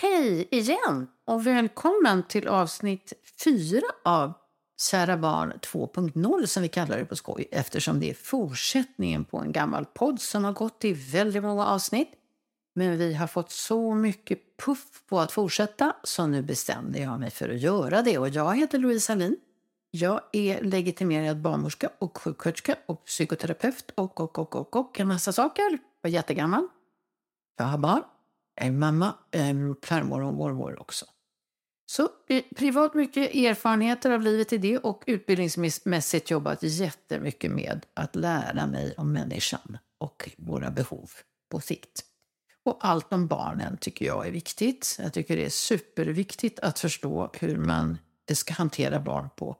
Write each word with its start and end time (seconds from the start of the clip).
Hej 0.00 0.48
igen 0.50 1.08
och 1.24 1.46
välkommen 1.46 2.22
till 2.22 2.48
avsnitt 2.48 3.12
4 3.44 3.80
av 4.04 4.32
Kära 4.90 5.16
barn 5.16 5.52
2.0 5.52 6.46
som 6.46 6.62
vi 6.62 6.68
kallar 6.68 6.98
det 6.98 7.04
på 7.04 7.16
skoj 7.16 7.48
eftersom 7.52 8.00
det 8.00 8.10
är 8.10 8.14
fortsättningen 8.14 9.24
på 9.24 9.38
en 9.38 9.52
gammal 9.52 9.84
podd 9.84 10.20
som 10.20 10.44
har 10.44 10.52
gått 10.52 10.84
i 10.84 10.92
väldigt 10.92 11.42
många 11.42 11.66
avsnitt. 11.66 12.08
Men 12.74 12.98
vi 12.98 13.14
har 13.14 13.26
fått 13.26 13.50
så 13.50 13.94
mycket 13.94 14.56
puff 14.64 15.02
på 15.08 15.20
att 15.20 15.32
fortsätta 15.32 15.96
så 16.04 16.26
nu 16.26 16.42
bestämde 16.42 16.98
jag 16.98 17.20
mig 17.20 17.30
för 17.30 17.48
att 17.48 17.60
göra 17.60 18.02
det. 18.02 18.18
Och 18.18 18.28
jag 18.28 18.56
heter 18.56 18.78
Louise 18.78 19.12
Hallin. 19.12 19.36
Jag 19.90 20.20
är 20.32 20.62
legitimerad 20.62 21.40
barnmorska 21.40 21.90
och 21.98 22.18
sjuksköterska 22.18 22.76
och 22.86 23.04
psykoterapeut 23.04 23.90
och, 23.94 24.20
och, 24.20 24.38
och, 24.38 24.56
och, 24.56 24.76
och 24.76 25.00
en 25.00 25.08
massa 25.08 25.32
saker. 25.32 25.78
Jag 26.02 26.10
är 26.10 26.14
jättegammal. 26.14 26.68
Jag 27.56 27.64
har 27.64 27.78
barn. 27.78 28.02
Jag 28.58 28.66
är 28.66 28.72
mamma, 28.72 29.14
farmor 29.82 30.22
och 30.22 30.34
mormor 30.34 30.80
också. 30.80 31.06
Så 31.86 32.08
privat 32.56 32.94
mycket 32.94 33.34
erfarenheter 33.34 34.10
av 34.10 34.22
livet 34.22 34.52
i 34.52 34.58
det 34.58 34.78
och 34.78 35.04
utbildningsmässigt 35.06 36.30
jobbat 36.30 36.62
jättemycket 36.62 37.50
med 37.50 37.86
att 37.94 38.16
lära 38.16 38.66
mig 38.66 38.94
om 38.96 39.12
människan 39.12 39.78
och 39.98 40.30
våra 40.36 40.70
behov 40.70 41.10
på 41.50 41.60
sikt. 41.60 42.04
Och 42.64 42.78
allt 42.80 43.12
om 43.12 43.26
barnen 43.26 43.76
tycker 43.76 44.06
jag 44.06 44.26
är 44.26 44.30
viktigt. 44.30 44.96
Jag 44.98 45.12
tycker 45.12 45.36
det 45.36 45.44
är 45.44 45.50
superviktigt 45.50 46.60
att 46.60 46.78
förstå 46.78 47.30
hur 47.38 47.56
man 47.56 47.98
ska 48.32 48.54
hantera 48.54 49.00
barn 49.00 49.28
på 49.36 49.56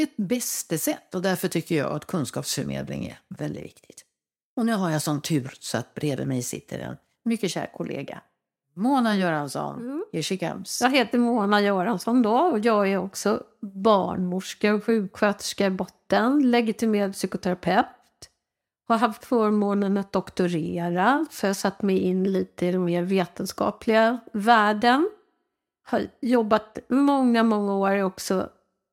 ett 0.00 0.16
bästa 0.16 0.78
sätt. 0.78 1.14
Och 1.14 1.22
därför 1.22 1.48
tycker 1.48 1.74
jag 1.76 1.92
att 1.92 2.06
kunskapsförmedling 2.06 3.06
är 3.06 3.18
väldigt 3.28 3.64
viktigt. 3.64 4.04
Och 4.56 4.66
nu 4.66 4.72
har 4.72 4.90
jag 4.90 5.02
sån 5.02 5.22
tur 5.22 5.54
så 5.60 5.78
att 5.78 5.94
bredvid 5.94 6.26
mig 6.26 6.42
sitter 6.42 6.78
en 6.78 6.96
mycket 7.24 7.50
kär 7.50 7.70
kollega. 7.74 8.22
Mona 8.74 9.16
Göransson, 9.16 9.78
mm. 9.80 10.22
she 10.22 10.36
comes. 10.36 10.80
Jag 10.80 10.90
heter 10.90 11.18
Mona 11.18 11.60
Göransson 11.60 12.22
då 12.22 12.36
och 12.36 12.58
jag 12.58 12.88
är 12.88 12.98
också 12.98 13.42
barnmorska 13.60 14.74
och 14.74 14.84
sjuksköterska 14.84 15.66
i 15.66 15.70
botten, 15.70 16.50
legitimerad 16.50 17.12
psykoterapeut. 17.12 17.86
Har 18.88 18.98
haft 18.98 19.24
förmånen 19.24 19.98
att 19.98 20.12
doktorera, 20.12 21.26
så 21.30 21.46
jag 21.46 21.56
satt 21.56 21.82
mig 21.82 21.98
in 21.98 22.32
lite 22.32 22.66
i 22.66 22.72
den 22.72 22.84
mer 22.84 23.02
vetenskapliga 23.02 24.20
världen. 24.32 25.10
Har 25.84 26.06
jobbat 26.20 26.78
många, 26.88 27.42
många 27.42 27.74
år 27.74 28.02
också 28.02 28.48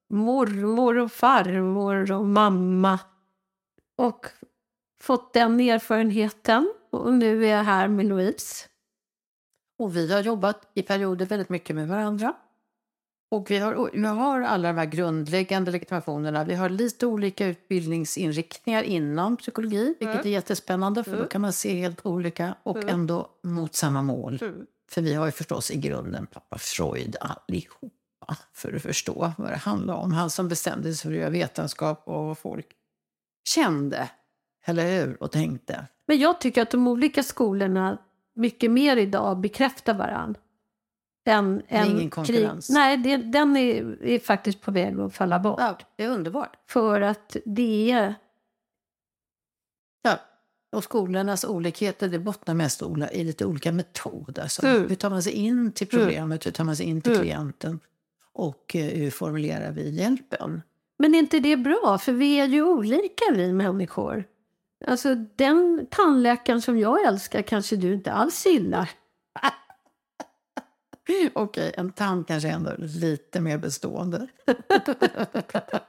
mormor 0.10 0.98
och 0.98 1.12
farmor 1.12 2.12
och 2.12 2.26
mamma. 2.26 3.00
Och 3.98 4.26
fått 5.02 5.34
den 5.34 5.60
erfarenheten. 5.60 6.74
Och 6.90 7.14
nu 7.14 7.46
är 7.46 7.58
jag 7.58 7.64
här 7.64 7.88
med 7.88 8.06
Louise. 8.06 8.69
Och 9.80 9.96
vi 9.96 10.14
har 10.14 10.22
jobbat 10.22 10.72
i 10.74 10.82
perioder 10.82 11.26
väldigt 11.26 11.50
mycket 11.50 11.76
med 11.76 11.88
varandra. 11.88 12.34
Och 13.32 13.52
vi 13.52 13.58
har, 13.58 13.90
vi 13.94 14.06
har 14.06 14.42
alla 14.42 14.68
de 14.68 14.78
här 14.78 14.86
grundläggande 14.86 15.72
legitimationerna. 15.72 16.44
Vi 16.44 16.56
har 16.56 16.70
lite 16.70 17.06
olika 17.06 17.46
utbildningsinriktningar 17.46 18.84
inom 18.84 19.38
psykologi, 19.38 19.86
vilket 20.00 20.16
mm. 20.16 20.28
är 20.28 20.32
jättespännande 20.32 21.04
för 21.04 21.12
mm. 21.12 21.24
då 21.24 21.28
kan 21.28 21.42
man 21.42 21.54
se 21.54 21.80
helt 21.80 22.06
olika 22.06 22.56
och 22.64 22.78
mm. 22.78 22.90
ändå 22.90 23.30
mot 23.44 23.76
samma 23.76 24.02
mål. 24.02 24.40
Mm. 24.42 24.66
För 24.92 25.02
vi 25.02 25.14
har 25.14 25.26
ju 25.26 25.32
förstås 25.32 25.72
i 25.72 25.78
grunden 25.78 26.28
pappa 26.28 26.58
Freud 26.58 27.16
allihop 27.22 27.94
för 28.54 28.74
att 28.74 28.82
förstå 28.82 29.34
vad 29.38 29.50
det 29.50 29.58
handlar 29.58 29.94
om. 29.94 30.12
Han 30.12 30.30
som 30.30 30.48
bestämde 30.48 30.94
sig 30.94 31.04
för 31.04 31.12
att 31.12 31.20
göra 31.20 31.30
vetenskap 31.30 32.04
och 32.06 32.26
vad 32.26 32.38
folk 32.38 32.68
kände, 33.44 34.10
eller 34.66 35.06
hur, 35.06 35.24
och 35.24 35.32
tänkte. 35.32 35.86
Men 36.08 36.20
jag 36.20 36.42
tycker 36.42 36.62
att 36.62 36.72
de 36.72 36.88
olika 36.88 37.24
skolorna 37.24 37.98
mycket 38.36 38.72
mer 38.72 38.98
idag 38.98 39.40
bekräftar 39.40 39.94
varandra. 39.94 40.42
Än, 41.26 41.58
det 41.58 41.76
är 41.76 41.86
ingen 41.86 42.10
konkurrens? 42.10 42.68
Krig. 42.68 42.74
Nej, 42.74 42.98
det, 42.98 43.18
den 43.18 43.58
är, 43.58 44.04
är, 44.04 44.20
faktiskt 44.20 44.62
på 44.62 44.72
väg 44.72 45.00
att 45.00 45.14
falla 45.14 45.40
bort. 45.40 45.60
Ja, 45.60 45.78
det 45.96 46.04
är 46.04 46.10
underbart. 46.10 46.58
För 46.68 47.02
att 47.02 47.38
det 47.46 47.92
är... 47.92 48.16
Ja, 50.02 50.20
och 50.72 50.84
skolornas 50.84 51.44
olikheter 51.44 52.10
det 52.10 52.20
bottnar 52.20 52.54
mest 52.54 52.84
i 53.12 53.24
lite 53.24 53.46
olika 53.46 53.72
metoder. 53.72 54.42
Alltså, 54.42 54.66
mm. 54.66 54.90
Hur 54.90 54.96
tar 54.96 55.10
man 55.10 55.24
sig 55.24 55.34
in 55.34 55.72
till 55.72 55.88
problemet? 55.88 56.46
Hur 56.46 56.52
tar 56.52 56.64
man 56.64 56.76
sig 56.76 56.86
in 56.86 57.02
till 57.02 57.12
mm. 57.12 57.24
klienten? 57.24 57.80
och 58.40 58.76
eh, 58.76 58.86
hur 58.86 59.12
formulerar 59.12 59.72
vi 59.72 59.90
hjälpen? 59.90 60.62
Men 60.98 61.16
är 61.16 61.20
inte 61.20 61.40
det 61.40 61.58
bra? 61.58 61.98
För 62.02 62.14
vi 62.14 62.40
är 62.40 62.48
ju 62.48 62.64
olika 62.64 63.24
vi 63.34 63.54
människor. 63.54 64.24
Alltså 64.88 65.16
den 65.16 65.88
tandläkaren 65.92 66.62
som 66.62 66.80
jag 66.80 67.06
älskar 67.06 67.42
kanske 67.42 67.76
du 67.76 67.94
inte 67.94 68.12
alls 68.12 68.46
gillar. 68.46 68.90
Okej, 71.34 71.74
en 71.78 71.92
tand 71.92 72.28
kanske 72.28 72.50
ändå 72.50 72.72
lite 72.78 73.42
mer 73.42 73.58
bestående. 73.58 74.28
ja. 74.46 75.80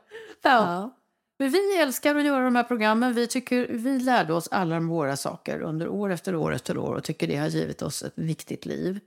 ja. 0.42 0.96
Men 1.38 1.50
vi 1.50 1.76
älskar 1.76 2.14
att 2.14 2.25
göra 2.25 2.44
de 2.44 2.56
här 2.56 2.64
programmen. 2.64 3.14
Vi, 3.14 3.26
tycker, 3.26 3.69
vi 3.69 3.98
lärde 3.98 4.32
oss 4.32 4.48
alla 4.50 4.81
våra 4.81 5.16
saker 5.16 5.60
under 5.60 5.88
år 5.88 6.10
efter 6.10 6.34
år 6.34 6.54
efter 6.54 6.78
år 6.78 6.94
och 6.94 7.04
tycker 7.04 7.26
det 7.26 7.36
har 7.36 7.48
givit 7.48 7.82
oss 7.82 8.02
ett 8.02 8.12
viktigt 8.16 8.66
liv. 8.66 9.00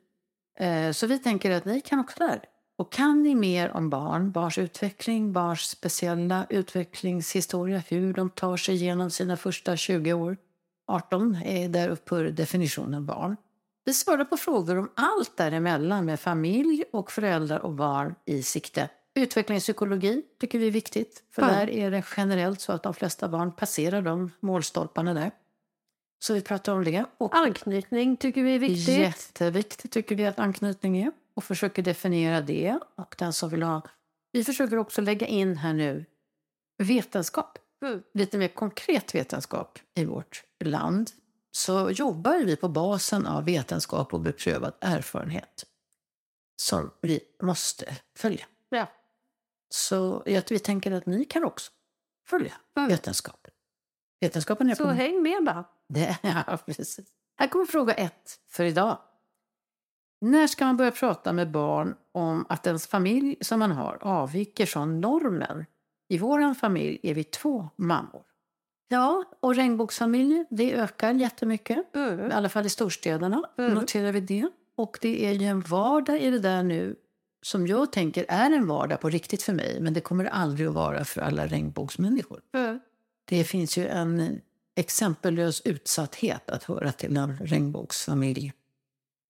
Eh, 0.59 0.91
så 0.91 1.07
vi 1.07 1.19
tänker 1.19 1.51
att 1.51 1.65
ni 1.65 1.81
kan 1.81 1.99
också 1.99 2.19
lära 2.19 2.39
och 2.83 2.91
kan 2.91 3.23
ni 3.23 3.35
mer 3.35 3.71
om 3.71 3.89
barn, 3.89 4.31
barns 4.31 4.57
utveckling, 4.57 5.33
barns 5.33 5.61
speciella 5.61 6.45
utvecklingshistoria, 6.49 7.83
hur 7.87 8.13
de 8.13 8.29
tar 8.29 8.57
sig 8.57 8.75
igenom 8.75 9.09
sina 9.09 9.37
första 9.37 9.77
20 9.77 10.13
år, 10.13 10.37
18 10.87 11.35
är 11.35 11.69
där 11.69 11.89
upphör 11.89 12.23
definitionen 12.23 13.05
barn. 13.05 13.37
Vi 13.85 13.93
svarar 13.93 14.25
på 14.25 14.37
frågor 14.37 14.77
om 14.77 14.89
allt 14.95 15.37
däremellan 15.37 16.05
med 16.05 16.19
familj 16.19 16.83
och 16.93 17.11
föräldrar 17.11 17.59
och 17.59 17.73
barn 17.73 18.15
i 18.25 18.43
sikte. 18.43 18.89
Utvecklingspsykologi 19.15 20.21
tycker 20.39 20.59
vi 20.59 20.67
är 20.67 20.71
viktigt, 20.71 21.23
för 21.35 21.41
ja. 21.41 21.47
där 21.47 21.69
är 21.69 21.91
det 21.91 22.03
generellt 22.17 22.61
så 22.61 22.71
att 22.71 22.83
de 22.83 22.93
flesta 22.93 23.27
barn 23.27 23.51
passerar 23.51 24.01
de 24.01 24.31
målstolparna 24.39 25.13
där. 25.13 25.31
Så 26.19 26.33
vi 26.33 26.41
pratar 26.41 26.73
om 26.73 26.83
det. 26.83 27.05
Och 27.17 27.35
Anknytning 27.35 28.17
tycker 28.17 28.43
vi 28.43 28.55
är 28.55 28.59
viktigt. 28.59 28.97
Jätteviktigt 28.97 29.91
tycker 29.91 30.15
vi 30.15 30.25
att 30.25 30.39
anknytning 30.39 30.97
är. 30.97 31.11
Och 31.35 31.43
försöker 31.43 31.83
definiera 31.83 32.41
det. 32.41 32.79
Och 32.95 33.15
den 33.17 33.33
som 33.33 33.49
vill 33.49 33.63
ha... 33.63 33.81
Vi 34.31 34.43
försöker 34.43 34.77
också 34.77 35.01
lägga 35.01 35.27
in 35.27 35.57
här 35.57 35.73
nu 35.73 36.05
vetenskap. 36.77 37.57
Lite 38.13 38.37
mer 38.37 38.47
konkret 38.47 39.15
vetenskap 39.15 39.79
i 39.95 40.05
vårt 40.05 40.43
land. 40.63 41.11
Så 41.51 41.89
jobbar 41.91 42.45
vi 42.45 42.55
på 42.55 42.69
basen 42.69 43.27
av 43.27 43.45
vetenskap 43.45 44.13
och 44.13 44.19
beprövad 44.19 44.73
erfarenhet. 44.79 45.65
Som 46.55 46.91
vi 47.01 47.19
måste 47.41 47.97
följa. 48.17 48.45
Ja. 48.69 48.87
Så 49.69 50.23
vi 50.25 50.59
tänker 50.59 50.91
att 50.91 51.05
ni 51.05 51.25
kan 51.25 51.43
också 51.43 51.71
följa 52.27 52.53
Mm. 52.77 52.89
vetenskapen. 52.89 53.51
Vetenskapen 54.19 54.69
är 54.69 54.75
Så 54.75 54.83
på... 54.83 54.89
häng 54.91 55.21
med 55.21 55.43
bara. 55.45 55.65
Det, 55.89 56.17
ja, 56.47 56.57
precis. 56.65 56.99
Här 57.35 57.47
kommer 57.47 57.65
fråga 57.65 57.93
ett 57.93 58.39
för 58.49 58.63
idag. 58.63 58.97
När 60.23 60.47
ska 60.47 60.65
man 60.65 60.77
börja 60.77 60.91
prata 60.91 61.33
med 61.33 61.51
barn 61.51 61.95
om 62.11 62.45
att 62.49 62.67
ens 62.67 62.87
familj 62.87 63.35
som 63.41 63.59
man 63.59 63.71
har 63.71 63.97
avviker 64.01 64.65
från 64.65 65.01
normen? 65.01 65.65
I 66.09 66.17
vår 66.17 66.53
familj 66.53 66.99
är 67.03 67.13
vi 67.13 67.23
två 67.23 67.69
mammor. 67.75 68.21
Ja, 68.87 69.23
och 69.39 69.55
regnbågsfamiljer, 69.55 70.45
det 70.49 70.73
ökar 70.73 71.13
jättemycket. 71.13 71.95
Mm. 71.95 72.31
I 72.31 72.33
alla 72.33 72.49
fall 72.49 72.65
i 72.65 72.69
storstäderna 72.69 73.43
Mm. 73.57 73.73
noterar 73.73 74.11
vi 74.11 74.19
det. 74.19 74.49
Och 74.75 74.97
det 75.01 75.25
är 75.25 75.31
ju 75.31 75.45
en 75.45 75.61
vardag 75.61 76.21
i 76.21 76.31
det 76.31 76.39
där 76.39 76.63
nu 76.63 76.95
som 77.41 77.67
jag 77.67 77.91
tänker 77.91 78.25
är 78.27 78.51
en 78.51 78.67
vardag 78.67 79.01
på 79.01 79.09
riktigt 79.09 79.43
för 79.43 79.53
mig. 79.53 79.77
Men 79.81 79.93
det 79.93 80.01
kommer 80.01 80.25
aldrig 80.25 80.67
att 80.67 80.73
vara 80.73 81.05
för 81.05 81.21
alla 81.21 81.47
regnbågsmänniskor. 81.47 82.41
Mm. 82.53 82.79
Det 83.25 83.43
finns 83.43 83.77
ju 83.77 83.87
en 83.87 84.41
exempellös 84.75 85.61
utsatthet 85.61 86.49
att 86.49 86.63
höra 86.63 86.91
till 86.91 87.17
en 87.17 87.37
regnbågsfamilj. 87.37 88.53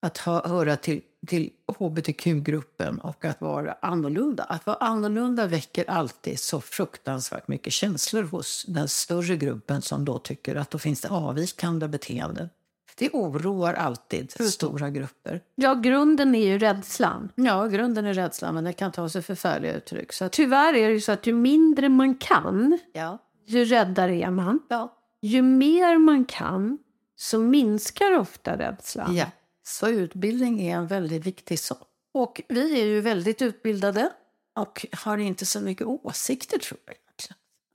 Att 0.04 0.18
ha, 0.18 0.48
höra 0.48 0.76
till, 0.76 1.02
till 1.28 1.50
hbtq-gruppen 1.80 3.00
och 3.00 3.26
att 3.26 3.42
vara 3.42 3.76
annorlunda. 3.82 4.44
Att 4.44 4.66
vara 4.66 4.78
annorlunda 4.78 5.48
väcker 5.48 5.90
alltid 5.90 6.40
så 6.40 6.62
fruktansvärt 6.62 7.48
mycket 7.48 7.74
känslor 7.74 8.24
hos 8.24 8.66
den 8.68 8.88
större 8.88 9.38
gruppen 9.38 9.82
som 9.82 10.06
då 10.06 10.20
tycker 10.20 10.56
att 10.56 10.72
då 10.72 10.78
finns 10.78 11.02
det 11.02 11.10
avvikande 11.10 11.88
beteenden. 11.88 12.50
Det 12.98 13.10
oroar 13.10 13.74
alltid 13.74 14.32
stora 14.32 14.90
grupper. 14.90 15.42
Ja, 15.56 15.74
grunden 15.74 16.36
är 16.36 16.46
ju 16.48 16.60
rädslan. 16.60 17.30
Ja, 17.36 17.66
grunden 17.68 18.06
är 18.06 18.14
rädslan, 18.14 18.56
men 18.56 18.64
det 18.64 18.74
kan 18.74 18.92
ta 18.92 19.10
sig 19.10 19.22
förfärliga 19.22 19.74
uttryck. 19.74 20.14
Så 20.14 20.26
att, 20.26 20.32
Tyvärr 20.32 20.74
är 20.74 20.88
det 20.88 20.94
ju 20.94 21.02
så 21.02 21.12
att 21.12 21.28
ju 21.28 21.34
mindre 21.34 21.90
man 21.90 22.16
kan, 22.16 22.80
ja, 22.94 23.18
ju 23.46 23.66
räddare 23.66 24.16
är 24.16 24.32
man. 24.32 24.60
ja, 24.70 24.98
Ju 25.22 25.42
mer 25.42 25.98
man 25.98 26.26
kan, 26.26 26.78
så 27.16 27.40
minskar 27.40 28.18
ofta 28.18 28.58
rädslan. 28.58 29.16
Ja, 29.16 29.26
så 29.64 29.88
utbildning 29.90 30.62
är 30.62 30.76
en 30.78 30.88
väldigt 30.88 31.26
viktig 31.26 31.60
sak. 31.60 31.88
Och 32.14 32.42
vi 32.50 32.82
är 32.82 32.86
ju 32.86 33.02
väldigt 33.02 33.42
utbildade 33.42 34.10
och 34.56 34.86
har 34.92 35.18
inte 35.18 35.46
så 35.46 35.62
mycket 35.62 35.88
åsikter 35.88 36.60
tror 36.60 36.80
jag 36.86 36.96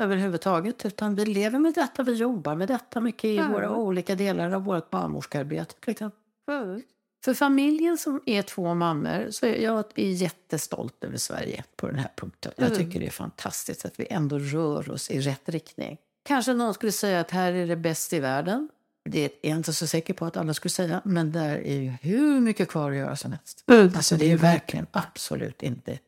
överhuvudtaget. 0.01 0.85
Utan 0.87 1.15
vi 1.15 1.25
lever 1.27 1.59
med 1.59 1.75
detta, 1.75 2.03
vi 2.03 2.13
jobbar 2.15 2.55
med 2.55 2.69
detta 2.69 3.01
mycket 3.01 3.25
i 3.25 3.37
Ja. 3.37 3.49
våra 3.49 3.77
olika 3.77 4.15
delar 4.15 4.51
av 4.51 4.65
vårt 4.65 4.91
barnmorskearbete. 4.91 6.11
Mm. 6.51 6.83
För 7.25 7.35
familjen 7.35 7.99
som 7.99 8.23
är 8.27 8.43
två 8.43 8.75
mammor 8.75 9.27
så 9.31 9.47
är 9.47 9.63
jag 9.63 9.85
är 9.95 10.11
jättestolt 10.11 11.05
över 11.05 11.17
Sverige 11.17 11.65
på 11.77 11.87
den 11.87 11.99
här 11.99 12.13
punkten. 12.17 12.53
Jag 12.57 12.67
Mm. 12.67 12.79
tycker 12.79 13.01
det 13.01 13.07
är 13.07 13.11
fantastiskt 13.11 13.85
att 13.85 14.01
vi 14.01 14.07
ändå 14.11 14.39
rör 14.39 14.91
oss 14.91 15.11
i 15.11 15.21
rätt 15.21 15.49
riktning. 15.49 15.99
Kanske 16.25 16.55
någon 16.55 16.75
skulle 16.75 16.93
säga 16.93 17.21
att 17.21 17.31
här 17.31 17.53
är 17.53 17.67
det 17.67 17.77
bäst 17.77 18.13
i 18.13 18.21
världen. 18.21 18.69
Det 19.05 19.25
är 19.25 19.31
jag 19.51 19.57
inte 19.59 19.73
så 19.73 19.87
säker 19.87 20.15
på 20.15 20.25
att 20.27 20.37
alla 20.37 20.55
skulle 20.55 20.71
säga, 20.71 21.01
men 21.05 21.33
där 21.33 21.57
är 21.59 21.81
ju 21.81 21.89
hur 22.03 22.41
mycket 22.41 22.69
kvar 22.69 22.91
att 22.91 22.97
göra 22.97 23.17
som 23.17 23.33
helst. 23.33 23.65
Mm. 23.67 23.91
Alltså 23.97 24.17
det 24.17 24.33
är 24.33 24.37
verkligen 24.37 24.87
absolut 24.93 25.63
inte 25.63 25.99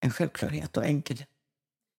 en 0.00 0.10
självklarhet 0.10 0.76
och 0.76 0.84
enkelhet. 0.84 1.28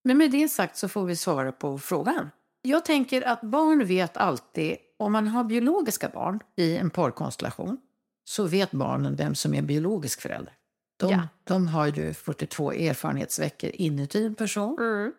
Men 0.04 0.18
med 0.18 0.32
det 0.32 0.48
sagt 0.50 0.78
så 0.78 0.88
får 0.90 1.06
vi 1.06 1.16
svara 1.16 1.52
på 1.52 1.80
frågan. 1.80 2.30
Jag 2.62 2.86
tänker 2.86 3.22
att 3.22 3.42
barn 3.42 3.86
vet 3.86 4.18
alltid, 4.18 4.76
om 5.00 5.12
man 5.12 5.28
har 5.28 5.44
biologiska 5.44 6.10
barn 6.10 6.40
i 6.56 6.78
en 6.78 6.90
parkonstellation, 6.90 7.78
så 8.24 8.44
vet 8.44 8.72
barnen 8.72 9.16
vem 9.16 9.36
som 9.36 9.54
är 9.54 9.62
biologisk 9.62 10.22
förälder. 10.22 10.54
De, 10.98 11.12
Ja. 11.12 11.28
de 11.44 11.68
har 11.68 11.88
ju 11.88 12.14
42 12.14 12.72
erfarenhetsveckor 12.72 13.70
inuti 13.74 14.26
en 14.26 14.36
person 14.36 14.78
Mm. 14.80 15.14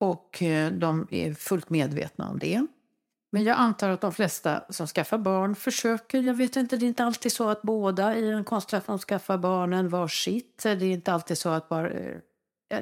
och 0.00 0.42
eh, 0.42 0.72
de 0.72 1.06
är 1.10 1.34
fullt 1.34 1.70
medvetna 1.70 2.28
om 2.28 2.38
det. 2.38 2.66
Men 3.36 3.44
jag 3.44 3.58
antar 3.58 3.88
att 3.90 4.00
de 4.00 4.12
flesta 4.12 4.62
som 4.68 4.86
skaffar 4.86 5.18
barn 5.18 5.54
försöker, 5.54 6.22
jag 6.22 6.34
vet 6.34 6.56
inte, 6.56 6.76
det 6.76 6.84
är 6.84 6.88
inte 6.88 7.04
alltid 7.04 7.32
så 7.32 7.48
att 7.48 7.62
båda 7.62 8.16
i 8.16 8.30
en 8.30 8.44
konstellation 8.44 8.98
skaffar 8.98 9.38
barnen 9.38 9.88
var 9.88 10.08
sitt. 10.08 10.62
Det 10.62 10.68
är 10.70 10.82
inte 10.82 11.12
alltid 11.12 11.38
så 11.38 11.48
att 11.48 11.68
bara... 11.68 11.90
eh, 11.90 12.16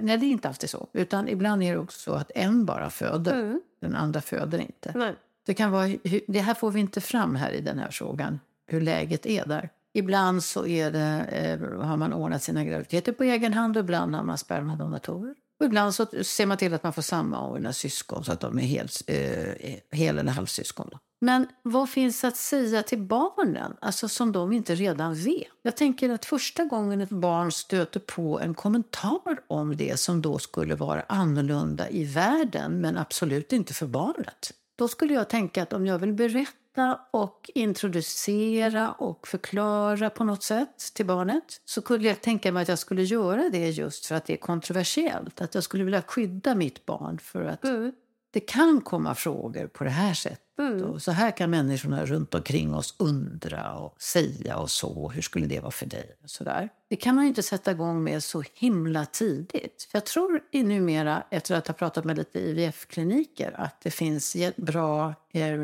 Nej, 0.01 0.19
det 0.19 0.27
är 0.27 0.31
inte 0.31 0.49
alltid 0.49 0.71
så. 0.71 0.89
Utan 0.93 1.29
ibland 1.29 1.63
är 1.63 1.73
det 1.73 1.79
också 1.79 1.99
så 1.99 2.13
att 2.15 2.31
en 2.35 2.65
bara 2.65 2.91
föder, 2.91 3.33
Mm. 3.41 3.61
den 3.81 3.95
andra 3.95 4.21
föder 4.21 4.59
inte. 4.59 4.93
Nej. 4.95 5.15
Det, 5.47 5.55
kan 5.55 5.71
vara, 5.71 5.89
det 6.27 6.41
här 6.41 6.55
får 6.55 6.71
vi 6.71 6.81
inte 6.81 7.01
fram 7.01 7.37
här 7.37 7.51
i 7.51 7.61
den 7.61 7.79
här 7.79 7.91
frågan, 7.91 8.41
hur 8.67 8.81
läget 8.81 9.27
är 9.27 9.47
där. 9.47 9.69
Ibland 9.93 10.43
så 10.45 10.67
är 10.67 10.91
det, 10.91 11.25
eh, 11.31 11.81
har 11.87 11.97
man 11.97 12.13
ordnat 12.13 12.43
sina 12.43 12.65
graviditeter 12.65 13.13
på 13.13 13.25
egen 13.25 13.53
hand 13.53 13.77
och 13.77 13.81
ibland 13.85 14.15
har 14.15 14.23
man 14.23 14.39
spermadonatorer. 14.39 15.35
Och 15.61 15.67
ibland 15.67 15.95
så 15.95 16.07
ser 16.23 16.47
man 16.47 16.57
till 16.57 16.75
att 16.75 16.83
man 16.83 16.93
får 16.93 17.03
samordna 17.03 17.73
syskon 17.73 18.25
så 18.25 18.33
att 18.33 18.41
de 18.41 18.59
är 18.59 18.63
helt, 18.63 19.03
eh, 19.07 19.99
hel 19.99 20.19
eller 20.19 20.33
halvsyskon. 20.33 20.91
Men 21.21 21.47
vad 21.63 21.91
finns 21.91 22.25
att 22.25 22.37
säga 22.37 22.83
till 22.83 23.03
barnen, 23.03 23.77
alltså 23.81 24.09
som 24.09 24.33
de 24.33 24.53
inte 24.53 24.75
redan 24.75 25.15
vet? 25.15 25.49
Jag 25.63 25.77
tänker 25.77 26.11
att 26.11 26.25
första 26.25 26.65
gången 26.65 27.01
ett 27.01 27.11
barn 27.11 27.53
stöter 27.53 28.01
på 28.01 28.41
en 28.41 28.55
kommentar 28.55 29.39
om 29.47 29.77
det 29.77 30.01
som 30.01 30.23
då 30.23 30.39
skulle 30.39 30.75
vara 30.75 31.05
annorlunda 31.09 31.89
i 31.91 32.05
världen, 32.05 32.81
men 32.81 32.97
absolut 32.97 33.53
inte 33.53 33.75
för 33.75 33.87
barnet. 33.87 34.53
Då 34.79 34.89
skulle 34.89 35.15
jag 35.15 35.29
tänka 35.29 35.63
att 35.63 35.73
om 35.73 35.87
jag 35.87 35.99
vill 35.99 36.13
berätta 36.13 36.64
och 37.11 37.51
introducera 37.55 38.93
och 38.93 39.29
förklara 39.29 40.11
på 40.11 40.25
något 40.25 40.43
sätt 40.43 40.79
till 40.95 41.07
barnet 41.07 41.61
så 41.65 41.81
skulle 41.81 42.09
jag 42.09 42.21
tänka 42.21 42.53
mig 42.53 42.63
att 42.63 42.69
jag 42.69 42.79
skulle 42.79 43.03
göra 43.03 43.49
det 43.53 43.71
just 43.71 44.07
för 44.07 44.15
att 44.15 44.25
det 44.27 44.33
är 44.33 44.37
kontroversiellt. 44.37 45.41
Att 45.41 45.55
jag 45.55 45.65
skulle 45.65 45.85
vilja 45.85 46.03
skydda 46.03 46.55
mitt 46.55 46.87
barn 46.87 47.19
för 47.19 47.45
att 47.45 47.65
Mm. 47.65 47.93
det 48.31 48.41
kan 48.41 48.81
komma 48.81 49.15
frågor 49.15 49.67
på 49.67 49.85
det 49.85 49.91
här 49.91 50.15
sättet. 50.15 50.41
Mm. 50.59 50.83
Och 50.85 51.03
så 51.03 51.11
här 51.13 51.31
kan 51.31 51.51
människorna 51.51 52.07
runt 52.07 52.35
omkring 52.35 52.75
oss 52.75 52.95
undra 52.99 53.75
och 53.75 54.03
säga 54.03 54.57
och 54.57 54.71
så. 54.71 55.11
Hur 55.11 55.23
skulle 55.23 55.47
det 55.47 55.61
vara 55.61 55.71
för 55.71 55.87
dig? 55.87 56.17
Och 56.23 56.31
så 56.31 56.45
där. 56.45 56.69
Det 56.89 56.97
kan 56.97 57.15
man 57.15 57.25
inte 57.25 57.43
sätta 57.43 57.71
igång 57.71 58.05
med 58.05 58.25
så 58.25 58.43
himla 58.55 59.07
tidigt. 59.07 59.89
För 59.91 59.97
jag 59.99 60.07
tror 60.07 60.41
numera, 60.53 61.23
efter 61.31 61.55
att 61.57 61.67
ha 61.67 61.75
pratat 61.75 62.05
med 62.05 62.17
lite 62.17 62.39
IVF-kliniker, 62.39 63.55
att 63.61 63.81
det 63.81 63.91
finns 63.91 64.37
bra 64.57 65.15
eh, 65.33 65.59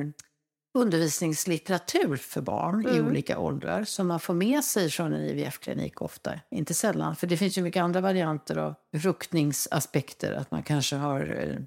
undervisningslitteratur 0.74 2.16
för 2.16 2.40
barn 2.40 2.86
i 2.86 2.90
Mm. 2.98 3.06
olika 3.06 3.38
åldrar 3.38 3.84
som 3.84 4.06
man 4.06 4.20
får 4.20 4.34
med 4.34 4.64
sig 4.64 4.90
från 4.90 5.12
en 5.12 5.20
IVF-klinik 5.24 6.02
ofta. 6.02 6.40
Inte 6.50 6.74
sällan, 6.74 7.16
för 7.16 7.26
det 7.26 7.36
finns 7.36 7.58
ju 7.58 7.62
mycket 7.62 7.82
andra 7.82 8.00
varianter 8.00 8.56
av 8.56 8.74
befruktningsaspekter. 8.92 10.32
Att 10.32 10.50
man 10.50 10.62
kanske 10.62 10.96
har 10.96 11.20
eh, 11.48 11.62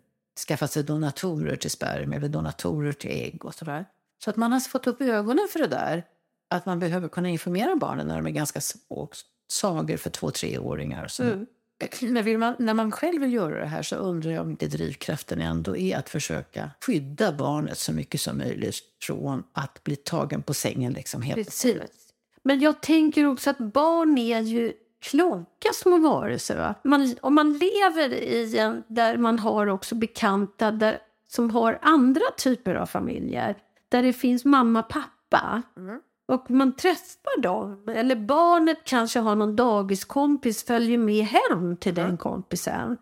skaffat 0.48 0.72
sig 0.72 0.83
donatorer 0.83 1.55
till 1.55 1.72
spermier 1.72 2.19
eller 2.19 2.29
donatorer 2.29 2.91
till 2.91 3.10
ägg 3.12 3.45
och 3.45 3.55
sådär. 3.55 3.86
Så 4.24 4.29
att 4.29 4.36
man 4.36 4.51
har 4.51 4.60
fått 4.60 4.88
upp 4.88 5.01
ögonen 5.01 5.48
för 5.50 5.60
det 5.60 5.67
där. 5.67 6.03
Att 6.50 6.65
man 6.65 6.79
behöver 6.79 7.07
kunna 7.07 7.29
informera 7.29 7.75
barnen 7.75 8.07
när 8.07 8.15
de 8.15 8.25
är 8.27 8.31
ganska 8.31 8.62
små. 8.62 9.10
Sagor 9.51 9.98
för 9.98 10.10
två, 10.10 10.31
treåringar 10.31 11.03
och 11.03 11.12
så. 11.12 11.24
Mm. 11.24 11.45
Men 12.01 12.39
man, 12.39 12.56
när 12.60 12.74
man 12.74 12.92
själv 12.92 13.22
vill 13.22 13.34
göra 13.34 13.60
det 13.60 13.65
här 13.65 13.84
så 13.84 13.96
undrar 13.96 14.32
jag 14.32 14.42
om 14.42 14.50
inte 14.50 14.68
drivkraften 14.68 15.42
ändå 15.42 15.77
är 15.77 15.98
att 15.98 16.10
försöka 16.10 16.72
skydda 16.86 17.32
barnet 17.32 17.77
så 17.77 17.94
mycket 17.94 18.22
som 18.22 18.38
möjligt 18.38 18.75
från 19.01 19.44
att 19.53 19.84
bli 19.84 19.96
tagen 19.96 20.42
på 20.42 20.53
sängen 20.53 20.94
liksom 20.94 21.22
helt. 21.22 21.48
Precis. 21.48 21.82
Men 22.44 22.60
jag 22.60 22.82
tänker 22.82 23.25
också 23.25 23.50
att 23.50 23.58
barn 23.58 24.18
är 24.18 24.39
ju 24.39 24.74
kloka 25.01 25.74
små 25.74 25.98
varelser. 25.98 26.58
Va? 26.58 26.75
Man, 26.84 27.15
om 27.22 27.36
man 27.36 27.53
lever 27.53 28.13
i 28.13 28.58
en 28.58 28.84
där 28.88 29.18
man 29.18 29.39
har 29.39 29.68
också 29.68 29.96
bekanta 29.96 30.72
där, 30.72 31.00
som 31.27 31.50
har 31.50 31.80
andra 31.82 32.25
typer 32.38 32.75
av 32.75 32.86
familjer. 32.86 33.58
Där 33.89 34.03
det 34.03 34.13
finns 34.13 34.46
mamma, 34.46 34.84
pappa. 34.84 35.62
Och 36.25 36.51
man 36.51 36.75
träffar 36.75 37.42
dem. 37.42 37.84
Eller 37.96 38.15
barnet 38.15 38.77
kanske 38.84 39.20
har 39.20 39.36
någon 39.36 39.56
dagiskompis, 39.56 40.65
följer 40.65 40.98
med 40.98 41.25
hem 41.25 41.77
till 41.77 41.96
den 41.96 42.18
kompisen. 42.18 42.98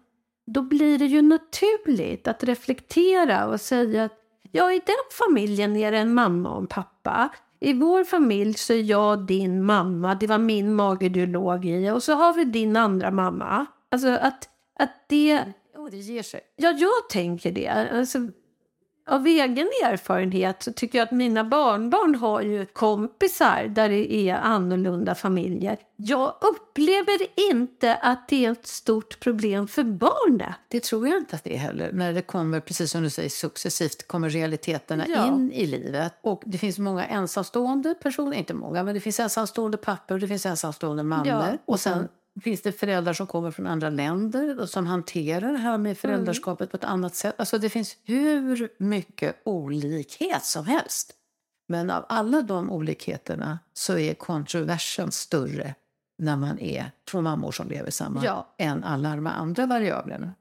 Då 0.45 0.61
blir 0.61 0.99
det 0.99 1.05
ju 1.05 1.21
naturligt 1.21 2.27
att 2.27 2.43
reflektera 2.43 3.47
och 3.47 3.61
säga 3.61 4.03
att 4.03 4.13
ja, 4.51 4.71
i 4.71 4.81
den 4.85 5.27
familjen 5.27 5.75
är 5.75 5.91
det 5.91 5.97
en 5.97 6.13
mamma 6.13 6.49
och 6.49 6.61
en 6.61 6.67
pappa. 6.67 7.29
I 7.59 7.73
vår 7.73 8.03
familj 8.03 8.53
så 8.53 8.73
är 8.73 8.81
jag 8.81 9.25
din 9.25 9.63
mamma, 9.63 10.15
det 10.15 10.27
var 10.27 10.37
min 10.37 10.75
mage 10.75 11.09
du 11.09 11.25
låg 11.25 11.65
i. 11.65 11.89
Och 11.89 12.03
så 12.03 12.13
har 12.13 12.33
vi 12.33 12.43
din 12.43 12.77
andra 12.77 13.11
mamma. 13.11 13.65
Alltså 13.89 14.07
att, 14.07 14.49
att 14.79 15.05
det... 15.07 15.43
Jo, 15.75 15.89
det 15.89 15.97
ger 15.97 16.23
sig. 16.23 16.41
Ja, 16.55 16.71
jag 16.71 17.09
tänker 17.09 17.51
det. 17.51 17.67
Alltså, 17.67 18.19
av 19.11 19.27
egen 19.27 19.69
erfarenhet 19.83 20.63
så 20.63 20.73
tycker 20.73 20.97
jag 20.97 21.05
att 21.05 21.11
mina 21.11 21.43
barnbarn 21.43 22.15
har 22.15 22.41
ju 22.41 22.65
kompisar 22.65 23.63
där 23.69 23.89
det 23.89 24.13
är 24.13 24.35
annorlunda 24.35 25.15
familjer. 25.15 25.77
Jag 25.95 26.33
upplever 26.41 27.17
inte 27.51 27.95
att 27.95 28.27
det 28.27 28.45
är 28.45 28.51
ett 28.51 28.67
stort 28.67 29.19
problem 29.19 29.67
för 29.67 29.83
barnet. 29.83 30.55
Det 30.67 30.83
tror 30.83 31.07
jag 31.07 31.17
inte 31.17 31.35
att 31.35 31.43
det 31.43 31.53
är 31.55 31.59
heller. 31.59 31.91
När 31.93 32.13
det 32.13 32.21
kommer, 32.21 32.59
precis 32.59 32.91
som 32.91 33.03
du 33.03 33.09
säger, 33.09 33.29
successivt 33.29 34.07
kommer 34.07 34.29
realiteterna 34.29 35.05
Ja. 35.07 35.27
in 35.27 35.51
i 35.51 35.65
livet. 35.65 36.13
Och 36.21 36.43
det 36.45 36.57
finns 36.57 36.77
många 36.79 37.05
ensamstående 37.05 37.93
personer, 37.93 38.37
inte 38.37 38.53
många, 38.53 38.83
men 38.83 38.93
det 38.93 38.99
finns 38.99 39.19
ensamstående 39.19 39.77
pappor 39.77 40.15
och 40.15 40.21
det 40.21 40.27
finns 40.27 40.45
ensamstående 40.45 41.03
mammor. 41.03 41.27
Ja. 41.27 41.57
Och 41.65 41.79
sen 41.79 42.07
finns 42.43 42.61
det 42.61 42.71
föräldrar 42.71 43.13
som 43.13 43.27
kommer 43.27 43.51
från 43.51 43.67
andra 43.67 43.89
länder 43.89 44.59
och 44.59 44.69
som 44.69 44.87
hanterar 44.87 45.51
det 45.51 45.57
här 45.57 45.77
med 45.77 45.97
föräldraskapet 45.97 46.71
på 46.71 46.77
ett 46.77 46.83
annat 46.83 47.15
sätt. 47.15 47.35
Alltså 47.37 47.57
det 47.57 47.69
finns 47.69 47.97
hur 48.03 48.69
mycket 48.77 49.41
olikhet 49.45 50.43
som 50.43 50.65
helst. 50.65 51.13
Men 51.67 51.89
av 51.89 52.05
alla 52.09 52.41
de 52.41 52.71
olikheterna 52.71 53.59
så 53.73 53.97
är 53.97 54.13
kontroversen 54.13 55.11
större 55.11 55.75
när 56.17 56.35
man 56.35 56.59
är 56.59 56.91
två 57.11 57.21
mammor 57.21 57.51
som 57.51 57.67
lever 57.69 57.91
samman 57.91 58.23
Ja. 58.23 58.55
än 58.57 58.83
alla 58.83 59.15
de 59.15 59.27
andra 59.27 59.65
variablerna. 59.65 60.33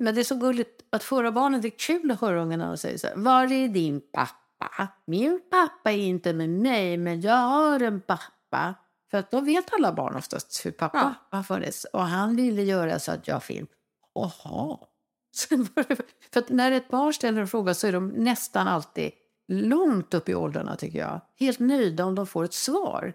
Men 0.00 0.14
det 0.14 0.20
är 0.20 0.24
så 0.24 0.34
gulligt 0.34 0.82
att 0.90 1.02
föra 1.02 1.32
barnen, 1.32 1.60
det 1.60 1.68
är 1.68 1.78
kul 1.78 2.10
att 2.10 2.20
höra 2.20 2.42
ungarna 2.42 2.76
säga 2.76 2.98
så 2.98 3.06
här, 3.06 3.16
var 3.16 3.52
är 3.52 3.68
din 3.68 4.00
pappa? 4.12 4.88
Min 5.04 5.40
pappa 5.50 5.92
är 5.92 5.96
inte 5.98 6.32
med 6.32 6.50
mig, 6.50 6.96
men 6.96 7.20
jag 7.20 7.36
har 7.36 7.80
en 7.80 8.00
pappa. 8.00 8.74
För 9.10 9.18
att 9.18 9.30
då 9.30 9.40
vet 9.40 9.72
alla 9.72 9.92
barn 9.92 10.16
oftast 10.16 10.66
hur 10.66 10.70
pappa 10.70 11.14
har 11.30 11.42
funnits. 11.42 11.84
Och 11.84 12.02
han 12.02 12.36
ville 12.36 12.62
göra 12.62 12.98
så 12.98 13.12
att 13.12 13.28
jag 13.28 13.42
film. 13.42 13.66
Jaha. 14.14 14.78
För 16.32 16.40
att 16.40 16.48
när 16.48 16.72
ett 16.72 16.88
barn 16.88 17.12
ställer 17.12 17.40
en 17.40 17.48
fråga 17.48 17.74
så 17.74 17.86
är 17.86 17.92
de 17.92 18.08
nästan 18.08 18.68
alltid 18.68 19.10
långt 19.48 20.14
upp 20.14 20.28
i 20.28 20.34
åldrarna 20.34 20.76
tycker 20.76 20.98
jag. 20.98 21.20
Helt 21.38 21.58
nöjda 21.58 22.04
om 22.04 22.14
de 22.14 22.26
får 22.26 22.44
ett 22.44 22.54
svar. 22.54 23.14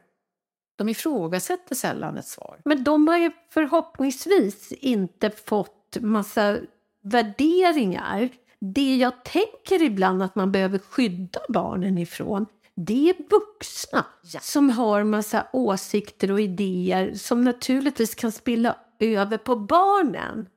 De 0.76 0.90
ifrågasätter 0.90 1.76
sällan 1.76 2.18
ett 2.18 2.28
svar. 2.28 2.62
Men 2.66 2.84
de 2.84 3.08
har 3.08 3.18
ju 3.18 3.32
förhoppningsvis 3.50 4.72
inte 4.72 5.30
fått 5.30 5.98
massa 6.02 6.58
värderingar. 7.04 8.30
Det 8.60 8.96
jag 8.96 9.24
tänker 9.24 9.82
ibland 9.84 10.24
att 10.24 10.36
man 10.36 10.52
behöver 10.52 10.80
skydda 10.80 11.40
barnen 11.50 11.98
ifrån 11.98 12.46
det 12.76 13.10
är 13.10 13.30
vuxna 13.30 14.06
som 14.42 14.70
har 14.70 15.04
massa 15.04 15.48
åsikter 15.54 16.32
och 16.32 16.42
idéer 16.42 17.14
som 17.14 17.44
naturligtvis 17.44 18.16
kan 18.16 18.32
spilla 18.32 18.76
över 19.00 19.38
på 19.38 19.56
barnen. 19.56 20.50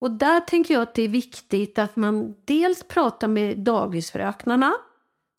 Och 0.00 0.10
där 0.10 0.40
tänker 0.40 0.74
jag 0.74 0.82
att 0.82 0.94
det 0.94 1.02
är 1.02 1.08
viktigt 1.08 1.78
att 1.78 1.96
man 1.96 2.34
dels 2.44 2.82
pratar 2.82 3.28
med 3.28 3.58
dagisfröknarna 3.58 4.74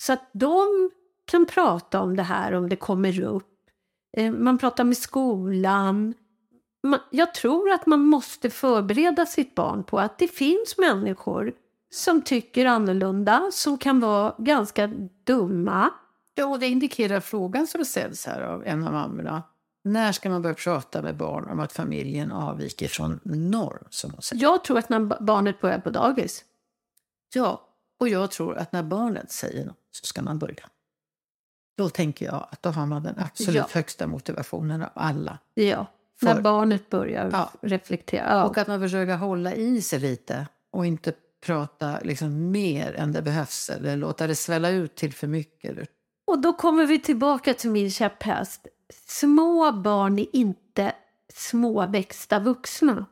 så 0.02 0.14
att 0.14 0.30
de 0.34 0.92
kan 1.26 1.46
prata 1.46 2.02
om 2.02 2.16
det 2.16 2.24
här 2.24 2.54
om 2.54 2.70
det 2.70 2.76
kommer 2.76 3.22
upp. 3.22 3.46
Eh, 4.18 4.32
Man 4.32 4.58
pratar 4.58 4.84
med 4.84 4.98
skolan. 4.98 6.14
Jag 7.10 7.34
tror 7.34 7.72
att 7.72 7.86
man 7.86 8.00
måste 8.00 8.50
förbereda 8.50 9.26
sitt 9.26 9.56
barn 9.56 9.84
på 9.84 10.00
att 10.00 10.18
det 10.18 10.28
finns 10.28 10.78
människor 10.78 11.54
som 11.92 12.22
tycker 12.22 12.66
annorlunda, 12.66 13.50
som 13.52 13.78
kan 13.78 14.00
vara 14.00 14.36
ganska 14.38 14.88
dumma. 15.24 15.90
Ja, 16.36 16.46
och 16.46 16.60
det 16.60 16.68
indikerar 16.68 17.20
frågan 17.20 17.68
som 17.68 17.86
ställs 17.86 18.26
här 18.26 18.42
av 18.42 18.66
en 18.66 18.84
av 18.84 18.94
mammorna. 18.94 19.44
När 19.84 20.12
ska 20.12 20.30
man 20.30 20.42
börja 20.42 20.56
prata 20.56 21.02
med 21.02 21.18
barn 21.18 21.50
om 21.50 21.60
att 21.60 21.72
familjen 21.72 22.32
avviker 22.32 22.88
från 22.88 23.20
norm, 23.24 23.84
som 23.90 24.12
hon 24.12 24.22
säger? 24.22 24.42
Jag 24.44 24.64
tror 24.64 24.78
att 24.78 24.90
när 24.90 25.00
ba- 25.00 25.18
barnet 25.22 25.62
börjar 25.62 25.80
på 25.80 25.90
dagis. 25.90 26.46
Ja, 27.34 27.62
och 28.00 28.10
jag 28.10 28.32
tror 28.32 28.58
att 28.58 28.72
när 28.72 28.84
barnet 28.84 29.32
säger 29.32 29.66
något 29.66 29.78
så 29.92 30.06
ska 30.06 30.22
man 30.22 30.40
börja. 30.40 30.70
Då 31.78 31.90
tänker 31.90 32.26
jag 32.26 32.48
att 32.52 32.62
då 32.64 32.70
har 32.70 32.86
man 32.86 33.04
den 33.04 33.16
absolut 33.20 33.56
Ja. 33.56 33.68
högsta 33.72 34.08
motivationen 34.08 34.82
av 34.82 34.90
alla. 34.94 35.38
Ja, 35.54 35.86
För- 36.20 36.26
när 36.26 36.42
barnet 36.42 36.90
börjar 36.90 37.30
Ja. 37.34 37.52
reflektera. 37.62 38.30
Ja. 38.30 38.44
Och 38.46 38.58
att 38.58 38.68
man 38.68 38.80
försöker 38.80 39.16
hålla 39.16 39.54
i 39.54 39.82
sig 39.82 40.00
lite 40.00 40.48
och 40.72 40.86
inte 40.86 41.14
prata 41.46 42.00
liksom 42.04 42.52
mer 42.52 42.94
än 42.94 43.12
det 43.12 43.22
behövs 43.22 43.70
eller 43.70 43.96
låta 43.98 44.28
det 44.28 44.36
svälla 44.36 44.70
ut 44.70 44.96
till 44.96 45.14
för 45.14 45.28
mycket. 45.28 45.90
Och 46.30 46.40
då 46.40 46.54
kommer 46.54 46.86
vi 46.86 47.00
tillbaka 47.00 47.54
till 47.54 47.70
min 47.70 47.92
käpphäst. 47.92 48.68
Små 49.08 49.72
barn 49.72 50.20
är 50.20 50.36
inte 50.36 50.92
småväxta 51.34 52.40
vuxna. 52.40 53.06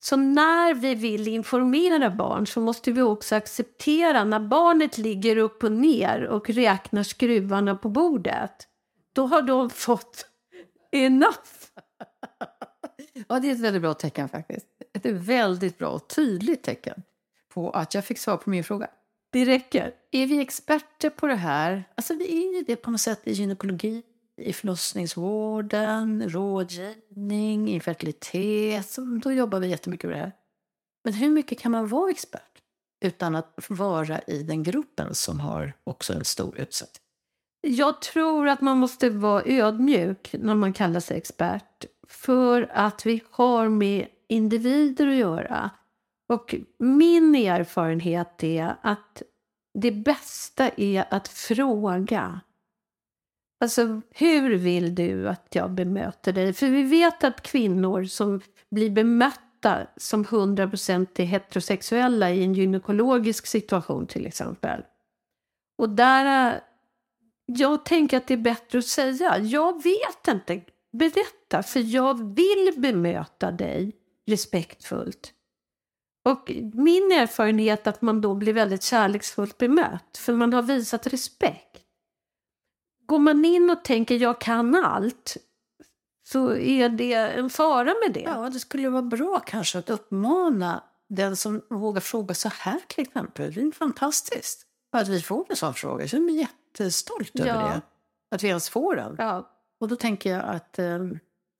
Så 0.00 0.16
när 0.16 0.74
vi 0.74 0.94
vill 0.94 1.28
informera 1.28 2.10
barn 2.10 2.46
så 2.46 2.60
måste 2.60 2.92
vi 2.92 3.02
också 3.02 3.36
acceptera 3.36 4.24
när 4.24 4.40
barnet 4.40 4.98
ligger 4.98 5.36
upp 5.36 5.64
och 5.64 5.72
ner 5.72 6.22
och 6.22 6.50
räknar 6.50 7.02
skruvarna 7.02 7.74
på 7.74 7.88
bordet. 7.88 8.68
Då 9.12 9.26
har 9.26 9.42
de 9.42 9.70
fått 9.70 10.26
enough. 10.92 11.48
Ja, 13.28 13.40
det 13.40 13.48
är 13.48 13.52
ett 13.52 13.60
väldigt 13.60 13.82
bra 13.82 13.94
tecken 13.94 14.28
faktiskt. 14.28 14.66
Ett 14.92 15.06
väldigt 15.06 15.78
bra 15.78 15.88
och 15.88 16.08
tydligt 16.08 16.62
tecken 16.62 17.02
på 17.54 17.70
att 17.70 17.94
jag 17.94 18.04
fick 18.04 18.18
svar 18.18 18.36
på 18.36 18.50
min 18.50 18.64
fråga. 18.64 18.88
Det 19.32 19.44
räcker. 19.44 19.94
Är 20.10 20.26
vi 20.26 20.40
experter 20.40 21.10
på 21.10 21.26
det 21.26 21.34
här? 21.34 21.84
Alltså 21.94 22.14
vi 22.14 22.24
är 22.24 22.56
ju 22.56 22.64
det 22.66 22.76
på 22.76 22.90
något 22.90 23.00
sätt 23.00 23.20
i 23.24 23.32
gynekologi, 23.32 24.02
i 24.36 24.52
förlossningsvården, 24.52 26.30
rådgivning, 26.30 27.68
infertilitet. 27.68 28.88
Så 28.88 29.00
då 29.00 29.32
jobbar 29.32 29.60
vi 29.60 29.68
jättemycket 29.68 30.10
med 30.10 30.18
det 30.18 30.22
här. 30.22 30.32
Men 31.04 31.12
hur 31.12 31.30
mycket 31.30 31.58
kan 31.58 31.72
man 31.72 31.88
vara 31.88 32.10
expert 32.10 32.62
utan 33.04 33.36
att 33.36 33.54
vara 33.68 34.20
i 34.20 34.42
den 34.42 34.62
gruppen 34.62 35.14
som 35.14 35.40
har 35.40 35.72
också 35.84 36.12
en 36.12 36.24
stor 36.24 36.58
utsatthet? 36.58 37.00
Jag 37.60 38.02
tror 38.02 38.48
att 38.48 38.60
man 38.60 38.78
måste 38.78 39.10
vara 39.10 39.42
ödmjuk 39.46 40.34
när 40.38 40.54
man 40.54 40.72
kallar 40.72 41.00
sig 41.00 41.16
expert. 41.16 41.84
För 42.08 42.70
att 42.74 43.06
vi 43.06 43.22
har 43.30 43.68
med 43.68 44.06
individer 44.28 45.06
att 45.06 45.14
göra. 45.14 45.70
Och 46.30 46.54
min 46.78 47.34
erfarenhet 47.34 48.44
är 48.44 48.76
att 48.82 49.22
det 49.74 49.92
bästa 49.92 50.70
är 50.76 51.04
att 51.10 51.28
fråga. 51.28 52.40
Alltså, 53.60 54.00
hur 54.10 54.56
vill 54.56 54.94
du 54.94 55.28
att 55.28 55.48
jag 55.50 55.70
bemöter 55.70 56.32
dig? 56.32 56.52
För 56.52 56.66
vi 56.66 56.82
vet 56.82 57.24
att 57.24 57.42
kvinnor 57.42 58.04
som 58.04 58.40
blir 58.70 58.90
bemötta 58.90 59.86
som 59.96 60.24
100% 60.24 61.06
är 61.20 61.24
heterosexuella 61.24 62.30
i 62.30 62.44
en 62.44 62.54
gynekologisk 62.54 63.46
situation 63.46 64.06
till 64.06 64.26
exempel. 64.26 64.82
Och 65.78 65.88
där 65.88 66.60
jag 67.46 67.84
tänker 67.84 68.16
att 68.16 68.26
det 68.26 68.34
är 68.34 68.38
bättre 68.38 68.78
att 68.78 68.86
säga, 68.86 69.38
jag 69.38 69.82
vet 69.82 70.28
inte, 70.28 70.60
berätta, 70.92 71.62
för 71.62 71.80
jag 71.80 72.34
vill 72.34 72.72
bemöta 72.76 73.50
dig 73.50 73.92
respektfullt. 74.26 75.34
Och 76.24 76.50
min 76.74 77.12
erfarenhet 77.12 77.86
är 77.86 77.90
att 77.90 78.02
man 78.02 78.20
då 78.20 78.34
blir 78.34 78.52
väldigt 78.52 78.82
kärleksfullt 78.82 79.58
bemött, 79.58 80.18
för 80.18 80.32
man 80.32 80.52
har 80.52 80.62
visat 80.62 81.06
respekt. 81.06 81.82
Går 83.06 83.18
man 83.18 83.44
in 83.44 83.70
och 83.70 83.84
tänker 83.84 84.14
jag 84.16 84.40
kan 84.40 84.74
allt, 84.84 85.36
så 86.28 86.54
är 86.54 86.88
det 86.88 87.12
en 87.14 87.50
fara 87.50 87.94
med 88.04 88.12
det. 88.14 88.20
Ja, 88.20 88.50
det 88.50 88.60
skulle 88.60 88.88
vara 88.88 89.02
bra 89.02 89.40
kanske 89.46 89.78
att 89.78 89.90
uppmana 89.90 90.84
den 91.08 91.36
som 91.36 91.62
vågar 91.70 92.00
fråga 92.00 92.34
så 92.34 92.48
här 92.48 92.80
till 92.88 93.02
exempel. 93.02 93.52
Det 93.54 93.60
är 93.60 93.72
fantastiskt 93.72 94.66
att 94.92 95.08
vi 95.08 95.22
får 95.22 95.46
en 95.48 95.56
sån 95.56 95.74
fråga. 95.74 96.02
Jag 96.02 96.10
känner 96.10 96.24
mig 96.26 96.34
jättestolt 96.36 97.40
över 97.40 97.48
Ja. 97.50 97.56
det. 97.68 97.80
Att 98.34 98.42
vi 98.42 98.48
ens 98.48 98.68
får 98.68 98.96
den. 98.96 99.14
Ja, 99.18 99.50
Och 99.80 99.88
då 99.88 99.96
tänker 99.96 100.30
jag 100.32 100.44
att, 100.44 100.78
eh, 100.78 100.98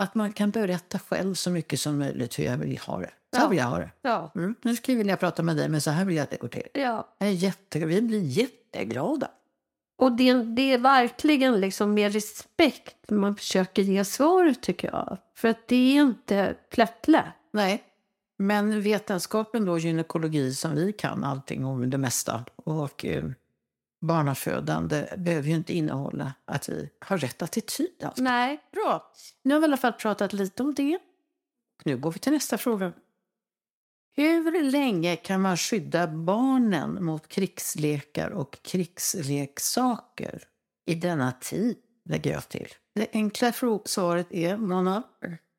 att 0.00 0.14
man 0.14 0.33
kan 0.33 0.50
berätta 0.50 0.99
själv 0.99 1.35
så 1.35 1.50
mycket 1.50 1.80
som 1.80 1.99
möjligt 1.99 2.38
hur 2.38 2.45
jag 2.45 2.57
vill 2.57 2.78
ha 2.78 2.99
det. 2.99 3.11
Så 3.35 3.40
här 3.40 3.49
vill 3.49 3.59
jag 3.59 3.66
ha 3.66 3.78
det. 3.78 3.90
ja, 4.02 4.33
Mm. 4.35 4.54
Nu 4.62 4.76
skulle 4.76 4.95
jag 4.95 4.99
vilja 4.99 5.16
prata 5.16 5.42
med 5.42 5.57
dig, 5.57 5.69
men 5.69 5.80
så 5.80 5.90
här 5.90 6.04
vill 6.04 6.16
jag 6.16 6.23
att 6.25 6.30
det 6.30 6.37
går 6.40 6.49
till. 6.49 6.69
ja. 6.75 7.14
Jag 7.19 7.28
är 7.28 7.33
jätte, 7.33 7.78
vi 7.78 8.02
blir 8.02 8.23
jätteglada. 8.23 9.30
Och 9.99 10.12
det, 10.12 10.33
det 10.33 10.73
är 10.73 10.78
verkligen 10.78 11.61
liksom 11.61 11.95
med 11.95 12.12
respekt 12.12 13.11
man 13.11 13.37
försöker 13.37 13.83
ge 13.83 14.04
svaret 14.04 14.62
tycker 14.62 14.88
jag. 14.88 15.19
För 15.35 15.49
att 15.49 15.69
det 15.69 15.76
är 15.97 16.02
inte 16.02 16.54
plättlätt. 16.71 17.25
Nej, 17.52 17.83
men 18.38 18.83
vetenskapen 18.83 19.64
då, 19.64 19.78
gynekologi 19.78 20.54
som 20.54 20.75
vi 20.75 20.92
kan 20.92 21.25
allting 21.25 21.64
om 21.64 21.90
det 21.90 21.99
mesta 21.99 22.45
och 22.57 23.04
eh, 23.04 23.25
barnafödande 24.00 25.07
behöver 25.16 25.49
ju 25.49 25.54
inte 25.54 25.73
innehålla 25.76 26.35
att 26.45 26.69
vi 26.69 26.90
har 27.00 27.19
rätt 27.19 27.42
attityd. 27.42 28.04
Alltså. 28.04 28.23
Nej. 28.23 28.61
Bra. 28.73 29.12
Nu 29.42 29.54
har 29.54 29.61
vi 29.61 29.64
i 29.64 29.69
alla 29.69 29.76
fall 29.76 29.92
pratat 29.92 30.33
lite 30.33 30.62
om 30.62 30.75
det. 30.75 30.99
Nu 31.85 31.97
går 31.97 32.12
vi 32.12 32.19
till 32.19 32.33
nästa 32.33 32.59
fråga. 32.59 32.92
Hur 34.16 34.62
länge 34.71 35.16
kan 35.16 35.40
man 35.40 35.57
skydda 35.57 36.07
barnen 36.07 37.04
mot 37.04 37.28
krigslekar 37.28 38.30
och 38.30 38.62
krigsleksaker 38.62 40.42
i 40.87 40.95
denna 40.95 41.33
tid, 41.33 41.76
lägger 42.04 42.33
jag 42.33 42.49
till. 42.49 42.69
Det 42.95 43.09
enkla 43.12 43.52
svaret 43.85 44.33
är 44.33 44.57
Mona, 44.57 45.02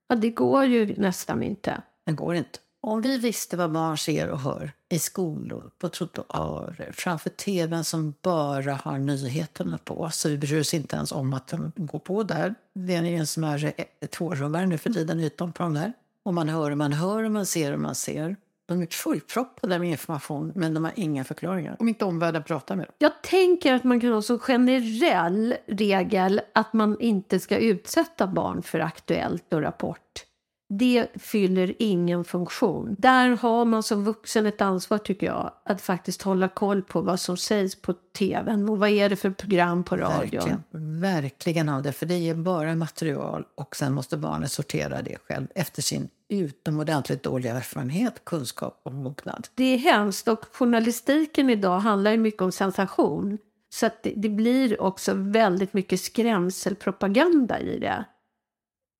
Ja, 0.07 0.15
det 0.15 0.29
går 0.29 0.65
ju 0.65 0.95
nästan 0.97 1.43
inte. 1.43 1.81
den 2.05 2.15
går 2.15 2.35
inte. 2.35 2.59
Om 2.83 3.01
vi 3.01 3.17
visste 3.17 3.57
vad 3.57 3.71
barn 3.71 3.97
ser 3.97 4.29
och 4.29 4.39
hör 4.39 4.71
i 4.89 4.99
skolor, 4.99 5.71
på 5.79 5.89
trottoarer, 5.89 6.91
framför 6.93 7.29
tvn 7.29 7.83
som 7.83 8.13
bara 8.21 8.73
har 8.73 8.97
nyheterna 8.97 9.77
på, 9.77 10.09
så 10.11 10.29
vi 10.29 10.37
bryr 10.37 10.59
oss 10.59 10.73
inte 10.73 10.95
ens 10.95 11.11
om 11.11 11.33
att 11.33 11.47
de 11.47 11.71
går 11.75 11.99
på 11.99 12.23
där. 12.23 12.55
Det 12.73 12.95
är 12.95 13.03
en 13.03 13.27
smärre 13.27 13.73
eh, 13.77 14.07
tvårummare 14.07 14.65
nu 14.65 14.77
för 14.77 14.89
tiden, 14.89 15.19
ytan 15.19 15.53
på 15.53 15.63
de 15.63 15.73
där. 15.73 15.93
Och 16.23 16.33
man 16.33 16.49
hör 16.49 16.71
och 16.71 16.77
man 16.77 16.93
hör 16.93 17.23
och 17.23 17.31
man 17.31 17.45
ser 17.45 17.73
och 17.73 17.79
man 17.79 17.95
ser. 17.95 18.35
De 18.65 18.81
är 18.81 18.87
fullproppade 18.87 19.79
med 19.79 19.89
information, 19.89 20.51
men 20.55 20.73
de 20.73 20.83
har 20.83 20.93
inga 20.95 21.23
förklaringar. 21.23 21.75
Om 21.79 21.87
inte 21.87 22.05
omvärlden 22.05 22.43
pratar 22.43 22.75
med 22.75 22.85
dem. 22.85 22.93
Jag 22.97 23.21
tänker 23.21 23.73
att 23.73 23.83
man 23.83 23.99
kan 23.99 24.11
ha 24.11 24.21
som 24.21 24.39
generell 24.39 25.55
regel 25.67 26.41
att 26.53 26.73
man 26.73 26.99
inte 26.99 27.39
ska 27.39 27.57
utsätta 27.57 28.27
barn 28.27 28.63
för 28.63 28.79
Aktuellt 28.79 29.53
och 29.53 29.61
Rapport. 29.61 30.25
Det 30.73 31.07
fyller 31.15 31.75
ingen 31.79 32.23
funktion. 32.23 32.95
Där 32.99 33.29
har 33.29 33.65
man 33.65 33.83
som 33.83 34.03
vuxen 34.03 34.45
ett 34.45 34.61
ansvar 34.61 34.97
tycker 34.97 35.27
jag 35.27 35.53
att 35.63 35.81
faktiskt 35.81 36.21
hålla 36.21 36.47
koll 36.47 36.81
på 36.81 37.01
vad 37.01 37.19
som 37.19 37.37
sägs 37.37 37.81
på 37.81 37.93
tvn 38.17 38.69
och 38.69 38.79
vad 38.79 38.89
är 38.89 39.09
det 39.09 39.15
för 39.15 39.29
program 39.29 39.83
på 39.83 39.97
radion. 39.97 40.19
Verkligen, 40.19 40.63
verkligen 41.01 41.69
av 41.69 41.83
det, 41.83 41.91
för 41.91 42.05
det 42.05 42.17
ger 42.17 42.35
bara 42.35 42.75
material 42.75 43.45
och 43.55 43.75
sen 43.75 43.93
måste 43.93 44.17
barnet 44.17 44.51
sortera 44.51 45.01
det 45.01 45.17
själv 45.27 45.47
efter 45.55 45.81
sin 45.81 46.09
utomordentligt 46.29 47.23
dåliga 47.23 47.53
erfarenhet, 47.53 48.25
kunskap 48.25 48.79
och 48.83 48.93
mognad. 48.93 49.47
Det 49.55 49.63
är 49.63 49.77
hemskt 49.77 50.27
och 50.27 50.45
journalistiken 50.51 51.49
idag 51.49 51.79
handlar 51.79 52.17
mycket 52.17 52.41
om 52.41 52.51
sensation. 52.51 53.37
Så 53.73 53.89
det, 54.03 54.13
det 54.15 54.29
blir 54.29 54.81
också 54.81 55.13
väldigt 55.13 55.73
mycket 55.73 56.01
skrämselpropaganda 56.01 57.59
i 57.59 57.79
det. 57.79 58.05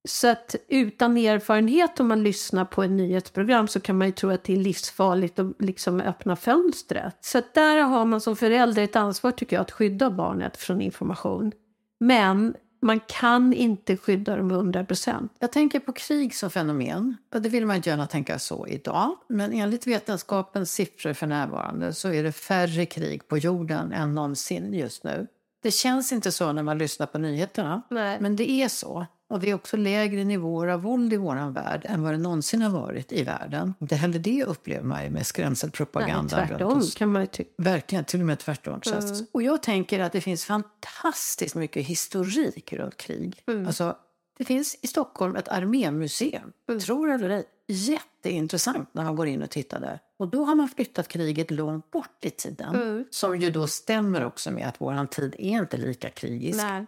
Så 0.08 0.28
att 0.28 0.56
utan 0.68 1.18
erfarenhet 1.18 2.00
om 2.00 2.08
man 2.08 2.24
lyssnar 2.24 2.66
på 2.66 2.84
ett 2.84 2.92
nyhetsprogram 2.92 3.68
så 3.68 3.80
kan 3.80 3.98
man 3.98 4.08
ju 4.08 4.14
tro 4.14 4.30
att 4.30 4.44
det 4.44 4.54
är 4.54 4.58
livsfarligt 4.58 5.40
att 5.40 5.62
liksom 5.62 6.02
öppna 6.02 6.36
fönstret. 6.36 7.18
Så 7.22 7.38
att 7.38 7.54
där 7.54 7.78
har 7.78 8.06
man 8.06 8.22
som 8.22 8.36
förälder 8.36 8.84
ett 8.84 8.96
ansvar 8.96 9.32
tycker 9.32 9.56
jag 9.56 9.62
att 9.62 9.72
skydda 9.72 10.12
barnet 10.12 10.58
från 10.58 10.82
information. 10.82 11.52
Men 12.00 12.56
man 12.82 13.00
kan 13.00 13.54
inte 13.54 13.98
skydda 13.98 14.36
dem 14.36 14.52
100 14.52 14.86
procent. 14.86 15.32
Jag 15.40 15.52
tänker 15.52 15.80
på 15.80 15.94
krig 15.94 16.36
som 16.36 16.50
fenomen. 16.50 17.18
Och 17.34 17.42
det 17.42 17.50
vill 17.50 17.66
man 17.66 17.76
inte 17.76 17.90
gärna 17.90 18.08
tänka 18.08 18.40
så 18.40 18.68
idag. 18.68 19.16
Men 19.28 19.54
enligt 19.54 19.88
vetenskapens 19.88 20.72
siffror 20.72 21.14
för 21.14 21.28
närvarande 21.28 21.94
så 21.94 22.14
är 22.14 22.24
det 22.24 22.32
färre 22.32 22.86
krig 22.86 23.28
på 23.28 23.38
jorden 23.38 23.92
än 23.92 24.16
någonsin 24.16 24.74
just 24.74 25.04
nu. 25.04 25.28
Det 25.64 25.72
känns 25.72 26.12
inte 26.12 26.32
så 26.32 26.52
när 26.52 26.64
man 26.64 26.78
lyssnar 26.78 27.08
på 27.08 27.18
nyheterna. 27.18 27.82
Nej. 27.90 28.18
Men 28.22 28.36
det 28.36 28.52
är 28.52 28.68
så. 28.68 29.06
Och 29.32 29.40
det 29.40 29.50
är 29.50 29.54
också 29.54 29.78
lägre 29.78 30.24
nivåer 30.24 30.68
av 30.68 30.82
våld 30.82 31.14
i 31.14 31.18
vår 31.18 31.52
värld 31.52 31.86
än 31.86 32.04
vad 32.04 32.14
det 32.14 32.18
någonsin 32.18 32.62
har 32.62 32.70
varit 32.70 33.12
i 33.12 33.24
världen. 33.24 33.74
Inte 33.82 33.96
heller 33.96 34.20
det 34.20 34.44
upplever 34.44 34.84
man 34.84 35.04
ju 35.04 35.10
med 35.10 35.28
skrämselpropaganda. 35.28 36.38
Nej, 36.38 36.48
tvärtom 36.48 36.82
kan 36.98 37.12
man 37.12 37.22
ju 37.22 37.28
tycka. 37.28 37.50
Verkligen, 37.58 38.06
till 38.06 38.20
och 38.20 38.26
med 38.26 38.40
tvärtom. 38.40 38.82
Mm. 38.86 39.26
Och 39.32 39.44
jag 39.44 39.64
tänker 39.64 40.00
att 40.00 40.12
det 40.12 40.22
finns 40.22 40.46
fantastiskt 40.46 41.56
mycket 41.56 41.86
historik 41.86 42.74
runt 42.74 42.98
krig. 42.98 43.44
Mm. 43.48 43.68
Alltså, 43.68 43.96
det 44.38 44.46
finns 44.46 44.78
i 44.82 44.88
Stockholm 44.88 45.36
ett 45.36 45.48
armémuseum. 45.48 46.52
Mm. 46.70 46.80
Tror 46.80 47.12
eller 47.12 47.30
ej. 47.30 47.44
Jätteintressant 47.68 48.90
när 48.94 49.04
man 49.04 49.16
går 49.16 49.28
in 49.28 49.42
och 49.42 49.50
tittar 49.50 49.80
där. 49.80 50.00
Och 50.18 50.28
då 50.28 50.44
har 50.44 50.56
man 50.56 50.68
flyttat 50.68 51.08
kriget 51.08 51.52
långt 51.52 51.92
bort 51.92 52.26
i 52.26 52.30
tiden. 52.30 52.76
Mm. 52.76 53.06
Som 53.12 53.40
ju 53.40 53.52
då 53.52 53.68
stämmer 53.68 54.26
också 54.26 54.52
med 54.52 54.68
att 54.68 54.76
vår 54.82 55.06
tid 55.06 55.36
är 55.38 55.60
inte 55.60 55.78
lika 55.78 56.10
krigisk. 56.10 56.58
Nej. 56.58 56.86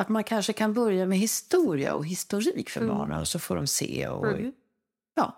Att 0.00 0.08
man 0.08 0.24
kanske 0.24 0.52
kan 0.52 0.72
börja 0.74 1.06
med 1.06 1.18
historia 1.18 1.94
och 1.94 2.06
historik 2.06 2.70
för 2.70 2.80
Mm. 2.80 2.94
barnen 2.96 3.26
så 3.26 3.38
får 3.38 3.56
de 3.56 3.66
se 3.66 4.08
och 4.08 4.26
Mm. 4.28 4.52
ja, 5.14 5.36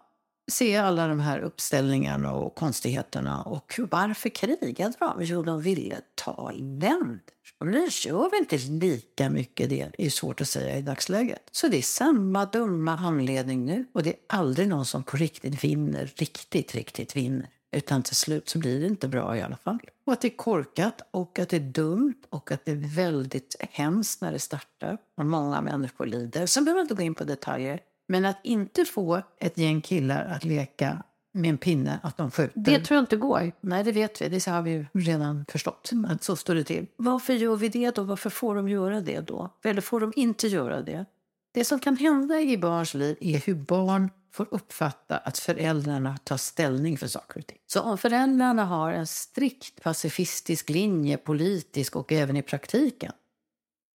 se 0.50 0.76
alla 0.76 1.07
de 1.07 1.21
här 1.21 1.38
uppställningarna 1.38 2.33
och 2.33 2.54
konstigheterna. 2.54 3.42
Och 3.42 3.81
varför 3.90 4.28
krigade 4.28 4.92
de? 4.99 5.25
Jo, 5.25 5.42
de 5.42 5.62
ville 5.62 6.00
ta 6.14 6.50
länder. 6.50 7.21
Och 7.59 7.66
nu 7.66 7.88
gör 7.90 8.31
vi 8.31 8.38
inte 8.38 8.57
lika 8.87 9.31
mycket 9.31 9.71
det. 9.71 9.90
Det 9.99 10.07
är 10.07 10.11
svårt 10.11 10.40
att 10.40 10.49
säga 10.49 10.78
i 10.78 10.83
dagsläget. 10.83 11.42
Så 11.53 11.68
det 11.68 11.79
är 11.79 11.83
samma 11.83 12.44
dumma 12.46 12.92
anledning 12.98 13.64
nu. 13.66 13.87
Och 13.92 14.03
det 14.03 14.11
är 14.11 14.16
aldrig 14.29 14.68
någon 14.68 14.87
som 14.87 15.03
på 15.03 15.16
riktigt 15.16 15.64
vinner, 15.64 16.12
riktigt, 16.16 16.75
riktigt 16.75 17.16
vinner. 17.16 17.48
Utan 17.72 18.02
till 18.02 18.16
slut 18.16 18.48
så 18.48 18.58
blir 18.58 18.80
det 18.80 18.87
inte 18.87 19.08
bra 19.08 19.37
i 19.37 19.42
alla 19.42 19.56
fall. 19.56 19.78
Och 20.06 20.12
att 20.12 20.20
det 20.20 20.28
är 20.28 20.37
korkat 20.37 21.08
och 21.11 21.38
att 21.38 21.48
det 21.48 21.56
är 21.56 21.61
dumt 21.61 22.22
och 22.30 22.52
att 22.52 22.64
det 22.64 22.72
är 22.72 22.96
väldigt 22.96 23.56
hemskt 23.70 24.20
när 24.20 24.32
det 24.32 24.38
startar. 24.38 24.98
Och 25.16 25.26
många 25.26 25.61
människor 25.61 26.06
lider. 26.06 26.46
Sen 26.46 26.64
behöver 26.64 26.78
man 26.78 26.85
inte 26.85 26.94
gå 26.94 27.02
in 27.02 27.14
på 27.14 27.24
detaljer. 27.24 27.80
Men 28.08 28.24
att 28.24 28.38
inte 28.42 28.85
få 28.85 29.22
ett 29.38 29.58
gäng 29.58 29.80
killar 29.80 30.24
att 30.24 30.44
leka 30.44 31.02
med 31.32 31.50
en 31.50 31.58
pinne, 31.58 32.00
att 32.02 32.16
de 32.16 32.30
skjuter. 32.30 32.61
Det 32.61 32.85
tror 32.85 32.96
jag 32.96 33.02
inte 33.02 33.16
går. 33.16 33.52
Nej, 33.61 33.85
det 33.85 33.92
vet 33.92 34.22
vi. 34.22 34.28
Det 34.28 34.46
har 34.46 34.62
vi 34.62 34.70
ju 34.70 34.87
redan 34.92 35.44
förstått. 35.48 35.90
Att 36.08 36.22
så 36.22 36.37
står 36.37 36.54
det 36.54 36.64
till. 36.64 36.87
Varför 36.96 37.32
gör 37.32 37.56
vi 37.56 37.68
det 37.68 37.94
då? 37.94 38.02
Varför 38.02 38.30
får 38.30 38.54
de 38.54 38.68
göra 38.68 39.00
det 39.00 39.20
då? 39.20 39.50
Eller 39.64 39.80
får 39.80 40.00
de 40.00 40.12
inte 40.16 40.48
göra 40.48 40.82
det? 40.82 41.06
Det 41.55 41.65
som 41.65 41.81
kan 41.81 41.97
hända 41.97 42.41
i 42.41 42.59
barns 42.59 42.95
liv 42.95 43.17
är 43.21 43.38
hur 43.38 43.55
barn 43.55 44.11
får 44.33 44.49
uppfatta 44.51 45.17
att 45.17 45.38
föräldrarna 45.38 46.19
tar 46.25 46.37
ställning 46.37 46.99
för 46.99 47.07
saker 47.07 47.41
och 47.41 47.47
ting. 47.47 47.59
Så 47.67 47.81
om 47.81 47.99
föräldrarna 47.99 48.65
har 48.65 48.93
en 48.93 49.07
strikt 49.07 49.83
pacifistisk 49.83 50.69
linje, 50.69 51.17
politisk 51.17 51.97
och 51.97 52.12
även 52.12 52.37
i 52.37 52.43
praktiken, 52.43 53.12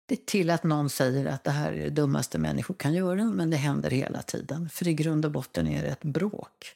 det 0.08 0.15
är 0.15 0.26
till 0.26 0.50
att 0.50 0.63
någon 0.63 0.89
säger 0.89 1.26
att 1.26 1.44
det 1.44 1.52
här 1.52 1.72
är 1.72 1.84
det 1.84 1.89
dummaste 1.89 2.38
människor 2.38 2.74
kan 2.74 2.94
göra, 2.94 3.24
men 3.24 3.50
det 3.50 3.58
händer 3.58 3.89
hela 3.89 4.22
tiden. 4.22 4.70
För 4.70 4.88
i 4.88 4.94
grund 4.94 5.26
och 5.26 5.32
botten 5.32 5.68
är 5.68 5.84
det 5.84 5.89
ett 5.89 6.04
bråk, 6.04 6.76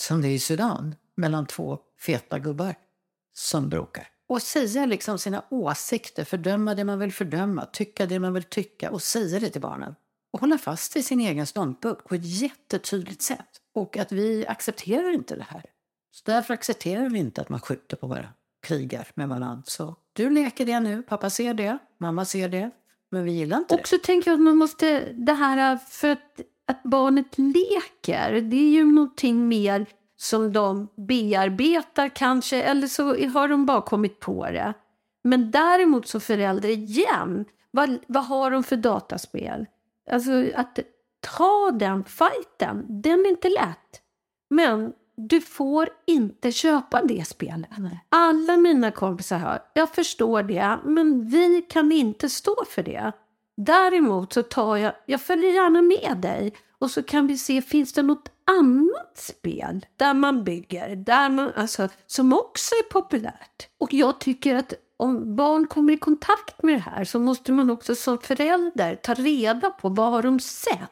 som 0.00 0.22
det 0.22 0.28
är 0.28 0.32
i 0.32 0.38
Sudan, 0.38 0.94
mellan 1.14 1.46
två 1.46 1.78
feta 1.98 2.38
gubbar 2.38 2.74
som 3.34 3.68
bråkar. 3.68 4.08
Och 4.28 4.42
säga 4.42 4.86
liksom 4.86 5.18
sina 5.18 5.44
åsikter, 5.50 6.24
fördöma 6.24 6.74
det 6.74 6.84
man 6.84 6.98
vill 6.98 7.12
fördöma, 7.12 7.66
tycka 7.66 8.06
det 8.06 8.18
man 8.18 8.34
vill 8.34 8.42
tycka 8.42 8.90
och 8.90 9.02
säga 9.02 9.40
det 9.40 9.50
till 9.50 9.60
barnen. 9.60 9.94
Och 10.32 10.40
hålla 10.40 10.58
fast 10.58 10.96
vid 10.96 11.04
sin 11.04 11.20
egen 11.20 11.46
ståndpunkt 11.46 12.04
på 12.04 12.14
ett 12.14 12.24
jättetydligt 12.24 13.22
sätt. 13.22 13.48
Och 13.74 13.96
att 13.96 14.12
vi 14.12 14.46
accepterar 14.46 15.14
inte 15.14 15.36
det 15.36 15.46
här. 15.48 15.64
Så 16.10 16.22
därför 16.26 16.54
accepterar 16.54 17.08
vi 17.08 17.18
inte 17.18 17.40
att 17.40 17.48
man 17.48 17.60
skjuter 17.60 17.96
på 17.96 18.06
våra 18.06 18.28
krigar 18.62 19.08
med 19.14 19.28
varandra. 19.28 19.62
Så 19.66 19.96
du 20.12 20.30
leker 20.30 20.66
det 20.66 20.80
nu, 20.80 21.02
pappa 21.02 21.30
ser 21.30 21.54
det, 21.54 21.78
mamma 21.98 22.24
ser 22.24 22.48
det, 22.48 22.70
men 23.10 23.24
vi 23.24 23.32
gillar 23.32 23.58
inte 23.58 23.74
det. 23.74 23.80
Också 23.80 23.98
tänker 24.02 24.30
jag 24.30 24.38
att 24.38 24.44
man 24.44 24.56
måste, 24.56 25.12
det 25.12 25.32
här 25.32 25.76
för 25.76 26.08
att, 26.08 26.40
att 26.66 26.82
barnet 26.82 27.38
leker, 27.38 28.40
det 28.40 28.56
är 28.56 28.70
ju 28.70 28.84
någonting 28.84 29.48
mer 29.48 29.86
som 30.16 30.52
de 30.52 30.88
bearbetar 30.96 32.08
kanske, 32.08 32.62
eller 32.62 32.86
så 32.86 33.04
har 33.28 33.48
de 33.48 33.66
bara 33.66 33.82
kommit 33.82 34.20
på 34.20 34.44
det. 34.44 34.74
Men 35.24 35.50
däremot 35.50 36.08
som 36.08 36.20
förälder, 36.20 36.68
igen, 36.68 37.44
vad, 37.70 37.98
vad 38.06 38.24
har 38.24 38.50
de 38.50 38.62
för 38.62 38.76
dataspel? 38.76 39.66
Alltså 40.10 40.32
att 40.54 40.78
ta 41.20 41.70
den 41.70 42.04
fighten, 42.04 43.02
den 43.02 43.20
är 43.20 43.28
inte 43.30 43.48
lätt. 43.48 44.02
Men 44.50 44.92
du 45.16 45.40
får 45.40 45.88
inte 46.06 46.52
köpa 46.52 47.02
det 47.02 47.28
spelet. 47.28 47.70
Alla 48.08 48.56
mina 48.56 48.90
kompisar 48.90 49.38
har, 49.38 49.62
jag 49.74 49.94
förstår 49.94 50.42
det, 50.42 50.78
men 50.84 51.28
vi 51.28 51.62
kan 51.62 51.92
inte 51.92 52.28
stå 52.28 52.64
för 52.68 52.82
det. 52.82 53.12
Däremot 53.56 54.32
så 54.32 54.42
tar 54.42 54.76
jag, 54.76 54.92
jag 55.06 55.20
följer 55.20 55.50
gärna 55.50 55.82
med 55.82 56.16
dig 56.16 56.54
och 56.78 56.90
så 56.90 57.02
kan 57.02 57.26
vi 57.26 57.38
se, 57.38 57.62
finns 57.62 57.92
det 57.92 58.02
något 58.02 58.30
annat 58.46 59.16
spel 59.16 59.86
där 59.96 60.14
man 60.14 60.44
bygger, 60.44 60.96
där 60.96 61.30
man, 61.30 61.52
alltså, 61.56 61.88
som 62.06 62.32
också 62.32 62.74
är 62.74 62.92
populärt? 62.92 63.68
Och 63.78 63.94
jag 63.94 64.20
tycker 64.20 64.54
att 64.54 64.74
om 65.00 65.36
barn 65.36 65.66
kommer 65.66 65.92
i 65.92 65.96
kontakt 65.96 66.62
med 66.62 66.74
det 66.74 66.80
här 66.90 67.04
så 67.04 67.18
måste 67.18 67.52
man 67.52 67.70
också 67.70 67.94
som 67.94 68.18
förälder 68.18 68.96
ta 68.96 69.14
reda 69.14 69.70
på 69.70 69.88
vad 69.88 70.10
har 70.10 70.22
de 70.22 70.40
sett. 70.40 70.90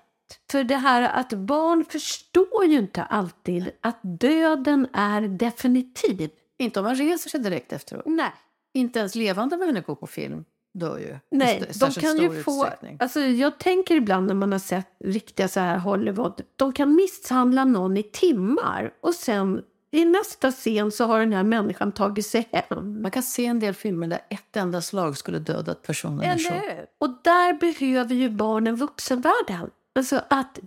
För 0.51 0.65
det 0.65 0.77
här 0.77 1.03
att 1.03 1.33
barn 1.33 1.85
förstår 1.85 2.65
ju 2.65 2.79
inte 2.79 3.03
alltid 3.03 3.71
att 3.81 4.01
döden 4.03 4.87
är 4.93 5.21
definitiv. 5.21 6.31
Inte 6.59 6.81
om 6.81 6.85
man 6.85 6.95
reser 6.95 7.31
sig 7.31 7.41
direkt 7.41 7.73
efteråt. 7.73 8.07
Nej. 8.07 8.33
Inte 8.75 8.99
ens 8.99 9.15
levande 9.15 9.57
människor 9.57 9.95
på 9.95 10.07
film 10.07 10.45
dör 10.75 10.99
ju. 10.99 11.19
Nej, 11.31 11.71
de 11.81 11.91
kan 11.91 12.19
ju 12.19 12.43
få... 12.43 12.69
Alltså, 12.99 13.21
jag 13.21 13.59
tänker 13.59 13.97
ibland 13.97 14.27
när 14.27 14.35
man 14.35 14.53
har 14.53 14.59
sett 14.59 14.97
riktiga 15.05 15.49
så 15.49 15.61
här 15.61 15.79
Hollywood. 15.79 16.43
De 16.57 16.73
kan 16.73 16.95
misshandla 16.95 17.65
någon 17.65 17.97
i 17.97 18.03
timmar 18.03 18.95
och 19.01 19.15
sen 19.15 19.63
i 19.91 20.05
nästa 20.05 20.53
scen 20.53 20.93
så 20.93 21.05
har 21.05 21.21
den 21.21 21.33
här 21.33 21.43
människan 21.43 21.93
tagit 21.93 22.27
sig 22.27 22.49
hem. 22.53 23.03
Man 23.03 23.11
kan 23.11 23.23
se 23.23 23.47
en 23.47 23.61
del 23.61 23.75
filmer 23.75 24.09
där 24.09 24.21
ett 24.31 24.57
enda 24.57 24.81
slag 24.81 25.17
skulle 25.17 25.39
dödat 25.39 25.83
personen. 25.83 26.21
Eller? 26.21 26.87
Och 26.99 27.11
där 27.25 27.53
behöver 27.53 28.15
ju 28.15 28.31
barnen 28.31 28.77
vuxenvärlden. 28.77 29.71
Alltså 29.95 30.23
att 30.31 30.59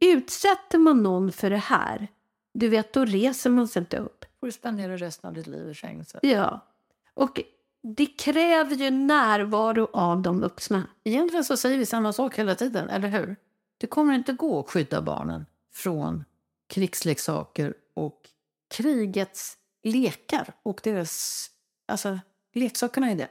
utsätter 0.00 0.78
man 0.78 1.02
någon 1.02 1.32
för 1.32 1.50
det 1.50 1.56
här, 1.56 2.08
du 2.54 2.68
vet, 2.68 2.92
då 2.92 3.04
reser 3.04 3.50
man 3.50 3.68
sig 3.68 3.80
inte 3.80 3.96
upp. 3.96 4.24
får 4.40 4.46
du 4.46 4.52
spendera 4.52 4.96
resten 4.96 5.28
av 5.28 5.34
ditt 5.34 5.46
liv 5.46 5.70
i 5.70 5.74
fängelse. 5.74 6.18
Ja. 6.22 6.66
Och 7.14 7.40
det 7.82 8.06
kräver 8.06 8.74
ju 8.74 8.90
närvaro 8.90 9.88
av 9.92 10.22
de 10.22 10.40
vuxna. 10.40 10.86
Egentligen 11.04 11.44
så 11.44 11.56
säger 11.56 11.78
vi 11.78 11.86
samma 11.86 12.12
sak 12.12 12.38
hela 12.38 12.54
tiden, 12.54 12.88
eller 12.88 13.08
hur? 13.08 13.36
Det 13.78 13.86
kommer 13.86 14.14
inte 14.14 14.32
gå 14.32 14.60
att 14.60 14.70
skydda 14.70 15.02
barnen 15.02 15.46
från 15.72 16.24
krigsleksaker 16.70 17.74
och 17.94 18.28
krigets 18.68 19.56
lekar 19.82 20.52
och 20.62 20.80
deras, 20.82 21.46
alltså 21.88 22.18
leksakerna 22.54 23.12
i 23.12 23.14
det. 23.14 23.28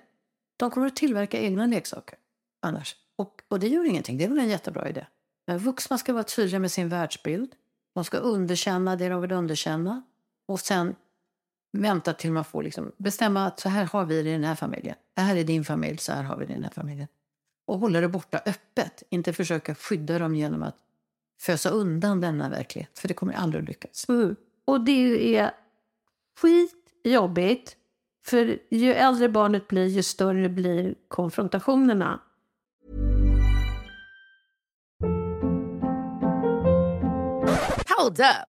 De 0.58 0.72
kommer 0.72 0.88
att 0.88 0.96
tillverka 0.96 1.40
egna 1.40 1.66
leksaker 1.66 2.18
annars. 2.62 2.96
Och, 3.16 3.42
och 3.48 3.60
det 3.60 3.68
gör 3.68 3.86
ingenting, 3.86 4.18
det 4.18 4.24
är 4.24 4.30
väl 4.30 4.40
en 4.40 4.50
jättebra 4.50 4.90
idé. 4.90 5.06
Men 5.48 5.58
vuxna 5.58 5.98
ska 5.98 6.14
vara 6.14 6.24
tydliga 6.24 6.60
med 6.60 6.72
sin 6.72 6.90
världsbild. 6.90 7.56
De 7.94 8.06
ska 8.06 8.18
underkänna 8.18 8.96
det 8.96 9.10
de 9.10 9.22
vill 9.22 9.32
underkänna. 9.32 10.04
Och 10.46 10.60
sen 10.60 10.96
vänta 11.72 12.14
till 12.14 12.32
man 12.32 12.46
får 12.46 12.64
liksom 12.64 12.92
bestämma 12.98 13.46
att 13.46 13.60
så 13.60 13.70
här 13.70 13.86
har 13.86 14.06
vi 14.06 14.24
det 14.24 14.30
i 14.30 14.34
den 14.34 14.44
här 14.44 14.56
familjen. 14.56 14.96
Det 15.14 15.22
här 15.22 15.36
är 15.36 15.44
din 15.44 15.66
familj, 15.66 15.98
så 15.98 16.12
här 16.12 16.24
har 16.24 16.38
vi 16.38 16.46
det 16.46 16.52
i 16.52 16.56
den 16.56 16.64
här 16.64 16.72
familjen. 16.72 17.08
Och 17.66 17.80
hålla 17.80 18.02
det 18.02 18.08
borta 18.08 18.42
öppet, 18.46 19.04
inte 19.10 19.34
försöka 19.34 19.76
skydda 19.76 20.20
dem 20.20 20.36
genom 20.36 20.64
att 20.64 20.76
fösa 21.40 21.70
undan 21.70 22.22
denna 22.22 22.50
verklighet. 22.50 23.00
För 23.00 23.08
det 23.08 23.14
kommer 23.14 23.34
aldrig 23.34 23.64
att 23.64 23.70
lyckas. 23.70 24.10
Mm. 24.10 24.36
Och 24.66 24.82
det 24.82 25.38
är 25.38 25.52
skitjobbigt. 26.42 27.76
För 28.26 28.60
ju 28.70 28.94
äldre 28.94 29.30
barnet 29.30 29.68
blir, 29.68 29.86
ju 29.88 30.04
större 30.04 30.50
blir 30.50 30.96
konfrontationerna. 31.08 32.20
Hold 37.98 38.20
up. 38.20 38.59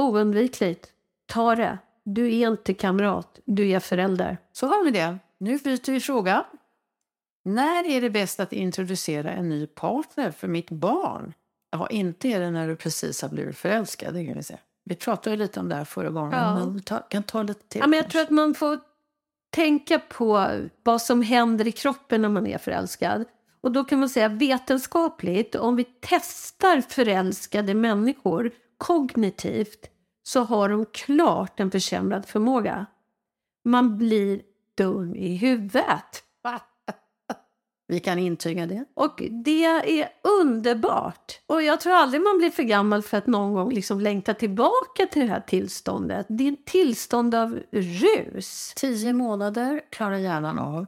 Oundvikligt. 0.00 0.92
Ta 1.26 1.54
det. 1.54 1.78
Du 2.04 2.34
är 2.34 2.48
inte 2.48 2.74
kamrat, 2.74 3.40
du 3.44 3.70
är 3.70 3.80
förälder. 3.80 4.38
Så 4.52 4.66
har 4.66 4.84
vi 4.84 4.90
det. 4.90 5.18
Nu 5.38 5.58
byter 5.58 5.92
vi 5.92 6.00
fråga. 6.00 6.46
När 7.44 7.86
är 7.86 8.00
det 8.00 8.10
bäst 8.10 8.40
att 8.40 8.52
introducera 8.52 9.30
en 9.30 9.48
ny 9.48 9.66
partner 9.66 10.30
för 10.30 10.48
mitt 10.48 10.70
barn? 10.70 11.32
Ja, 11.70 11.88
inte 11.88 12.28
är 12.28 12.40
det 12.40 12.50
när 12.50 12.68
du 12.68 12.76
precis 12.76 13.22
har 13.22 13.28
blivit 13.28 13.56
förälskad. 13.56 14.14
Det 14.14 14.26
kan 14.26 14.34
vi 14.34 14.42
säga. 14.42 14.58
Vi 14.84 14.94
pratade 14.94 15.36
lite 15.36 15.60
om 15.60 15.68
det 15.68 15.74
här 15.74 15.84
förra 15.84 16.10
gången. 16.10 16.32
Ja. 16.32 16.54
Men 16.54 16.80
ta, 16.80 16.98
kan 16.98 17.22
ta 17.22 17.42
lite 17.42 17.68
till. 17.68 17.80
Ja, 17.80 17.86
men 17.86 17.96
jag 17.96 18.04
kanske. 18.04 18.18
tror 18.18 18.22
att 18.22 18.30
man 18.30 18.54
får 18.54 18.78
tänka 19.50 19.98
på 19.98 20.50
vad 20.82 21.02
som 21.02 21.22
händer 21.22 21.66
i 21.68 21.72
kroppen 21.72 22.22
när 22.22 22.28
man 22.28 22.46
är 22.46 22.58
förälskad. 22.58 23.24
Och 23.60 23.72
då 23.72 23.84
kan 23.84 24.00
man 24.00 24.08
säga 24.08 24.28
vetenskapligt, 24.28 25.54
om 25.54 25.76
vi 25.76 25.84
testar 26.00 26.80
förälskade 26.80 27.74
människor 27.74 28.50
kognitivt 28.80 29.90
så 30.22 30.40
har 30.40 30.68
de 30.68 30.86
klart 30.86 31.60
en 31.60 31.70
försämrad 31.70 32.26
förmåga. 32.26 32.86
Man 33.64 33.98
blir 33.98 34.42
dum 34.76 35.14
i 35.14 35.36
huvudet. 35.36 36.22
Vi 37.88 38.00
kan 38.00 38.18
intyga 38.18 38.66
det. 38.66 38.84
Och 38.94 39.22
det 39.44 39.64
är 39.64 40.08
underbart. 40.40 41.40
Och 41.46 41.62
jag 41.62 41.80
tror 41.80 41.92
aldrig 41.92 42.22
man 42.22 42.38
blir 42.38 42.50
för 42.50 42.62
gammal 42.62 43.02
för 43.02 43.16
att 43.18 43.26
någon 43.26 43.54
gång 43.54 43.72
liksom 43.72 44.00
längta 44.00 44.34
tillbaka 44.34 45.06
till 45.10 45.22
det 45.22 45.28
här 45.28 45.40
tillståndet. 45.40 46.26
Det 46.28 46.48
är 46.48 46.52
ett 46.52 46.66
tillstånd 46.66 47.34
av 47.34 47.58
rus. 47.72 48.72
Tio 48.76 49.12
månader 49.12 49.80
klarar 49.90 50.16
hjärnan 50.16 50.58
av 50.58 50.86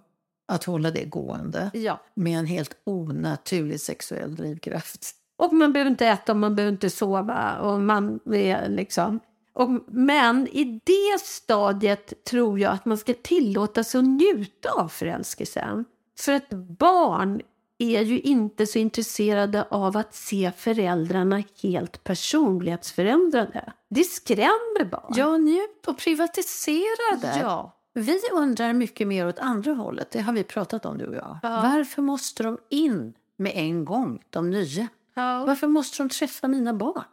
att 0.49 0.65
hålla 0.65 0.91
det 0.91 1.05
gående 1.05 1.71
Ja. 1.75 2.01
med 2.15 2.39
en 2.39 2.47
helt 2.47 2.77
onaturlig 2.85 3.81
sexuell 3.81 4.37
drivkraft. 4.37 5.15
Och 5.37 5.53
man 5.53 5.73
behöver 5.73 5.91
inte 5.91 6.07
äta 6.07 6.33
och 6.33 6.39
man 6.39 6.55
behöver 6.55 6.73
inte 6.73 6.91
sova. 6.91 7.59
Och 7.59 7.81
man 7.81 8.21
är 8.33 8.69
liksom... 8.69 9.21
Och, 9.55 9.71
men 9.89 10.49
i 10.49 10.81
det 10.85 11.21
stadiet 11.21 12.25
tror 12.25 12.59
jag 12.59 12.73
att 12.73 12.85
man 12.85 12.99
ska 12.99 13.15
tillåta 13.23 13.85
sig 13.85 13.99
att 13.99 14.05
njuta 14.05 14.71
av 14.71 14.89
förälskelsen. 14.89 15.85
För 16.19 16.33
att 16.33 16.51
barn 16.51 17.41
är 17.79 18.03
ju 18.03 18.21
inte 18.21 18.67
så 18.67 18.79
intresserade 18.79 19.67
av 19.71 19.97
att 19.97 20.15
se 20.15 20.53
föräldrarna 20.57 21.43
helt 21.63 22.05
personlighetsförändrade. 22.05 23.73
Det 23.89 24.05
skrämmer 24.05 24.85
barn. 24.85 25.13
Ja, 25.17 25.37
njut 25.37 25.87
och 25.87 25.99
privatisera 25.99 27.17
det. 27.21 27.39
Ja. 27.41 27.79
Vi 27.95 28.21
undrar 28.33 28.73
mycket 28.73 29.09
mer 29.09 29.27
åt 29.27 29.39
andra 29.39 29.73
hållet. 29.73 30.11
Det 30.11 30.21
har 30.21 30.33
vi 30.33 30.45
pratat 30.45 30.87
om, 30.87 30.99
du 30.99 31.07
och 31.07 31.15
jag. 31.15 31.39
Ja. 31.43 31.61
Varför 31.63 32.03
måste 32.03 32.43
de 32.43 32.59
in 32.69 33.15
med 33.37 33.53
en 33.55 33.85
gång, 33.85 34.23
de 34.31 34.51
nya? 34.51 34.89
Ja. 35.15 35.45
Varför 35.47 35.67
måste 35.67 36.03
de 36.03 36.09
träffa 36.09 36.49
mina 36.49 36.75
barn? 36.75 37.05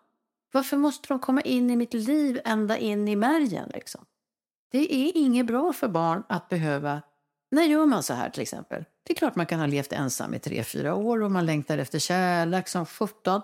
Varför 0.51 0.77
måste 0.77 1.07
de 1.07 1.19
komma 1.19 1.41
in 1.41 1.69
i 1.69 1.75
mitt 1.75 1.93
liv 1.93 2.41
ända 2.45 2.77
in 2.77 3.07
i 3.07 3.15
märgen? 3.15 3.69
Liksom? 3.73 4.05
Det 4.71 4.95
är 4.95 5.11
inget 5.15 5.45
bra 5.45 5.73
för 5.73 5.87
barn 5.87 6.23
att 6.29 6.49
behöva... 6.49 7.01
När 7.51 7.63
gör 7.63 7.85
man 7.85 8.03
så 8.03 8.13
här 8.13 8.29
till 8.29 8.41
exempel? 8.41 8.85
Det 9.03 9.13
är 9.13 9.15
klart 9.15 9.35
man 9.35 9.45
kan 9.45 9.59
ha 9.59 9.67
levt 9.67 9.93
ensam 9.93 10.33
i 10.33 10.39
tre, 10.39 10.63
fyra 10.63 10.95
år 10.95 11.21
och 11.23 11.31
man 11.31 11.45
längtar 11.45 11.77
efter 11.77 11.99
kärlek 11.99 12.67
som 12.67 12.85
17. 12.85 13.41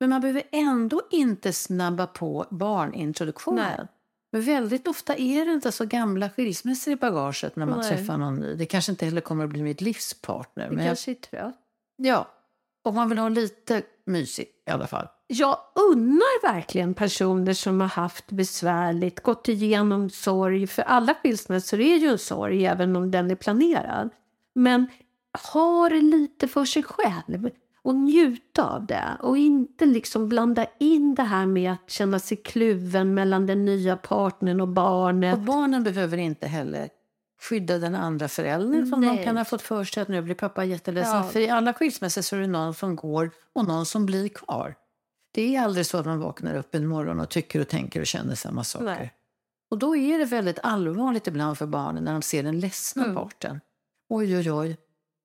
Men 0.00 0.10
man 0.10 0.20
behöver 0.20 0.42
ändå 0.52 1.02
inte 1.10 1.52
snabba 1.52 2.06
på 2.06 2.46
barnintroduktionen. 2.50 3.74
Nej. 3.78 3.86
Men 4.32 4.42
väldigt 4.42 4.88
ofta 4.88 5.16
är 5.16 5.46
det 5.46 5.52
inte 5.52 5.72
så 5.72 5.84
gamla 5.84 6.30
skilsmässor 6.30 6.92
i 6.92 6.96
bagaget 6.96 7.56
när 7.56 7.66
man 7.66 7.78
Nej. 7.78 7.88
träffar 7.88 8.16
någon 8.16 8.36
ny. 8.36 8.54
Det 8.54 8.66
kanske 8.66 8.92
inte 8.92 9.04
heller 9.04 9.20
kommer 9.20 9.44
att 9.44 9.50
bli 9.50 9.62
mitt 9.62 9.80
livspartner. 9.80 10.64
Det 10.64 10.70
Men 10.70 10.84
jag, 10.84 10.88
kanske 10.88 11.10
är 11.10 11.14
trött. 11.14 11.54
ja, 11.96 12.28
och 12.84 12.94
man 12.94 13.08
vill 13.08 13.18
ha 13.18 13.28
lite 13.28 13.82
mysigt 14.06 14.52
i 14.68 14.70
alla 14.70 14.86
fall. 14.86 15.06
Jag 15.26 15.58
unnar 15.90 16.42
verkligen 16.52 16.94
personer 16.94 17.52
som 17.52 17.80
har 17.80 17.88
haft 17.88 18.30
besvärligt, 18.30 19.20
gått 19.20 19.48
igenom 19.48 20.10
sorg, 20.10 20.66
för 20.66 20.82
alla 20.82 21.14
skilsmässor 21.14 21.80
är 21.80 21.96
ju 21.96 22.08
en 22.08 22.18
sorg 22.18 22.66
även 22.66 22.96
om 22.96 23.10
den 23.10 23.30
är 23.30 23.34
planerad. 23.34 24.10
Men 24.54 24.86
ha 25.52 25.88
det 25.88 26.00
lite 26.00 26.48
för 26.48 26.64
sig 26.64 26.82
själv 26.82 27.50
och 27.82 27.94
njuta 27.94 28.64
av 28.64 28.86
det 28.86 29.16
och 29.20 29.38
inte 29.38 29.86
liksom 29.86 30.28
blanda 30.28 30.66
in 30.78 31.14
det 31.14 31.22
här 31.22 31.46
med 31.46 31.72
att 31.72 31.90
känna 31.90 32.18
sig 32.18 32.36
kluven 32.36 33.14
mellan 33.14 33.46
den 33.46 33.64
nya 33.64 33.96
partnern 33.96 34.60
och 34.60 34.68
barnet. 34.68 35.34
Och 35.34 35.40
barnen 35.40 35.84
behöver 35.84 36.16
inte 36.16 36.46
heller 36.46 36.88
skydda 37.40 37.78
den 37.78 37.94
andra 37.94 38.28
föräldern. 38.28 38.86
För 38.86 38.90
de 38.90 39.00
Nej. 39.00 39.24
kan 39.24 39.36
ha 39.36 39.44
fått 39.44 39.62
för 39.62 39.84
sig 39.84 40.02
att 40.02 40.08
nu 40.08 40.22
blir 40.22 40.34
pappa 40.34 40.64
jätteledsen. 40.64 41.16
Ja. 41.16 41.22
För 41.22 41.40
i 41.40 41.48
alla 41.48 41.72
skilsmässor 41.74 42.22
så 42.22 42.36
är 42.36 42.40
det 42.40 42.46
någon 42.46 42.74
som 42.74 42.96
går 42.96 43.30
och 43.52 43.64
någon 43.64 43.86
som 43.86 44.06
blir 44.06 44.28
kvar. 44.28 44.74
Det 45.34 45.56
är 45.56 45.62
aldrig 45.62 45.86
så 45.86 45.98
att 45.98 46.06
man 46.06 46.20
vaknar 46.20 46.54
upp 46.54 46.74
en 46.74 46.86
morgon 46.86 47.20
och 47.20 47.28
tycker 47.28 47.60
och 47.60 47.68
tänker 47.68 48.00
och 48.00 48.06
känner 48.06 48.34
samma 48.34 48.64
saker. 48.64 48.84
Nej. 48.84 49.14
Och 49.70 49.78
då 49.78 49.96
är 49.96 50.18
det 50.18 50.24
väldigt 50.24 50.58
allvarligt 50.62 51.26
ibland 51.26 51.58
för 51.58 51.66
barnen 51.66 52.04
när 52.04 52.12
de 52.12 52.22
ser 52.22 52.42
den 52.42 52.60
ledsna 52.60 53.04
Mm. 53.04 53.16
parten. 53.16 53.60
Oj, 54.08 54.36
oj, 54.36 54.52
oj. 54.52 54.76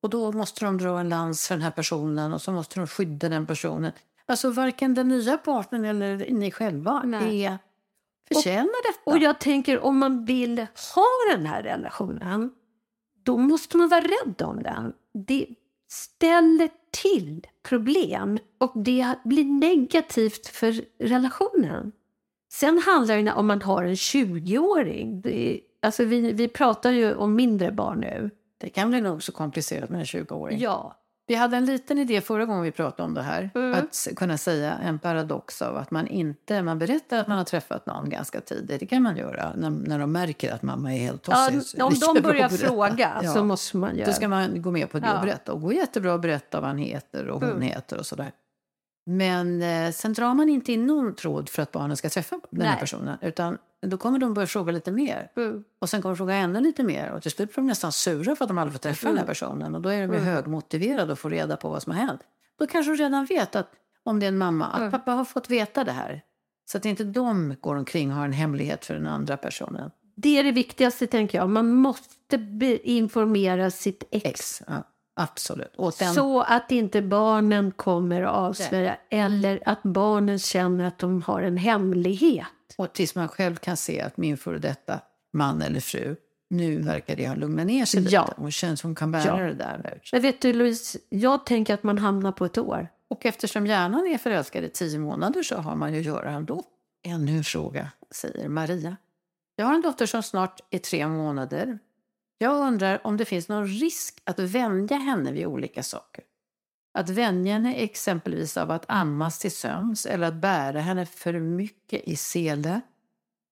Och 0.02 0.10
då 0.10 0.32
måste 0.32 0.64
de 0.64 0.78
dra 0.78 1.00
en 1.00 1.08
lans 1.08 1.48
för 1.48 1.54
den 1.54 1.62
här 1.62 1.70
personen 1.70 2.32
och 2.32 2.42
så 2.42 2.52
måste 2.52 2.80
de 2.80 2.86
skydda 2.86 3.28
den 3.28 3.46
personen. 3.46 3.92
Alltså 4.26 4.50
varken 4.50 4.94
den 4.94 5.08
nya 5.08 5.38
partnern 5.38 5.84
eller 5.84 6.26
ni 6.30 6.50
själva 6.50 7.02
Nej. 7.04 7.44
är 7.44 7.58
förtjänar 8.34 8.92
detta. 8.92 9.10
Och 9.10 9.18
jag 9.18 9.38
tänker 9.40 9.80
om 9.84 9.98
man 9.98 10.24
vill 10.24 10.58
ha 10.94 11.06
den 11.36 11.46
här 11.46 11.62
relationen, 11.62 12.50
då 13.22 13.36
måste 13.38 13.76
man 13.76 13.88
vara 13.88 14.00
rädd 14.00 14.42
om 14.42 14.62
den. 14.62 14.92
Det 15.26 15.46
ställer 15.88 16.68
till 16.90 17.46
problem 17.68 18.38
och 18.60 18.72
det 18.84 19.14
blir 19.24 19.44
negativt 19.44 20.46
för 20.46 20.84
relationen. 20.98 21.92
Sen 22.52 22.78
handlar 22.78 23.16
det 23.22 23.32
om 23.32 23.46
man 23.46 23.62
har 23.62 23.84
en 23.84 23.94
20-åring. 23.96 25.20
Det 25.20 25.50
är- 25.54 25.60
Alltså 25.82 26.04
vi, 26.04 26.32
vi 26.32 26.48
pratar 26.48 26.90
ju 26.92 27.14
om 27.14 27.34
mindre 27.34 27.72
barn 27.72 28.00
nu. 28.00 28.30
Det 28.58 28.68
kan 28.68 28.90
bli 28.90 29.00
nog 29.00 29.22
så 29.22 29.32
komplicerat 29.32 29.90
med 29.90 29.98
en 30.00 30.06
20-åring. 30.06 30.58
Ja. 30.60 31.00
Vi 31.26 31.34
hade 31.34 31.56
en 31.56 31.64
liten 31.64 31.98
idé 31.98 32.20
förra 32.20 32.44
gången 32.44 32.62
vi 32.62 32.70
pratade 32.70 33.02
om 33.02 33.14
det 33.14 33.22
här. 33.22 33.50
Mm. 33.54 33.74
Att 33.74 34.08
kunna 34.16 34.38
säga 34.38 34.74
en 34.78 34.98
paradox 34.98 35.62
av 35.62 35.76
att 35.76 35.90
man 35.90 36.06
inte, 36.06 36.62
man 36.62 36.78
berättar 36.78 37.18
att 37.18 37.28
man 37.28 37.38
har 37.38 37.44
träffat 37.44 37.86
någon 37.86 38.10
ganska 38.10 38.40
tidigt. 38.40 38.80
Det 38.80 38.86
kan 38.86 39.02
man 39.02 39.16
göra 39.16 39.52
när, 39.56 39.70
när 39.70 39.98
de 39.98 40.12
märker 40.12 40.52
att 40.54 40.62
mamma 40.62 40.94
är 40.94 40.98
helt 40.98 41.28
Ja, 41.28 41.48
tossig. 41.50 41.78
Är 41.80 41.84
om 41.84 41.94
de 42.14 42.22
börjar 42.22 42.48
fråga 42.48 43.20
Ja. 43.22 43.32
så 43.32 43.44
måste 43.44 43.76
man 43.76 43.96
göra 43.96 44.06
Då 44.06 44.12
ska 44.12 44.28
man 44.28 44.62
gå 44.62 44.70
med 44.70 44.90
på 44.90 44.98
det 44.98 45.06
Ja. 45.06 45.14
och 45.18 45.22
berätta. 45.26 45.52
Och 45.52 45.60
gå 45.60 45.72
jättebra 45.72 46.14
att 46.14 46.20
berätta 46.22 46.60
vad 46.60 46.68
han 46.68 46.78
heter 46.78 47.28
och 47.28 47.40
hon 47.40 47.50
Mm. 47.50 47.62
heter 47.62 47.98
och 47.98 48.06
sådär. 48.06 48.32
Men 49.06 49.62
eh, 49.62 49.90
sen 49.92 50.12
drar 50.12 50.34
man 50.34 50.48
inte 50.48 50.72
in 50.72 50.86
någon 50.86 51.14
tråd 51.14 51.48
för 51.48 51.62
att 51.62 51.72
barnen 51.72 51.96
ska 51.96 52.08
träffa 52.08 52.40
den 52.50 52.60
här 52.62 52.70
Nej. 52.70 52.80
personen. 52.80 53.18
Utan 53.22 53.58
då 53.80 53.98
kommer 53.98 54.18
de 54.18 54.34
börja 54.34 54.46
fråga 54.46 54.72
lite 54.72 54.92
mer. 54.92 55.30
Mm. 55.36 55.64
Och 55.78 55.88
sen 55.90 56.02
kommer 56.02 56.14
de 56.14 56.16
fråga 56.16 56.34
ännu 56.34 56.60
lite 56.60 56.82
mer. 56.82 57.10
Och 57.10 57.22
till 57.22 57.30
slut 57.30 57.48
blir 57.48 57.56
de 57.56 57.66
nästan 57.66 57.92
sura 57.92 58.36
för 58.36 58.44
att 58.44 58.48
de 58.48 58.58
aldrig 58.58 58.72
får 58.72 58.78
träffa 58.78 59.06
den 59.08 59.16
här 59.16 59.22
Mm. 59.24 59.28
personen. 59.28 59.74
Och 59.74 59.80
då 59.82 59.88
är 59.88 60.06
de 60.08 60.14
ju 60.14 60.20
högmotiverade 60.20 61.12
och 61.12 61.18
får 61.18 61.30
reda 61.30 61.56
på 61.56 61.68
vad 61.68 61.82
som 61.82 61.92
har 61.92 62.00
hänt. 62.06 62.20
Då 62.58 62.66
kanske 62.66 62.92
de 62.92 62.96
redan 62.96 63.24
vet 63.24 63.56
att, 63.56 63.70
om 64.02 64.20
det 64.20 64.26
är 64.26 64.28
en 64.28 64.38
mamma, 64.38 64.66
att 64.66 64.78
Mm. 64.78 64.90
pappa 64.90 65.12
har 65.12 65.24
fått 65.24 65.50
veta 65.50 65.84
det 65.84 65.92
här. 65.92 66.22
Så 66.66 66.78
att 66.78 66.84
inte 66.84 67.04
de 67.04 67.56
går 67.60 67.74
omkring 67.76 68.10
och 68.10 68.16
har 68.16 68.24
en 68.24 68.32
hemlighet 68.32 68.84
för 68.84 68.94
den 68.94 69.06
andra 69.06 69.36
personen. 69.36 69.90
Det 70.16 70.38
är 70.38 70.44
det 70.44 70.52
viktigaste, 70.52 71.06
tänker 71.06 71.38
jag. 71.38 71.50
Man 71.50 71.74
måste 71.74 72.36
informera 72.82 73.70
sitt 73.70 74.04
ex. 74.10 74.24
Ex, 74.24 74.62
ja, 74.66 74.82
absolut. 75.14 75.74
Och 75.76 75.92
den, 75.98 76.14
Så 76.14 76.40
att 76.40 76.72
inte 76.72 77.02
barnen 77.02 77.70
kommer 77.70 78.22
att 78.22 78.34
avslöja 78.34 78.96
eller 79.10 79.62
att 79.66 79.82
barnen 79.82 80.38
känner 80.38 80.84
att 80.84 80.98
de 80.98 81.22
har 81.22 81.42
en 81.42 81.56
hemlighet. 81.56 82.46
Och 82.78 82.92
tills 82.92 83.14
man 83.14 83.28
själv 83.28 83.56
kan 83.56 83.76
se 83.76 84.00
att 84.00 84.16
min 84.16 84.36
före 84.36 84.58
detta 84.58 85.00
man 85.32 85.62
eller 85.62 85.80
fru, 85.80 86.16
nu 86.50 86.82
verkar 86.82 87.16
det 87.16 87.28
ha 87.28 87.34
lugnat 87.34 87.66
ner 87.66 87.84
sig 87.84 88.00
lite. 88.00 88.14
Ja. 88.14 88.34
Hon 88.36 88.50
känns 88.50 88.80
som 88.80 88.88
hon 88.90 88.94
kan 88.94 89.12
bära 89.12 89.40
Ja. 89.40 89.46
det 89.46 89.54
där. 89.54 90.00
Men 90.12 90.22
vet 90.22 90.40
du 90.40 90.52
Louise, 90.52 90.98
jag 91.08 91.46
tänker 91.46 91.74
att 91.74 91.82
man 91.82 91.98
hamnar 91.98 92.32
på 92.32 92.44
ett 92.44 92.58
år. 92.58 92.88
Och 93.08 93.26
eftersom 93.26 93.66
hjärnan 93.66 94.06
är 94.06 94.18
förälskad 94.18 94.64
i 94.64 94.68
tio 94.68 94.98
månader 94.98 95.42
så 95.42 95.56
har 95.56 95.76
man 95.76 95.92
ju 95.94 96.00
att 96.00 96.06
göra 96.06 96.30
ändå. 96.30 96.62
Ännu 97.06 97.36
en 97.36 97.44
fråga, 97.44 97.90
säger 98.10 98.48
Maria. 98.48 98.96
Jag 99.56 99.66
har 99.66 99.74
en 99.74 99.80
dotter 99.82 100.06
som 100.06 100.22
snart 100.22 100.60
är 100.70 100.78
tre 100.78 101.08
månader. 101.08 101.78
Jag 102.38 102.66
undrar 102.66 103.06
om 103.06 103.16
det 103.16 103.24
finns 103.24 103.48
någon 103.48 103.66
risk 103.66 104.22
att 104.24 104.38
vänja 104.38 104.96
henne 104.96 105.32
vid 105.32 105.46
olika 105.46 105.82
saker. 105.82 106.24
Att 106.98 107.08
vänja 107.08 107.52
henne 107.52 107.74
exempelvis 107.74 108.56
av 108.56 108.70
att 108.70 108.84
ammas 108.88 109.38
till 109.38 109.52
sömns 109.52 110.06
eller 110.06 110.26
att 110.26 110.34
bära 110.34 110.80
henne 110.80 111.06
för 111.06 111.40
mycket 111.40 112.02
i 112.04 112.16
sele. 112.16 112.80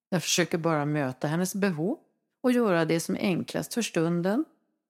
Jag 0.09 0.23
försöker 0.23 0.57
bara 0.57 0.85
möta 0.85 1.27
hennes 1.27 1.55
behov 1.55 1.97
och 2.43 2.51
göra 2.51 2.85
det 2.85 2.99
som 2.99 3.15
är 3.15 3.19
enklast 3.19 3.73
för 3.73 3.81
stunden. 3.81 4.45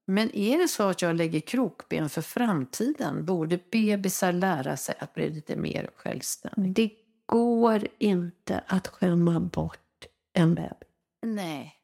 Men 0.05 0.35
är 0.35 0.57
det 0.57 0.67
så 0.67 0.83
att 0.83 1.01
jag 1.01 1.15
lägger 1.15 1.39
krokben 1.39 2.09
för 2.09 2.21
framtiden 2.21 3.25
borde 3.25 3.59
bebisar 3.71 4.31
lära 4.31 4.77
sig 4.77 4.95
att 4.99 5.13
bli 5.13 5.29
lite 5.29 5.55
mer 5.55 5.89
självständiga. 5.95 6.73
Det 6.73 6.91
går 7.25 7.87
inte 7.97 8.63
att 8.67 8.87
skämma 8.87 9.39
bort 9.39 10.07
en 10.33 10.55
bebis. 10.55 10.89
Nej. 11.21 11.82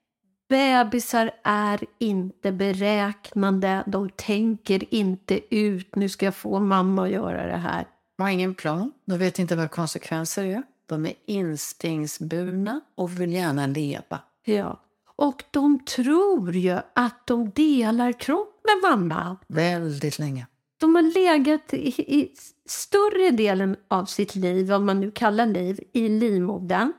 Bebisar 0.50 1.32
är 1.44 1.80
inte 1.98 2.52
beräknande. 2.52 3.84
De 3.88 4.10
tänker 4.10 4.94
inte 4.94 5.56
ut, 5.56 5.96
nu 5.96 6.10
ska 6.10 6.26
jag 6.26 6.36
få 6.36 6.60
mamma 6.60 7.04
att 7.04 7.12
göra 7.12 7.46
det 7.48 7.58
här. 7.58 7.88
De 8.18 8.24
har 8.24 8.30
ingen 8.30 8.56
plan, 8.56 8.92
de 9.06 9.18
vet 9.18 9.40
inte 9.40 9.56
vad 9.56 9.72
konsekvenser 9.72 10.46
är. 10.46 10.64
De 10.86 11.06
är 11.06 11.14
instinktsburna 11.26 12.82
och 12.96 13.20
vill 13.22 13.34
gärna 13.34 13.68
leva. 13.68 14.20
Ja. 14.46 14.80
Och 15.16 15.44
de 15.52 15.86
tror 15.86 16.56
ju 16.56 16.80
att 16.94 17.28
de 17.28 17.50
delar 17.50 18.12
kropp 18.12 18.62
med 18.64 18.92
mamma. 18.92 19.38
Väldigt 19.48 20.20
länge. 20.20 20.48
De 20.80 20.96
har 20.96 21.02
legat 21.02 21.74
i, 21.74 21.88
i 21.88 22.32
större 22.66 23.32
delen 23.32 23.76
av 23.88 24.06
sitt 24.06 24.36
liv, 24.36 24.68
vad 24.68 24.82
man 24.82 25.00
nu 25.00 25.12
kallar 25.12 25.46
liv, 25.46 25.80
i 25.94 26.10
livmodern. 26.10 26.94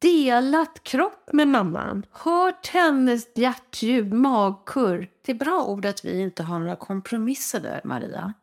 Delat 0.00 0.82
kropp 0.82 1.32
med 1.32 1.48
mamman. 1.48 2.06
Hört 2.10 2.66
hennes 2.66 3.28
hjärtljud, 3.34 4.12
magkurr. 4.12 5.10
Det 5.22 5.32
är 5.32 5.36
bra 5.36 5.64
ord 5.64 5.86
att 5.86 6.04
vi 6.04 6.20
inte 6.20 6.42
har 6.42 6.58
några 6.58 6.76
kompromisser 6.76 7.60
där, 7.60 7.80
Maria. 7.84 8.34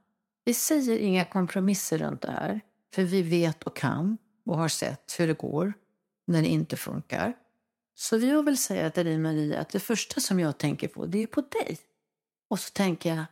Vi 0.45 0.53
säger 0.53 0.97
inga 0.97 1.25
kompromisser 1.25 1.97
runt 1.97 2.21
det 2.21 2.31
här. 2.31 2.61
För 2.95 3.03
vi 3.03 3.21
vet 3.21 3.63
och 3.63 3.75
kan 3.75 4.17
och 4.45 4.57
har 4.57 4.67
sett 4.67 5.15
hur 5.19 5.27
det 5.27 5.33
går 5.33 5.73
när 6.27 6.41
det 6.41 6.47
inte 6.47 6.77
funkar. 6.77 7.33
Så 7.95 8.17
jag 8.17 8.43
vill 8.43 8.57
säga 8.57 8.89
till 8.89 9.05
dig, 9.05 9.17
Maria, 9.17 9.61
att 9.61 9.69
det 9.69 9.79
första 9.79 10.21
som 10.21 10.39
jag 10.39 10.57
tänker 10.57 10.87
på, 10.87 11.05
det 11.05 11.23
är 11.23 11.27
på 11.27 11.41
dig. 11.41 11.77
Och 12.49 12.59
så 12.59 12.69
tänker 12.71 13.15
jag, 13.15 13.25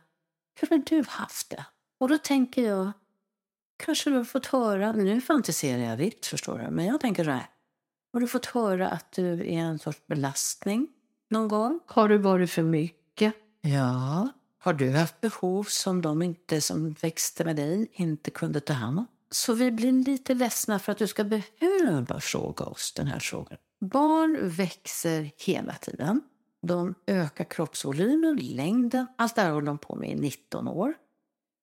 hur 0.60 0.68
har 0.68 0.78
du 0.78 1.04
haft 1.08 1.50
det? 1.50 1.64
Och 1.98 2.08
då 2.08 2.18
tänker 2.18 2.62
jag, 2.68 2.92
kanske 3.76 4.10
du 4.10 4.16
har 4.16 4.24
fått 4.24 4.46
höra, 4.46 4.92
nu 4.92 5.20
fantiserar 5.20 5.82
jag 5.82 5.96
vitt 5.96 6.26
förstår 6.26 6.58
du, 6.58 6.70
men 6.70 6.86
jag 6.86 7.00
tänker 7.00 7.24
så 7.24 7.30
här. 7.30 7.46
Har 8.14 8.20
du 8.20 8.28
fått 8.28 8.46
höra 8.46 8.88
att 8.88 9.12
du 9.12 9.40
är 9.40 9.58
en 9.58 9.78
sorts 9.78 10.06
belastning 10.06 10.88
någon 11.30 11.48
gång? 11.48 11.80
Har 11.86 12.08
det 12.08 12.18
varit 12.18 12.50
för 12.50 12.62
mycket? 12.62 13.34
Ja. 13.60 14.28
Har 14.58 14.72
du 14.72 14.90
haft 14.90 15.20
behov 15.20 15.64
som 15.64 16.02
de 16.02 16.22
inte 16.22 16.60
som 16.60 16.92
växte 16.92 17.44
med 17.44 17.56
dig 17.56 17.88
inte 17.92 18.30
kunde 18.30 18.60
ta 18.60 18.72
hand 18.72 18.98
om? 18.98 19.06
Så 19.30 19.54
vi 19.54 19.70
blir 19.70 19.92
lite 19.92 20.34
ledsna 20.34 20.78
för 20.78 20.92
att 20.92 20.98
du 20.98 21.06
ska 21.06 21.24
behöva 21.24 22.20
fråga 22.20 22.64
oss 22.64 22.92
den 22.92 23.06
här 23.06 23.18
frågan. 23.18 23.58
Barn 23.80 24.38
växer 24.42 25.30
hela 25.36 25.74
tiden. 25.74 26.20
De 26.62 26.94
ökar 27.06 27.44
kroppsvolymen, 27.44 28.36
längden. 28.36 29.06
Allt 29.18 29.34
det 29.34 29.42
här 29.42 29.52
håller 29.52 29.66
de 29.66 29.78
på 29.78 29.96
med 29.96 30.10
i 30.10 30.14
19 30.14 30.68
år. 30.68 30.94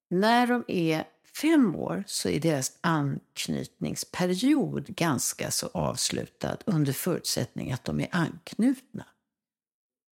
När 0.09 0.47
de 0.47 0.63
är 0.67 1.03
fem 1.35 1.75
år 1.75 2.03
så 2.07 2.29
är 2.29 2.39
deras 2.39 2.77
anknytningsperiod 2.81 4.87
ganska 4.87 5.51
så 5.51 5.69
avslutad 5.73 6.57
under 6.65 6.93
förutsättning 6.93 7.71
att 7.71 7.83
de 7.83 7.99
är 7.99 8.07
anknutna. 8.11 9.05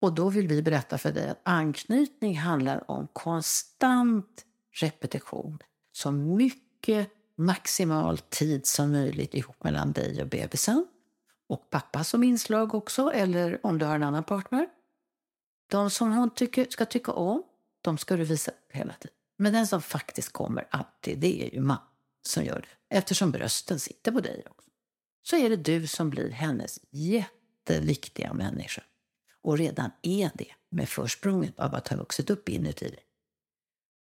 Och 0.01 0.13
då 0.13 0.29
vill 0.29 0.47
vi 0.47 0.61
berätta 0.61 0.97
för 0.97 1.11
dig 1.11 1.29
att 1.29 1.41
anknytning 1.43 2.37
handlar 2.37 2.91
om 2.91 3.07
konstant 3.13 4.45
repetition. 4.71 5.59
Så 5.91 6.11
mycket 6.11 7.11
maximal 7.35 8.17
tid 8.17 8.65
som 8.65 8.91
möjligt 8.91 9.33
ihop 9.33 9.63
mellan 9.63 9.91
dig 9.91 10.21
och 10.21 10.27
bebisen. 10.27 10.87
Och 11.47 11.69
pappa 11.69 12.03
som 12.03 12.23
inslag 12.23 12.75
också, 12.75 13.11
eller 13.11 13.65
om 13.65 13.79
du 13.79 13.85
har 13.85 13.95
en 13.95 14.03
annan 14.03 14.23
partner. 14.23 14.67
De 15.71 15.89
som 15.89 16.11
hon 16.11 16.29
tycker, 16.29 16.67
ska 16.69 16.85
tycka 16.85 17.11
om, 17.11 17.43
de 17.81 17.97
ska 17.97 18.15
du 18.15 18.23
visa 18.23 18.51
upp 18.51 18.71
hela 18.71 18.93
tiden. 18.93 19.14
Men 19.37 19.53
den 19.53 19.67
som 19.67 19.81
faktiskt 19.81 20.33
kommer 20.33 20.67
alltid, 20.71 21.19
det 21.19 21.41
är 21.47 21.53
ju 21.53 21.61
mamma 21.61 21.81
som 22.21 22.43
gör 22.43 22.61
det. 22.61 22.97
Eftersom 22.97 23.31
brösten 23.31 23.79
sitter 23.79 24.11
på 24.11 24.19
dig 24.19 24.43
också. 24.49 24.69
Så 25.23 25.35
är 25.35 25.49
det 25.49 25.55
du 25.55 25.87
som 25.87 26.09
blir 26.09 26.29
hennes 26.29 26.79
jätteviktiga 26.91 28.33
människa. 28.33 28.83
Och 29.41 29.57
redan 29.57 29.91
är 30.01 30.31
det 30.33 30.51
med 30.69 30.89
försprånget 30.89 31.59
av 31.59 31.75
att 31.75 31.87
ha 31.87 31.97
vuxit 31.97 32.29
upp 32.29 32.49
inuti 32.49 32.89
dig. 32.89 33.03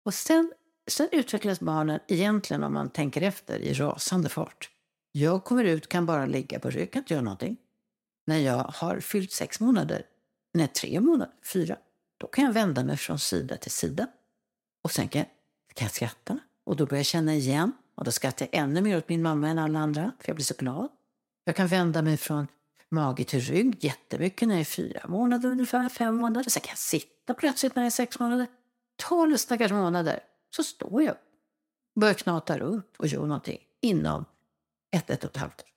Och 0.06 0.14
sen, 0.14 0.54
sen 0.88 1.10
utvecklas 1.12 1.60
barnen 1.60 2.00
egentligen, 2.08 2.64
om 2.64 2.74
man 2.74 2.90
tänker 2.90 3.22
efter, 3.22 3.60
i 3.60 3.74
rasande 3.74 4.30
fart. 4.30 4.70
Jag 5.12 5.44
kommer 5.44 5.64
ut, 5.64 5.90
kan 5.90 6.06
bara 6.06 6.26
ligga 6.26 6.60
på 6.60 6.70
rygg, 6.70 6.92
kan 6.92 7.02
inte 7.02 7.14
göra 7.14 7.24
någonting. 7.24 7.58
När 8.26 8.38
jag 8.38 8.64
har 8.64 9.00
fyllt 9.00 9.32
sex 9.32 9.60
månader, 9.60 10.06
nej 10.54 10.68
tre 10.68 11.00
månader, 11.00 11.34
fyra, 11.54 11.78
då 12.18 12.28
kan 12.28 12.44
jag 12.44 12.54
vända 12.54 12.84
mig 12.84 12.98
från 12.98 13.20
sida 13.20 13.58
till 13.58 13.72
sida. 13.72 14.08
Och 14.84 14.92
sen 14.92 15.08
kan 15.08 15.20
jag, 15.20 15.28
kan 15.76 15.86
jag 15.86 15.92
skratta. 15.92 16.40
Och 16.64 16.76
då 16.76 16.86
börjar 16.86 17.00
jag 17.00 17.06
känna 17.06 17.34
igen. 17.36 17.72
Och 17.96 18.04
då 18.04 18.12
skrattar 18.12 18.48
jag 18.52 18.62
ännu 18.62 18.82
mer 18.82 18.98
åt 18.98 19.10
min 19.10 19.22
mamma 19.22 19.50
än 19.50 19.60
alla 19.60 19.80
andra, 19.80 20.12
för 20.20 20.30
jag 20.30 20.36
blir 20.36 20.46
så 20.46 20.54
glad. 20.58 20.90
Jag 21.44 21.56
kan 21.56 21.68
vända 21.68 22.02
mig 22.02 22.18
från 22.18 22.48
mage 22.90 23.24
till 23.24 23.40
rygg 23.40 23.84
jättemycket 23.84 24.48
när 24.48 24.56
jag 24.56 24.62
är 24.62 24.66
fyra 24.66 25.08
månader, 25.08 25.52
ungefär 25.52 25.90
fem 25.90 26.16
månader. 26.16 26.50
Sen 26.50 26.62
kan 26.62 26.72
jag 26.72 26.78
sitta 26.78 27.34
plötsligt 27.34 27.76
när 27.76 27.84
jag 27.84 27.88
är 27.88 27.92
sex 27.92 28.20
månader. 28.20 28.48
Tolv 28.96 29.38
stackars 29.38 29.72
månader. 29.72 30.20
Så 30.56 30.64
står 30.64 31.04
jag 31.04 31.12
upp, 31.12 31.22
börjar 32.00 32.14
knata 32.14 32.58
runt 32.58 32.96
och 32.98 33.08
gör 33.08 33.26
någonting 33.26 33.60
inom 33.82 34.26
ett, 34.92 35.10
ett 35.10 35.24
och 35.24 35.30
ett 35.30 35.38
halvt 35.38 35.62
år. 35.62 35.68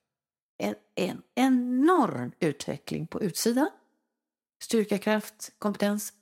En, 0.57 0.75
en 0.95 1.21
enorm 1.35 2.31
utveckling 2.39 3.07
på 3.07 3.21
utsidan. 3.21 3.69
Styrka, 4.63 4.97
kraft, 4.97 5.51
kompetens. 5.59 6.13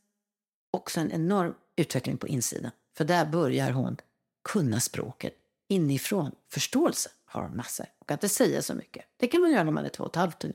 Också 0.72 1.00
en 1.00 1.12
enorm 1.12 1.54
utveckling 1.76 2.18
på 2.18 2.28
insidan. 2.28 2.72
För 2.94 3.06
där 3.06 3.26
börjar 3.26 3.72
hon 3.72 3.98
kunna 4.44 4.80
språket 4.80 5.34
inifrån. 5.68 6.32
Förståelse 6.50 7.10
har 7.26 7.42
hon 7.42 7.58
massor. 7.58 7.86
Och 8.00 8.12
att 8.12 8.24
inte 8.24 8.36
säga 8.36 8.62
så 8.62 8.74
mycket. 8.74 9.06
Det 9.18 9.28
kan 9.28 9.42
man 9.42 9.52
göra 9.52 9.64
när 9.64 9.72
man 9.72 9.86
är 9.86 9.90
två 9.90 10.04
och 10.04 10.10
ett 10.10 10.16
halvt. 10.16 10.46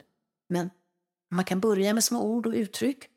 Men 0.49 0.71
man 1.29 1.45
kan 1.45 1.61
börja 1.61 1.95
med 1.95 2.05
små 2.05 2.23
ord 2.23 2.47
och 2.47 2.53
uttryck. 2.53 3.09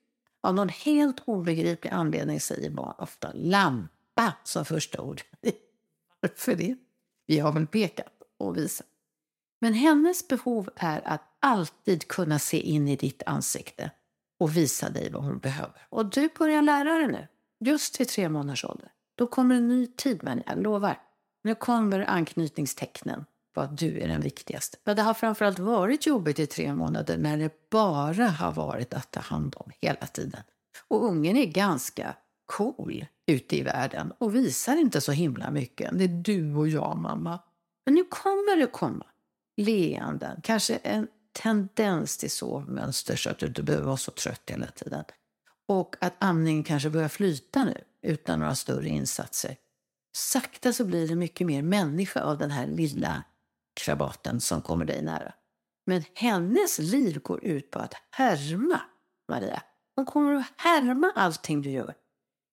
Av 0.41 0.55
någon 0.55 0.69
helt 0.69 1.19
obegriplig 1.25 1.91
anledning 1.91 2.39
säger 2.39 2.69
barn 2.69 2.95
ofta 2.97 3.31
lampa 3.33 4.33
som 4.43 4.65
första 4.65 5.01
ord. 5.01 5.21
Varför 6.19 6.55
det? 6.55 6.75
Vi 7.25 7.39
har 7.39 7.51
väl 7.51 7.67
pekat 7.67 8.13
och 8.37 8.57
visat. 8.57 8.87
Men 9.59 9.73
hennes 9.73 10.27
behov 10.27 10.69
är 10.75 11.07
att 11.07 11.21
alltid 11.39 12.07
kunna 12.07 12.39
se 12.39 12.59
in 12.59 12.87
i 12.87 12.95
ditt 12.95 13.23
ansikte 13.25 13.91
och 14.37 14.57
visa 14.57 14.89
dig 14.89 15.11
vad 15.11 15.23
hon 15.23 15.39
behöver. 15.39 15.87
Och 15.89 16.05
du 16.05 16.29
börjar 16.39 16.61
lära 16.61 16.97
dig 16.97 17.07
nu, 17.07 17.27
just 17.63 17.93
till 17.93 18.07
tre 18.07 18.29
månaders 18.29 18.65
ålder. 18.65 18.91
Då 19.15 19.27
kommer 19.27 19.55
en 19.55 19.67
ny 19.67 19.87
tid, 19.87 20.19
men 20.23 20.43
jag 20.45 20.63
lovar. 20.63 21.01
Nu 21.43 21.55
kommer 21.55 22.09
anknytningstecknen 22.09 23.25
på 23.53 23.61
att 23.61 23.77
du 23.77 23.99
är 23.99 24.07
den 24.07 24.21
viktigaste. 24.21 24.77
Men 24.83 24.95
det 24.95 25.01
har 25.01 25.13
framförallt 25.13 25.59
varit 25.59 26.05
jobbigt 26.05 26.39
i 26.39 26.47
tre 26.47 26.73
månader 26.73 27.17
när 27.17 27.37
det 27.37 27.69
bara 27.69 28.27
har 28.27 28.53
varit 28.53 28.93
att 28.93 29.11
ta 29.11 29.19
hand 29.19 29.55
om 29.57 29.71
hela 29.81 30.07
tiden. 30.07 30.41
Och 30.87 31.03
ungen 31.05 31.37
är 31.37 31.45
ganska 31.45 32.15
cool 32.45 33.05
ute 33.27 33.57
i 33.57 33.61
världen 33.61 34.13
och 34.17 34.35
visar 34.35 34.75
inte 34.75 35.01
så 35.01 35.11
himla 35.11 35.51
mycket. 35.51 35.97
Det 35.97 36.03
är 36.03 36.23
du 36.23 36.55
och 36.55 36.67
jag, 36.67 36.97
mamma. 36.97 37.39
Men 37.85 37.95
nu 37.95 38.03
kommer 38.03 38.57
det 38.57 38.67
komma 38.67 39.05
leenden, 39.57 40.39
kanske 40.43 40.75
en 40.75 41.07
tendens 41.33 42.17
till 42.17 42.31
sovmönster 42.31 43.15
så 43.15 43.29
att 43.29 43.39
du 43.39 43.45
inte 43.45 43.63
behöver 43.63 43.85
vara 43.85 43.97
så 43.97 44.11
trött 44.11 44.41
hela 44.45 44.67
tiden. 44.67 45.03
Och 45.67 45.95
att 46.01 46.13
amningen 46.19 46.63
kanske 46.63 46.89
börjar 46.89 47.09
flyta 47.09 47.63
nu 47.63 47.83
utan 48.01 48.39
några 48.39 48.55
större 48.55 48.89
insatser. 48.89 49.55
Sakta 50.15 50.73
så 50.73 50.85
blir 50.85 51.07
det 51.07 51.15
mycket 51.15 51.47
mer 51.47 51.61
människa 51.61 52.21
av 52.21 52.37
den 52.37 52.51
här 52.51 52.67
lilla 52.67 53.23
krabaten 53.73 54.41
som 54.41 54.61
kommer 54.61 54.85
dig 54.85 55.01
nära. 55.01 55.33
Men 55.85 56.03
hennes 56.13 56.79
liv 56.79 57.19
går 57.21 57.43
ut 57.43 57.71
på 57.71 57.79
att 57.79 57.93
härma 58.11 58.81
Maria. 59.29 59.63
Hon 59.95 60.05
kommer 60.05 60.33
att 60.33 60.51
härma 60.57 61.11
allting 61.15 61.61
du 61.61 61.69
gör. 61.69 61.93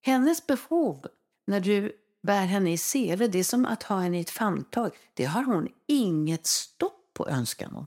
Hennes 0.03 0.47
behov 0.47 1.07
när 1.47 1.61
du 1.61 1.93
bär 2.23 2.47
henne 2.47 2.73
i 2.73 2.79
sele, 2.79 3.27
det 3.27 3.39
är 3.39 3.45
som 3.45 3.67
att 3.67 3.83
ha 3.83 3.99
henne 4.01 4.19
i 4.19 4.21
ett 4.21 4.31
famntag. 4.31 4.91
Det 5.15 5.25
har 5.25 5.45
hon 5.45 5.69
inget 5.87 6.47
stopp 6.47 7.11
på 7.15 7.29
önskan 7.29 7.75
om. 7.75 7.87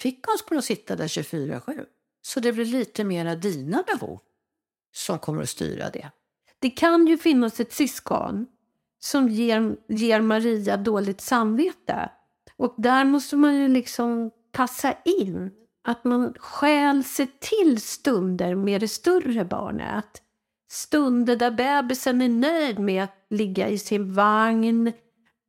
Fick 0.00 0.26
hon 0.26 0.38
skulle 0.38 0.62
sitta 0.62 0.96
där 0.96 1.08
24-7. 1.08 1.86
Så 2.22 2.40
det 2.40 2.52
blir 2.52 2.64
lite 2.64 3.04
mera 3.04 3.34
dina 3.34 3.82
behov 3.86 4.20
som 4.92 5.18
kommer 5.18 5.42
att 5.42 5.48
styra 5.48 5.90
det. 5.90 6.10
Det 6.58 6.70
kan 6.70 7.06
ju 7.06 7.18
finnas 7.18 7.60
ett 7.60 7.72
syskon 7.72 8.46
som 8.98 9.28
ger, 9.28 9.76
ger 9.88 10.20
Maria 10.20 10.76
dåligt 10.76 11.20
samvete. 11.20 12.10
Och 12.56 12.74
där 12.78 13.04
måste 13.04 13.36
man 13.36 13.56
ju 13.56 13.68
liksom 13.68 14.30
passa 14.52 14.94
in. 15.04 15.50
Att 15.84 16.04
man 16.04 16.34
själv 16.38 17.02
ser 17.02 17.28
till 17.40 17.80
stunder 17.80 18.54
med 18.54 18.80
det 18.80 18.88
större 18.88 19.44
barnet. 19.44 20.22
Stunder 20.70 21.36
där 21.36 21.50
bebisen 21.50 22.22
är 22.22 22.28
nöjd 22.28 22.78
med 22.78 23.04
att 23.04 23.26
ligga 23.30 23.68
i 23.68 23.78
sin 23.78 24.14
vagn. 24.14 24.92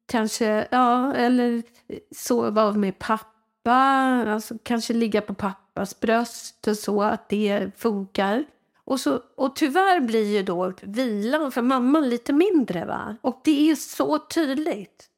Kanske, 0.08 0.68
ja, 0.72 1.14
eller 1.14 1.64
sova 2.16 2.72
med 2.72 3.00
pappa. 3.00 3.72
Alltså 4.28 4.56
kanske 4.64 4.94
ligga 4.94 5.22
på 5.22 5.34
pappas 5.34 6.00
bröst 6.00 6.68
och 6.68 6.78
så, 6.78 7.02
att 7.02 7.30
det 7.30 7.72
funkar. 7.78 8.46
Och, 8.86 9.00
så, 9.00 9.22
och 9.36 9.56
tyvärr 9.56 10.00
blir 10.00 10.38
ju 10.38 10.44
då 10.44 10.74
vilan 10.82 11.52
för 11.52 11.62
mamman 11.62 12.10
lite 12.10 12.34
mindre. 12.34 12.86
va? 12.86 13.16
Och 13.22 13.42
det 13.44 13.72
är 13.72 13.76
så 13.76 14.20
tydligt. 14.20 15.10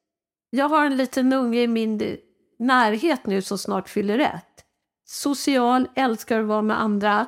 Jag 0.50 0.68
har 0.68 0.86
en 0.86 0.96
liten 0.96 1.32
unge 1.32 1.62
i 1.62 1.66
min 1.66 2.16
närhet 2.58 3.26
nu 3.26 3.42
som 3.42 3.58
snart 3.58 3.88
fyller 3.88 4.18
ett. 4.18 4.64
Social, 5.04 5.88
älskar 5.94 6.40
att 6.40 6.46
vara 6.46 6.62
med 6.62 6.80
andra. 6.80 7.26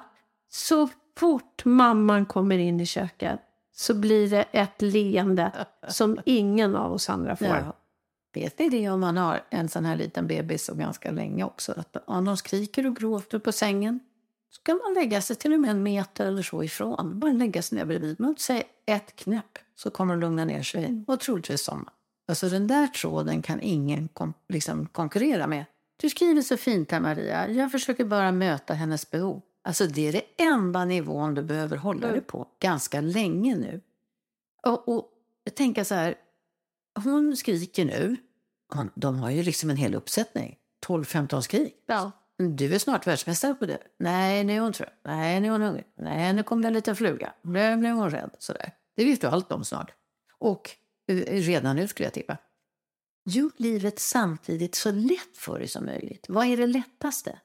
Så 0.51 0.89
fort 1.19 1.65
mamman 1.65 2.27
kommer 2.27 2.59
in 2.59 2.81
i 2.81 2.87
köket 2.87 3.41
så 3.73 3.95
blir 3.95 4.31
det 4.31 4.45
ett 4.53 4.83
leende 4.83 5.67
som 5.89 6.19
ingen 6.25 6.77
av 6.77 6.93
oss 6.93 7.11
andra 7.11 7.37
får. 7.37 7.47
Ja. 7.47 7.73
Vet 8.35 8.59
ni 8.59 8.69
det 8.69 8.89
om 8.89 9.01
man 9.01 9.17
har 9.17 9.41
en 9.51 9.69
sån 9.69 9.85
här 9.85 9.97
liten 9.97 10.27
bebis 10.27 10.69
och 10.69 10.79
ganska 10.79 11.11
länge 11.11 11.45
också? 11.45 11.75
Att 11.77 11.97
om 12.07 12.25
de 12.25 12.37
skriker 12.37 12.87
och 12.87 12.97
gråter 12.97 13.39
på 13.39 13.53
sängen 13.53 14.01
så 14.51 14.63
kan 14.63 14.81
man 14.85 14.95
lägga 14.95 15.23
sig 15.23 15.37
till 15.37 15.53
och 15.53 15.61
med 15.61 15.71
en 15.71 15.83
meter 15.83 16.27
eller 16.27 16.43
så 16.43 16.63
ifrån. 16.65 17.19
Bara 17.19 17.33
lägga 17.33 17.63
sig 17.63 17.79
ner 17.79 17.85
bredvid. 17.85 18.21
Man 18.21 18.37
säger 18.37 18.65
ett 18.87 19.17
knäpp 19.17 19.59
så 19.75 19.91
kommer 19.91 20.15
de 20.15 20.21
lugna 20.21 20.45
ner 20.45 20.63
sig 20.63 20.85
mm. 20.85 21.05
och 21.09 21.21
troligtvis 21.21 21.65
somna. 21.65 21.93
Alltså 22.29 22.49
den 22.49 22.67
där 22.67 22.87
tråden 22.87 23.43
kan 23.43 23.61
ingen 23.61 24.09
kom, 24.09 24.35
liksom 24.49 24.87
konkurrera 24.87 25.47
med. 25.47 25.65
Du 25.97 26.11
skriver 26.11 26.43
så 26.43 26.57
fint 26.57 26.91
här 26.91 27.01
Maria. 27.01 27.49
Jag 27.51 27.73
försöker 27.73 28.05
bara 28.05 28.33
möta 28.33 28.75
hennes 28.75 29.11
behov. 29.11 29.43
Alltså 29.63 29.87
det 29.87 30.09
är 30.09 30.13
det 30.13 30.43
enda 30.45 30.85
nivån 30.85 31.35
du 31.35 31.43
behöver 31.43 31.77
hålla 31.77 32.03
mm. 32.03 32.13
dig 32.13 32.21
på 32.21 32.49
ganska 32.61 33.01
länge 33.01 33.57
nu. 33.57 33.81
Och, 34.63 34.89
och 34.89 35.11
tänker 35.55 35.85
så 35.85 35.95
här, 35.95 36.15
hon 37.05 37.37
skriker 37.37 37.85
nu. 37.85 38.17
De 38.95 39.19
har 39.19 39.31
ju 39.31 39.43
liksom 39.43 39.71
en 39.71 39.77
hel 39.77 39.95
uppsättning. 39.95 40.59
12-15 40.87 41.41
skrik. 41.41 41.75
Ja. 41.87 42.13
Du 42.39 42.75
är 42.75 42.79
snart 42.79 43.07
världsmästare 43.07 43.55
på 43.55 43.67
det. 43.67 43.79
Nej, 43.99 44.45
nu 44.45 44.57
är 44.57 44.61
hon 44.61 44.73
trött. 44.73 45.01
Nej, 45.05 45.41
nu 45.41 45.49
är 45.49 45.53
hon 45.53 45.63
hungrig. 45.63 45.87
Nej, 45.97 46.33
nu 46.33 46.43
kom 46.43 46.63
det 46.63 46.69
en 46.69 46.75
liten 46.75 46.97
fluga. 46.97 47.33
Nu 47.43 47.77
blev 47.77 47.93
hon 47.93 48.11
rädd. 48.11 48.31
Sådär. 48.39 48.73
Det 48.97 49.05
vet 49.05 49.21
du 49.21 49.27
allt 49.27 49.53
om 49.53 49.65
snart. 49.65 49.93
Och 50.39 50.71
eh, 51.09 51.17
redan 51.17 51.77
nu 51.77 51.89
skulle 51.89 52.07
jag 52.07 52.15
tippa. 52.15 52.37
Gör 53.25 53.51
livet 53.57 53.99
samtidigt 53.99 54.75
så 54.75 54.91
lätt 54.91 55.37
för 55.37 55.59
dig 55.59 55.69
som 55.69 55.85
möjligt. 55.85 56.27
Vad 56.29 56.47
är 56.47 56.57
det 56.57 56.67
lättaste? 56.67 57.41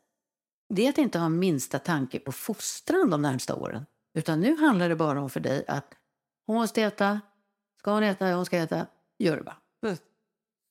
Det 0.69 0.85
är 0.85 0.89
att 0.89 0.97
inte 0.97 1.19
ha 1.19 1.29
minsta 1.29 1.79
tanke 1.79 2.19
på 2.19 2.31
fostran 2.31 3.09
de 3.09 3.21
närmsta 3.21 3.55
åren. 3.55 3.85
Utan 4.13 4.39
nu 4.39 4.55
handlar 4.57 4.89
det 4.89 4.95
bara 4.95 5.21
om 5.21 5.29
för 5.29 5.39
dig 5.39 5.65
att 5.67 5.93
hon 6.47 6.55
måste 6.55 6.81
äta, 6.81 7.21
ska 7.79 7.91
hon 7.93 8.03
äta, 8.03 8.33
hon 8.33 8.45
ska 8.45 8.57
äta, 8.57 8.87
gör 9.19 9.37
det 9.37 9.43
bara. 9.43 9.57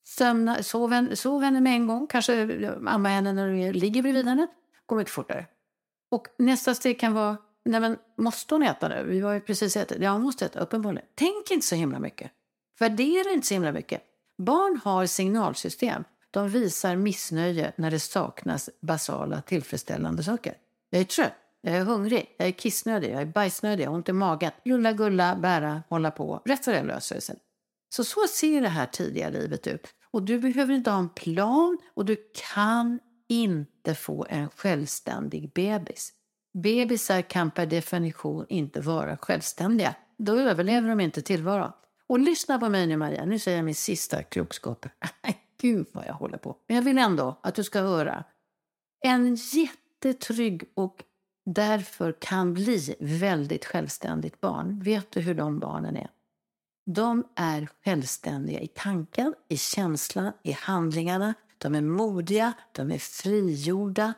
Sömna, 0.05 0.63
sov, 0.63 0.93
henne, 0.93 1.17
sov 1.17 1.43
henne 1.43 1.61
med 1.61 1.73
en 1.73 1.87
gång, 1.87 2.07
kanske 2.07 2.61
amma 2.87 3.09
henne 3.09 3.33
när 3.33 3.49
du 3.49 3.73
ligger 3.73 4.03
bredvid 4.03 4.27
henne. 4.27 4.47
Går 4.87 4.97
mycket 4.97 5.13
fortare. 5.13 5.47
Och 6.11 6.27
nästa 6.39 6.75
steg 6.75 7.01
kan 7.01 7.15
vara, 7.15 7.37
nej 7.65 7.81
men 7.81 7.99
måste 8.19 8.55
hon 8.55 8.63
äta 8.63 8.89
nu? 8.89 9.05
Vi 9.09 9.21
var 9.21 9.33
ju 9.33 9.41
precis 9.41 9.77
ätit. 9.77 10.03
Ja, 10.03 10.11
hon 10.11 10.23
måste 10.23 10.47
äta, 10.47 10.61
uppenbarligen. 10.61 11.09
Tänk 11.15 11.51
inte 11.51 11.67
så 11.67 11.75
himla 11.75 11.99
mycket. 11.99 12.31
Värdera 12.79 13.31
inte 13.31 13.47
så 13.47 13.55
himla 13.55 13.73
mycket. 13.73 14.03
Barn 14.39 14.81
har 14.85 15.07
signalsystem. 15.07 16.05
De 16.31 16.49
visar 16.49 16.97
missnöje 16.97 17.73
när 17.77 17.91
det 17.91 18.01
saknas 18.01 18.71
basala 18.81 19.43
tillfredsställande 19.43 20.23
saker. 20.23 20.55
Jag 20.91 21.01
är 21.01 21.05
trött, 21.05 21.33
jag 21.61 21.75
är 21.75 21.85
hungrig, 21.85 22.35
jag 22.39 22.49
är 22.49 22.53
kissnödig, 22.53 23.13
jag 23.13 23.23
är 23.23 23.27
bajsnödig, 23.27 23.85
jag 23.85 23.91
har 23.91 23.97
ont 23.97 24.09
i 24.09 24.13
magen. 24.13 24.53
Lulla, 24.65 24.93
gulla, 24.93 25.37
bära, 25.37 25.83
hålla 25.89 26.11
på. 26.11 26.43
Rätt 26.45 26.67
vad 26.67 26.77
det 26.77 26.83
löser 26.83 27.15
det 27.15 27.21
sig. 27.21 27.37
Så 27.95 28.05
så 28.05 28.27
ser 28.29 28.61
det 28.61 28.69
här 28.69 28.87
tidiga 28.87 29.29
livet 29.29 29.67
ut. 29.67 29.89
Och 30.11 30.23
du 30.23 30.39
behöver 30.39 30.75
inte 30.75 30.91
ha 30.91 30.99
en 30.99 31.09
plan 31.09 31.79
och 31.95 32.05
du 32.05 32.17
kan 32.53 33.01
inte 33.29 33.95
få 33.95 34.27
en 34.29 34.51
självständig 34.51 35.53
bebis. 35.53 36.13
Bebisar 36.55 37.23
kan 37.23 37.51
per 37.51 37.67
definition 37.67 38.47
inte 38.49 38.81
vara 38.81 39.17
självständiga. 39.17 39.95
Då 40.19 40.39
överlever 40.39 40.89
de 40.89 41.01
inte 41.01 41.23
tillvaron. 41.23 41.73
Och 42.07 42.19
lyssna 42.19 42.59
på 42.59 42.69
mig 42.69 42.87
nu 42.87 42.97
Maria, 42.97 43.25
nu 43.25 43.39
säger 43.39 43.59
jag 43.59 43.65
min 43.65 43.75
sista 43.75 44.23
klokskap. 44.23 44.87
Gud 45.61 45.87
vad 45.93 46.07
jag 46.07 46.15
håller 46.15 46.39
på. 46.39 46.57
Men 46.67 46.77
jag 46.77 46.83
vill 46.83 46.99
ändå 46.99 47.41
att 47.43 47.55
du 47.55 47.65
ska 47.65 47.81
höra. 47.81 48.25
En 49.05 49.35
jättetrygg 49.35 50.65
och 50.75 51.05
därför 51.45 52.17
kan 52.21 52.55
bli 52.55 52.97
väldigt 53.01 53.65
självständigt 53.65 54.41
barn. 54.41 54.81
Vet 54.81 55.13
du 55.13 55.21
hur 55.21 55.35
de 55.35 55.59
barnen 55.59 55.97
är? 55.97 56.11
De 56.85 57.25
är 57.35 57.69
självständiga 57.85 58.61
i 58.61 58.69
tanken, 58.69 59.35
i 59.49 59.57
känslan, 59.57 60.33
i 60.43 60.53
handlingarna. 60.53 61.35
De 61.59 61.75
är 61.75 61.81
modiga, 61.81 62.53
de 62.73 62.91
är 62.91 62.99
frigjorda. 62.99 64.15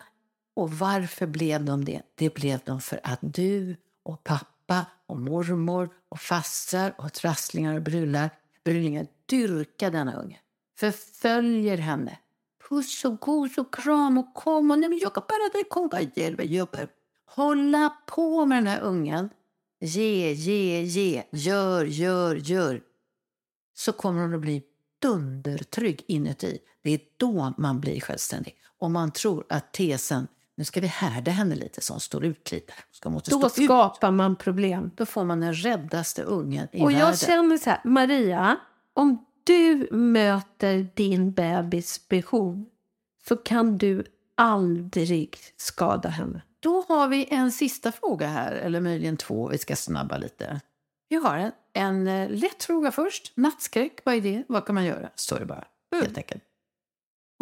Och 0.57 0.71
varför 0.73 1.27
blev 1.27 1.65
de 1.65 1.85
det? 1.85 2.03
Det 2.15 2.35
blev 2.35 2.61
de 2.65 2.81
för 2.81 3.01
att 3.03 3.19
du 3.23 3.77
och 4.03 4.25
pappa 4.25 4.87
och 5.07 5.19
mormor 5.19 5.91
och 6.09 6.21
fastrar 6.21 6.95
och 6.99 7.13
trasslingar 7.13 7.75
och 7.77 7.83
brullar, 7.83 8.31
brullingar 8.65 9.07
dyrkar 9.27 9.91
denna 9.91 10.15
unge. 10.15 10.41
Förföljer 10.79 11.79
henne. 11.79 12.19
Puss 12.69 13.05
och 13.05 13.21
gos 13.21 13.59
och 13.59 13.75
kram 13.75 14.19
och 14.19 14.35
kom 14.35 14.71
och 14.71 14.79
nej, 14.79 14.99
jag 15.03 15.13
bara 15.13 15.49
dig 15.53 15.65
komma 15.71 16.01
hjälpa 16.15 16.43
Hålla 17.27 17.97
på 18.07 18.47
med 18.47 18.59
den 18.59 18.67
här 18.67 18.81
ungen 18.81 19.31
Ge, 19.85 20.33
ge, 20.33 20.83
ge, 20.83 21.23
gör, 21.33 21.85
gör, 21.85 22.37
gör. 22.37 22.81
Så 23.75 23.93
kommer 23.93 24.23
hon 24.23 24.35
att 24.35 24.41
bli 24.41 24.63
dundertrygg 25.03 26.05
inuti. 26.09 26.59
Det 26.83 26.91
är 26.91 27.01
då 27.17 27.55
man 27.59 27.81
blir 27.81 28.01
självständig. 28.01 28.57
Om 28.79 28.93
man 28.93 29.11
tror 29.11 29.45
att 29.49 29.73
tesen, 29.73 30.29
nu 30.57 30.65
ska 30.65 30.81
vi 30.81 30.87
härda 30.87 31.31
henne 31.31 31.55
lite 31.55 31.81
så 31.81 31.93
hon 31.93 32.01
står 32.01 32.25
ut 32.25 32.53
lite. 32.53 32.73
Ska 32.91 33.11
då 33.11 33.21
skapar 33.21 34.09
ut. 34.09 34.15
man 34.15 34.37
problem. 34.37 34.91
Då 34.95 35.07
får 35.07 35.25
man 35.25 35.41
den 35.41 35.55
räddaste 35.55 36.23
ungen 36.23 36.69
i 36.73 36.83
Och 36.83 36.91
världen. 36.91 37.01
jag 37.01 37.19
känner 37.19 37.59
så 37.59 37.71
här, 37.71 37.81
Maria, 37.85 38.57
om 38.95 39.25
du 39.45 39.89
möter 39.91 40.89
din 40.95 41.33
bebis 41.33 42.09
behov 42.09 42.65
så 43.29 43.37
kan 43.37 43.79
du 43.79 44.05
aldrig 44.35 45.37
skada 45.57 46.09
henne. 46.09 46.43
Då 46.65 46.85
har 46.89 47.09
vi 47.09 47.27
en 47.31 47.53
sista 47.53 47.93
fråga 47.93 48.27
här, 48.27 48.53
eller 48.53 48.81
möjligen 48.81 49.17
två. 49.17 49.49
Vi 49.49 49.59
ska 49.59 49.77
snabba 49.77 50.17
lite. 50.17 50.61
Vi 51.09 51.17
har 51.17 51.37
en, 51.39 51.53
en 51.73 52.07
eh, 52.07 52.31
lätt 52.31 52.65
fråga 52.65 52.93
först. 52.93 53.33
Nattskräck, 53.37 54.01
vad 54.05 54.15
är 54.15 54.21
det? 54.21 54.45
Vad 54.49 54.67
kan 54.67 54.75
man 54.75 54.85
göra? 54.85 55.11
Står 55.15 55.39
det 55.39 55.47
bara, 55.47 55.65
helt 55.93 56.17
enkelt. 56.17 56.43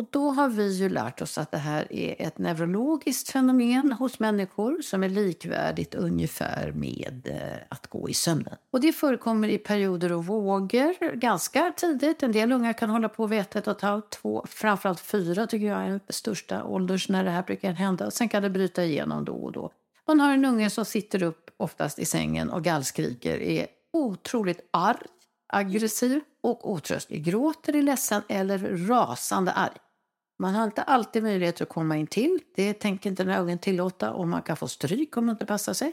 Och 0.03 0.09
då 0.11 0.31
har 0.31 0.49
vi 0.49 0.73
ju 0.73 0.89
lärt 0.89 1.23
oss 1.23 1.39
att 1.39 1.51
det 1.51 1.59
här 1.59 1.93
är 1.93 2.27
ett 2.27 2.39
neurologiskt 2.39 3.31
fenomen 3.31 3.93
hos 3.93 4.19
människor 4.19 4.83
som 4.83 5.03
är 5.03 5.09
likvärdigt 5.09 5.95
ungefär 5.95 6.73
med 6.73 7.29
eh, 7.31 7.67
att 7.69 7.87
gå 7.87 8.09
i 8.09 8.15
sömnen. 8.15 8.55
Och 8.71 8.81
det 8.81 8.93
förekommer 8.93 9.49
i 9.49 9.59
perioder 9.59 10.13
och 10.13 10.27
vågor 10.27 11.15
ganska 11.15 11.73
tidigt. 11.77 12.23
En 12.23 12.33
del 12.33 12.53
unga 12.53 12.75
kan 12.75 12.91
hålla 12.91 13.09
på 13.09 13.27
vid 13.27 13.41
ett, 13.41 13.57
ett 13.57 13.67
och 13.67 13.77
ett 13.77 13.83
halvt, 13.83 14.11
två, 14.11 14.45
framförallt 14.49 15.01
fyra 15.01 15.47
tycker 15.47 15.67
jag 15.67 15.83
är 15.83 15.89
den 15.89 16.01
största 16.09 16.65
ålders 16.65 17.09
när 17.09 17.25
det 17.25 17.31
här 17.31 17.43
brukar 17.43 17.73
hända. 17.73 18.11
Sen 18.11 18.29
kan 18.29 18.43
det 18.43 18.51
bryta 18.51 18.85
igenom 18.85 19.25
då 19.25 19.33
och 19.33 19.53
då. 19.53 19.73
Man 20.07 20.21
har 20.21 20.33
en 20.33 20.45
unge 20.45 20.71
som 20.71 20.85
sitter 20.85 21.23
upp 21.23 21.51
oftast 21.57 21.99
i 21.99 22.05
sängen 22.05 22.51
och 22.51 22.65
gallskriker, 22.65 23.39
är 23.39 23.67
otroligt 23.93 24.69
arg, 24.71 25.07
aggressiv 25.49 26.21
och 26.43 26.71
otröstlig. 26.71 27.25
Gråter, 27.25 27.77
är 27.77 27.83
ledsen 27.83 28.23
eller 28.29 28.87
rasande 28.89 29.53
arg. 29.53 29.79
Man 30.43 30.55
har 30.55 30.64
inte 30.64 30.82
alltid 30.82 31.22
möjlighet 31.22 31.61
att 31.61 31.68
komma 31.68 31.97
in 31.97 32.07
till. 32.07 32.38
Det 32.55 32.74
tänker 32.74 33.11
inte 33.11 33.24
den 33.24 33.59
tillåta 33.59 34.12
och 34.12 34.28
man 34.28 34.43
kan 34.43 34.57
få 34.57 34.68
stryk 34.68 35.16
om 35.16 35.26
man 35.26 35.34
inte 35.34 35.47
passar 35.47 35.72
sig. 35.72 35.93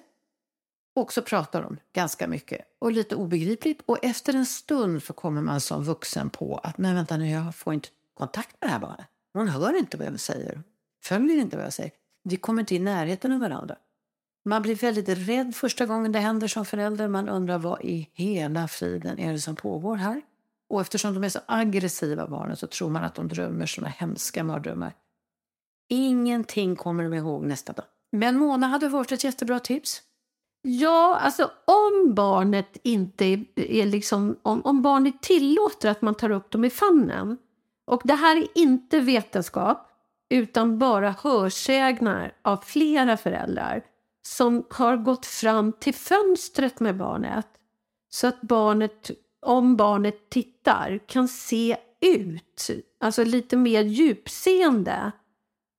Och 0.95 1.13
så 1.13 1.21
pratar 1.21 1.61
de 1.61 1.77
ganska 1.93 2.27
mycket 2.27 2.61
och 2.79 2.91
lite 2.91 3.15
obegripligt. 3.15 3.81
Och 3.85 4.05
efter 4.05 4.33
en 4.33 4.45
stund 4.45 5.03
så 5.03 5.13
kommer 5.13 5.41
man 5.41 5.61
som 5.61 5.83
vuxen 5.83 6.29
på 6.29 6.57
att 6.63 6.77
nej 6.77 6.93
vänta 6.93 7.17
nu, 7.17 7.29
jag 7.29 7.55
får 7.55 7.73
inte 7.73 7.89
kontakt 8.13 8.55
med 8.61 8.69
det 8.69 8.73
här 8.73 8.79
barnet. 8.79 9.05
Hon 9.33 9.47
hör 9.47 9.77
inte 9.77 9.97
vad 9.97 10.07
jag 10.07 10.19
säger, 10.19 10.61
följer 11.03 11.37
inte 11.37 11.57
vad 11.57 11.65
jag 11.65 11.73
säger. 11.73 11.91
Vi 12.23 12.37
kommer 12.37 12.61
inte 12.61 12.75
i 12.75 12.79
närheten 12.79 13.31
av 13.31 13.39
varandra. 13.39 13.75
Man 14.45 14.61
blir 14.61 14.75
väldigt 14.75 15.09
rädd 15.09 15.55
första 15.55 15.85
gången 15.85 16.11
det 16.11 16.19
händer 16.19 16.47
som 16.47 16.65
förälder. 16.65 17.07
Man 17.07 17.29
undrar 17.29 17.57
vad 17.57 17.81
i 17.81 18.09
hela 18.13 18.67
friden 18.67 19.19
är 19.19 19.33
det 19.33 19.39
som 19.39 19.55
pågår 19.55 19.95
här? 19.95 20.21
Och 20.69 20.81
eftersom 20.81 21.13
de 21.13 21.23
är 21.23 21.29
så 21.29 21.39
aggressiva 21.45 22.27
barnen 22.27 22.57
så 22.57 22.67
tror 22.67 22.89
man 22.89 23.03
att 23.03 23.15
de 23.15 23.27
drömmer 23.27 23.65
såna 23.65 23.87
hemska 23.87 24.43
mardrömmar. 24.43 24.95
Ingenting 25.89 26.75
kommer 26.75 27.03
de 27.03 27.13
ihåg 27.13 27.45
nästa 27.45 27.73
dag. 27.73 27.85
Men 28.11 28.37
Mona 28.37 28.67
hade 28.67 28.89
varit 28.89 29.11
ett 29.11 29.23
jättebra 29.23 29.59
tips. 29.59 30.01
Ja, 30.61 31.19
alltså 31.21 31.51
om 31.65 32.13
barnet 32.15 32.77
inte 32.83 33.25
är, 33.25 33.45
är 33.55 33.85
liksom, 33.85 34.39
om, 34.41 34.61
om 34.61 34.81
barnet 34.81 35.21
tillåter 35.21 35.89
att 35.89 36.01
man 36.01 36.15
tar 36.15 36.29
upp 36.29 36.51
dem 36.51 36.65
i 36.65 36.69
famnen. 36.69 37.37
Och 37.87 38.01
det 38.03 38.13
här 38.13 38.37
är 38.37 38.47
inte 38.55 38.99
vetenskap, 38.99 39.87
utan 40.29 40.79
bara 40.79 41.15
hörsägnar 41.19 42.33
av 42.41 42.57
flera 42.57 43.17
föräldrar 43.17 43.83
som 44.21 44.63
har 44.69 44.97
gått 44.97 45.25
fram 45.25 45.73
till 45.73 45.93
fönstret 45.93 46.79
med 46.79 46.97
barnet. 46.97 47.47
Så 48.09 48.27
att 48.27 48.41
barnet, 48.41 49.11
om 49.41 49.75
barnet 49.75 50.29
tittar, 50.29 50.99
kan 51.07 51.27
se 51.27 51.77
ut, 52.01 52.69
alltså 52.99 53.23
lite 53.23 53.57
mer 53.57 53.81
djupseende. 53.81 55.11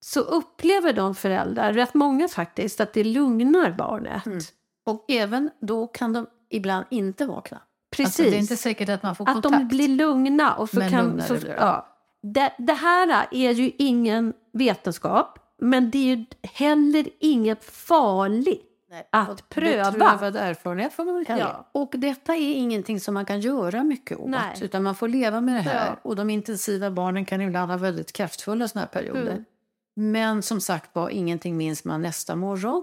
Så 0.00 0.20
upplever 0.20 0.92
de 0.92 1.14
föräldrar, 1.14 1.72
rätt 1.72 1.94
många 1.94 2.28
faktiskt, 2.28 2.80
att 2.80 2.92
det 2.92 3.04
lugnar 3.04 3.72
barnet. 3.72 4.26
Mm. 4.26 4.40
Och 4.86 5.04
även 5.08 5.50
då 5.60 5.86
kan 5.86 6.12
de 6.12 6.26
ibland 6.50 6.86
inte 6.90 7.26
vakna. 7.26 7.60
Precis. 7.96 8.20
Alltså, 8.20 8.22
det 8.30 8.36
är 8.36 8.40
inte 8.40 8.56
säkert 8.56 8.88
att 8.88 9.02
man 9.02 9.16
får 9.16 9.28
att 9.28 9.34
kontakt. 9.34 9.58
de 9.58 9.68
blir 9.68 9.88
lugna. 9.88 10.54
Och 10.54 10.68
så 10.68 10.78
Men 10.78 10.90
kan, 10.90 11.22
så, 11.22 11.36
ja. 11.58 11.86
det, 12.22 12.52
det 12.58 12.72
här 12.72 13.26
är 13.30 13.50
ju 13.50 13.72
ingen 13.78 14.32
vetenskap, 14.52 15.38
men 15.58 15.90
det 15.90 15.98
är 15.98 16.16
ju 16.16 16.24
heller 16.42 17.08
inget 17.20 17.64
farligt. 17.64 18.69
Nej, 18.90 19.08
att 19.12 19.48
pröva. 19.48 19.90
Beprövad 19.92 20.36
erfarenhet 20.36 20.92
får 20.92 21.04
man 21.04 21.14
väl 21.14 21.24
kalla 21.24 21.40
Ja. 21.40 21.70
Och 21.72 21.94
detta 21.96 22.34
är 22.34 22.54
ingenting 22.54 23.00
som 23.00 23.14
man 23.14 23.24
kan 23.24 23.40
göra 23.40 23.84
mycket 23.84 24.18
åt. 24.18 24.30
Nej. 24.30 24.56
Utan 24.62 24.82
man 24.82 24.94
får 24.94 25.08
leva 25.08 25.40
med 25.40 25.54
det 25.54 25.60
här. 25.60 25.86
Ja. 25.86 25.96
Och 26.02 26.16
de 26.16 26.30
intensiva 26.30 26.90
barnen 26.90 27.24
kan 27.24 27.40
ibland 27.40 27.70
ha 27.70 27.78
väldigt 27.78 28.12
kraftfulla 28.12 28.68
såna 28.68 28.80
här 28.80 28.88
perioder. 28.88 29.32
Mm. 29.32 29.44
Men 29.94 30.42
som 30.42 30.60
sagt 30.60 30.94
var, 30.94 31.10
ingenting 31.10 31.56
minns 31.56 31.84
man 31.84 32.02
nästa 32.02 32.36
morgon. 32.36 32.82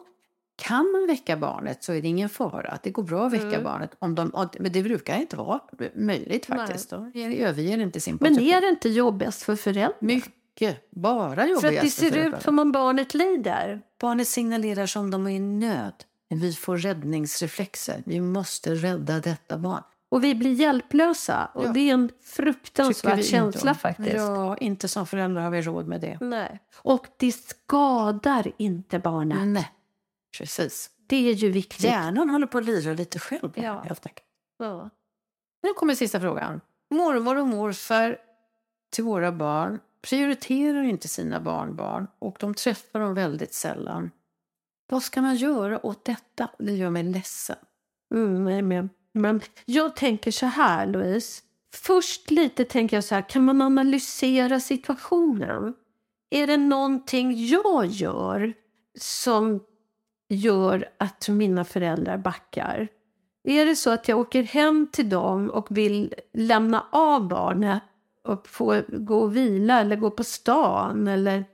Kan 0.62 0.92
man 0.92 1.08
väcka 1.08 1.38
barnet 1.38 1.84
så 1.84 1.94
är 1.94 2.02
det 2.02 2.08
ingen 2.08 2.30
fara. 2.30 2.78
Det 2.84 2.90
går 2.90 3.04
bra 3.04 3.26
att 3.28 3.34
väcka 3.34 3.46
Mm. 3.48 3.64
barnet. 3.64 3.96
Om 4.00 4.16
de, 4.16 4.50
men 4.60 4.72
det 4.72 4.84
brukar 4.84 5.18
inte 5.18 5.36
vara 5.36 5.60
möjligt 5.96 6.46
Nej. 6.50 6.60
faktiskt. 6.60 6.90
De 6.90 7.12
överger 7.40 7.78
inte 7.78 8.00
sin 8.00 8.18
Men 8.22 8.34
position. 8.36 8.54
är 8.54 8.62
det 8.62 8.68
inte 8.68 8.90
jobbigast 8.90 9.42
för 9.44 9.56
föräldrar? 9.56 9.94
Mycket. 10.00 10.34
Bara 10.92 11.36
För 11.36 11.48
jobbigast 11.48 11.66
att 11.66 11.72
det 11.72 12.12
för 12.12 12.22
ser 12.22 12.36
ut 12.38 12.42
som 12.44 12.60
om 12.60 12.72
barnet 12.72 13.14
lider. 13.14 13.82
Barnet 14.00 14.28
signalerar 14.28 14.86
som 14.86 15.12
de 15.12 15.28
är 15.28 15.32
i 15.32 15.40
nöd. 15.40 15.94
Men 16.30 16.40
vi 16.40 16.54
får 16.54 16.78
räddningsreflexer. 16.78 18.04
Vi 18.06 18.22
måste 18.22 18.76
rädda 18.76 19.20
detta 19.20 19.58
barn. 19.58 19.84
Och 20.10 20.24
vi 20.24 20.36
blir 20.36 20.54
hjälplösa. 20.54 21.50
Och 21.54 21.66
Ja. 21.66 21.72
det 21.72 21.80
är 21.90 21.94
en 21.94 22.12
fruktansvärd 22.24 23.26
känsla 23.26 23.76
faktiskt. 23.76 24.16
Ja, 24.16 24.58
inte 24.58 24.88
som 24.88 25.08
föräldrar 25.08 25.42
har 25.42 25.50
vi 25.50 25.62
råd 25.62 25.88
med 25.88 26.02
det. 26.02 26.18
Nej. 26.22 26.60
Och 26.76 27.08
det 27.18 27.32
skadar 27.32 28.52
inte 28.58 29.00
barnet. 29.00 29.38
Nej, 29.48 29.72
precis. 30.38 30.90
Det 31.08 31.30
är 31.30 31.34
ju 31.34 31.52
viktigt. 31.52 31.84
Hjärnan 31.84 32.30
håller 32.30 32.48
på 32.48 32.58
att 32.58 32.66
lira 32.66 32.94
lite 32.94 33.20
själv. 33.20 33.52
Ja. 33.56 33.82
Helt 33.82 34.06
enkelt. 34.06 34.28
Ja. 34.58 34.90
Nu 35.64 35.74
kommer 35.74 35.96
sista 35.96 36.20
frågan. 36.20 36.62
Mormor 36.90 37.38
och 37.38 37.48
morfar 37.48 38.18
till 38.92 39.04
våra 39.04 39.32
barn 39.32 39.80
prioriterar 40.10 40.84
inte 40.84 41.08
sina 41.08 41.40
barnbarn 41.40 42.08
och 42.20 42.38
de 42.40 42.54
träffar 42.54 43.00
dem 43.00 43.14
väldigt 43.14 43.54
sällan. 43.54 44.12
Vad 44.90 45.04
ska 45.04 45.22
man 45.22 45.36
göra 45.36 45.86
åt 45.86 46.06
detta? 46.06 46.50
Det 46.60 46.72
gör 46.72 46.90
mig 46.90 47.04
ledsen. 47.04 47.56
Mm, 48.14 48.44
nej, 48.44 48.62
men, 48.62 48.90
men 49.14 49.42
jag 49.66 49.96
tänker 49.96 50.32
så 50.32 50.46
här, 50.46 50.88
Louise. 50.88 51.42
Först 51.74 52.32
lite 52.32 52.66
tänker 52.66 52.98
jag 52.98 53.04
så 53.04 53.16
här, 53.16 53.30
kan 53.30 53.46
man 53.46 53.62
analysera 53.62 54.60
situationen? 54.60 55.74
Är 56.30 56.48
det 56.48 56.58
någonting 56.58 57.48
jag 57.48 57.86
gör 57.86 58.54
som 59.00 59.64
gör 60.30 60.90
att 60.98 61.30
mina 61.30 61.66
föräldrar 61.66 62.18
backar? 62.18 62.88
Är 63.44 63.66
det 63.66 63.76
så 63.76 63.90
att 63.90 64.08
jag 64.08 64.20
åker 64.20 64.44
hem 64.44 64.88
till 64.92 65.10
dem 65.10 65.50
och 65.50 65.78
vill 65.78 66.14
lämna 66.34 66.86
av 66.92 67.28
barnet 67.28 67.84
och 68.28 68.48
få 68.48 68.82
gå 68.88 69.20
och 69.20 69.36
vila 69.36 69.82
eller 69.82 69.96
gå 69.96 70.12
på 70.12 70.24
stan 70.24 71.08
eller 71.08 71.46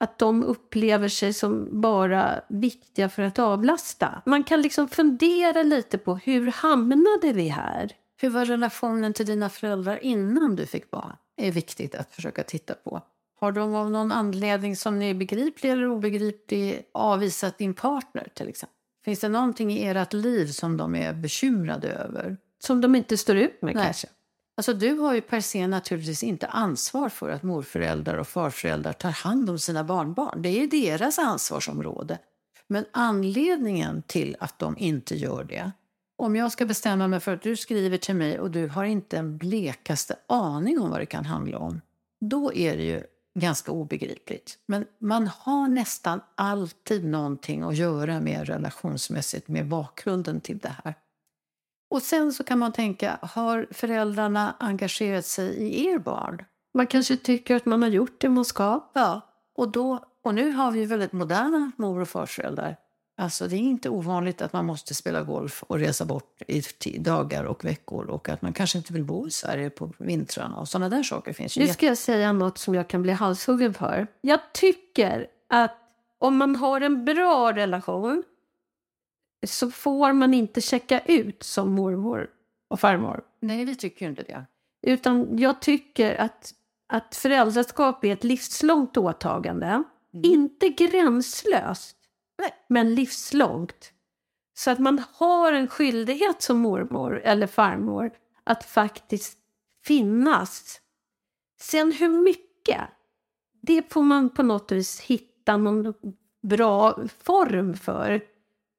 att 0.00 0.18
de 0.18 0.44
upplever 0.44 1.08
sig 1.08 1.32
som 1.32 1.80
bara 1.80 2.40
viktiga 2.48 3.08
för 3.08 3.22
att 3.22 3.38
avlasta. 3.38 4.22
Man 4.26 4.44
kan 4.44 4.62
liksom 4.62 4.88
fundera 4.88 5.62
lite 5.62 5.98
på 5.98 6.16
hur 6.16 6.46
hamnade 6.46 7.32
vi 7.32 7.48
här? 7.48 7.92
Hur 8.16 8.30
var 8.30 8.44
relationen 8.44 9.12
till 9.12 9.26
dina 9.26 9.48
föräldrar 9.48 10.04
innan 10.04 10.56
du 10.56 10.66
fick 10.66 10.90
barn? 10.90 11.16
Det 11.36 11.48
är 11.48 11.52
viktigt 11.52 11.94
att 11.94 12.14
försöka 12.14 12.42
titta 12.42 12.74
på. 12.74 13.02
Har 13.40 13.52
de 13.52 13.74
av 13.74 13.90
någon 13.90 14.12
anledning 14.12 14.76
som 14.76 15.02
är 15.02 15.14
begriplig 15.14 15.70
eller 15.70 15.86
obegriplig 15.86 16.82
avvisat 16.92 17.58
din 17.58 17.74
partner 17.74 18.28
till 18.34 18.48
exempel? 18.48 18.76
Finns 19.04 19.20
det 19.20 19.28
någonting 19.28 19.72
i 19.72 19.86
ert 19.86 20.12
liv 20.12 20.46
som 20.46 20.76
de 20.76 20.94
är 20.94 21.12
bekymrade 21.12 21.88
över? 21.88 22.36
Som 22.58 22.80
de 22.80 22.94
inte 22.94 23.16
står 23.16 23.36
ut 23.36 23.62
med 23.62 23.74
Nej. 23.74 23.84
kanske. 23.84 24.08
Alltså 24.60 24.74
du 24.74 24.94
har 24.98 25.14
ju 25.14 25.20
per 25.20 25.40
se 25.40 25.66
naturligtvis 25.66 26.22
inte 26.22 26.46
ansvar 26.46 27.08
för 27.08 27.30
att 27.30 27.42
morföräldrar 27.42 28.18
och 28.18 28.28
farföräldrar 28.28 28.92
tar 28.92 29.10
hand 29.10 29.50
om 29.50 29.58
sina 29.58 29.84
barnbarn. 29.84 30.42
Det 30.42 30.48
är 30.48 30.66
deras 30.66 31.18
ansvarsområde. 31.18 32.18
Men 32.66 32.84
anledningen 32.92 34.02
till 34.06 34.36
att 34.40 34.58
de 34.58 34.78
inte 34.78 35.14
gör 35.14 35.44
det, 35.44 35.72
om 36.16 36.36
jag 36.36 36.52
ska 36.52 36.66
bestämma 36.66 37.08
mig 37.08 37.20
för 37.20 37.34
att 37.34 37.42
du 37.42 37.56
skriver 37.56 37.98
till 37.98 38.14
mig 38.16 38.40
och 38.40 38.50
du 38.50 38.68
har 38.68 38.84
inte 38.84 39.18
en 39.18 39.38
blekaste 39.38 40.16
aning 40.26 40.80
om 40.80 40.90
vad 40.90 41.00
det 41.00 41.06
kan 41.06 41.24
handla 41.24 41.58
om, 41.58 41.80
då 42.20 42.54
är 42.54 42.76
det 42.76 42.84
ju 42.84 43.02
ganska 43.38 43.72
obegripligt. 43.72 44.58
Men 44.66 44.86
man 44.98 45.26
har 45.26 45.68
nästan 45.68 46.20
alltid 46.34 47.04
någonting 47.04 47.62
att 47.62 47.76
göra 47.76 48.20
med 48.20 48.46
relationsmässigt 48.46 49.48
med 49.48 49.68
bakgrunden 49.68 50.40
till 50.40 50.58
det 50.58 50.74
här. 50.84 50.94
Och 51.90 52.02
sen 52.02 52.32
så 52.32 52.44
kan 52.44 52.58
man 52.58 52.72
tänka, 52.72 53.18
har 53.22 53.66
föräldrarna 53.70 54.56
engagerat 54.58 55.26
sig 55.26 55.56
i 55.56 55.86
er 55.86 55.98
barn? 55.98 56.44
Man 56.74 56.86
kanske 56.86 57.16
tycker 57.16 57.56
att 57.56 57.66
man 57.66 57.82
har 57.82 57.88
gjort 57.88 58.20
det 58.20 58.28
man 58.28 58.44
ska. 58.44 58.90
Ja, 58.92 59.20
och, 59.54 59.72
då, 59.72 60.04
och 60.24 60.34
nu 60.34 60.52
har 60.52 60.72
vi 60.72 60.84
väldigt 60.84 61.12
moderna 61.12 61.72
mor 61.76 62.00
och 62.00 62.08
farföräldrar. 62.08 62.76
Alltså 63.16 63.48
det 63.48 63.56
är 63.56 63.58
inte 63.58 63.88
ovanligt 63.88 64.42
att 64.42 64.52
man 64.52 64.64
måste 64.64 64.94
spela 64.94 65.22
golf 65.22 65.62
och 65.62 65.78
resa 65.78 66.04
bort 66.04 66.42
i 66.48 66.98
dagar 66.98 67.44
och 67.44 67.64
veckor 67.64 68.06
och 68.06 68.28
att 68.28 68.42
man 68.42 68.52
kanske 68.52 68.78
inte 68.78 68.92
vill 68.92 69.04
bo 69.04 69.26
i 69.26 69.30
Sverige 69.30 69.70
på 69.70 69.92
vintrarna 69.98 70.56
och 70.56 70.68
sådana 70.68 70.88
där 70.88 71.02
saker 71.02 71.32
finns 71.32 71.56
ju. 71.56 71.60
Nu 71.60 71.68
ska 71.68 71.86
jag 71.86 71.98
säga 71.98 72.32
något 72.32 72.58
som 72.58 72.74
jag 72.74 72.88
kan 72.88 73.02
bli 73.02 73.12
halshuggen 73.12 73.74
för. 73.74 74.06
Jag 74.20 74.40
tycker 74.52 75.26
att 75.48 75.76
om 76.18 76.36
man 76.36 76.56
har 76.56 76.80
en 76.80 77.04
bra 77.04 77.52
relation 77.52 78.22
så 79.46 79.70
får 79.70 80.12
man 80.12 80.34
inte 80.34 80.60
checka 80.60 81.00
ut 81.00 81.42
som 81.42 81.72
mormor 81.72 82.30
och 82.68 82.80
farmor. 82.80 83.22
Nej, 83.40 83.64
vi 83.64 83.74
tycker 83.74 84.06
ju 84.06 84.10
inte 84.10 84.22
det. 84.22 84.46
Utan 84.82 85.38
jag 85.38 85.60
tycker 85.60 86.20
att, 86.20 86.54
att 86.86 87.16
föräldraskap 87.16 88.04
är 88.04 88.12
ett 88.12 88.24
livslångt 88.24 88.96
åtagande. 88.96 89.82
Inte 90.12 90.68
gränslöst, 90.68 91.96
Nej. 92.38 92.52
men 92.68 92.94
livslångt. 92.94 93.92
Så 94.54 94.70
att 94.70 94.78
man 94.78 95.02
har 95.12 95.52
en 95.52 95.68
skyldighet 95.68 96.42
som 96.42 96.58
mormor 96.58 97.20
eller 97.24 97.46
farmor 97.46 98.10
att 98.44 98.64
faktiskt 98.64 99.38
finnas. 99.84 100.80
Sen 101.60 101.92
hur 101.92 102.08
mycket, 102.08 102.80
det 103.60 103.92
får 103.92 104.02
man 104.02 104.30
på 104.30 104.42
något 104.42 104.72
vis 104.72 105.00
hitta 105.00 105.56
någon 105.56 105.94
bra 106.42 106.98
form 107.22 107.74
för. 107.74 108.20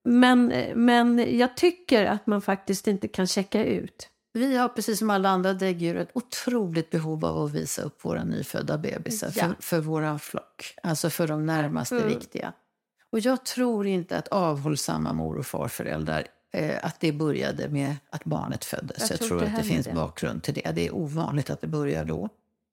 Men, 0.04 0.45
men 0.76 1.38
jag 1.38 1.58
tycker 1.58 2.06
att 2.06 2.28
man 2.28 2.41
faktiskt 2.41 2.88
inte 2.88 3.08
kan 3.08 3.28
checka 3.28 3.66
ut. 3.66 4.08
Vi 4.34 4.58
har 4.58 4.70
precis 4.70 4.99
som 4.99 5.10
alla 5.10 5.30
andra 5.30 5.54
däggdjur 5.54 5.95
ett 5.97 6.10
otroligt 6.14 6.89
behov 6.89 7.26
av 7.26 7.38
att 7.45 7.52
visa 7.52 7.82
upp 7.82 8.06
våra 8.06 8.24
nyfödda 8.24 8.78
bebisar 8.78 9.32
Ja. 9.36 9.43
för, 9.43 9.56
för 9.60 9.80
våra 9.80 10.20
flock, 10.20 10.76
alltså 10.84 11.10
för 11.10 11.28
de 11.28 11.45
närmaste 11.45 11.95
Mm. 11.95 12.08
viktiga. 12.08 12.54
Och 13.12 13.20
jag 13.20 13.45
tror 13.45 13.88
inte 13.88 14.18
att 14.18 14.28
avhållsamma 14.28 15.14
mor 15.14 15.38
och 15.38 15.45
farföräldrar 15.45 16.28
eh, 16.54 16.86
att 16.86 16.99
det 16.99 17.12
började 17.12 17.70
med 17.70 17.95
att 18.10 18.24
barnet 18.24 18.66
föddes. 18.66 18.99
Jag 18.99 19.10
Jag, 19.12 19.20
tror 19.20 19.28
tror 19.39 19.43
att 19.43 19.58
det 19.58 19.64
finns 19.64 19.86
det. 19.86 19.93
bakgrund 19.93 20.43
till 20.43 20.54
det. 20.54 20.72
Det 20.76 20.88
är 20.88 20.95
ovanligt 20.95 21.49
att 21.49 21.62
det 21.62 21.68
börjar 21.68 22.06
då. 22.06 22.30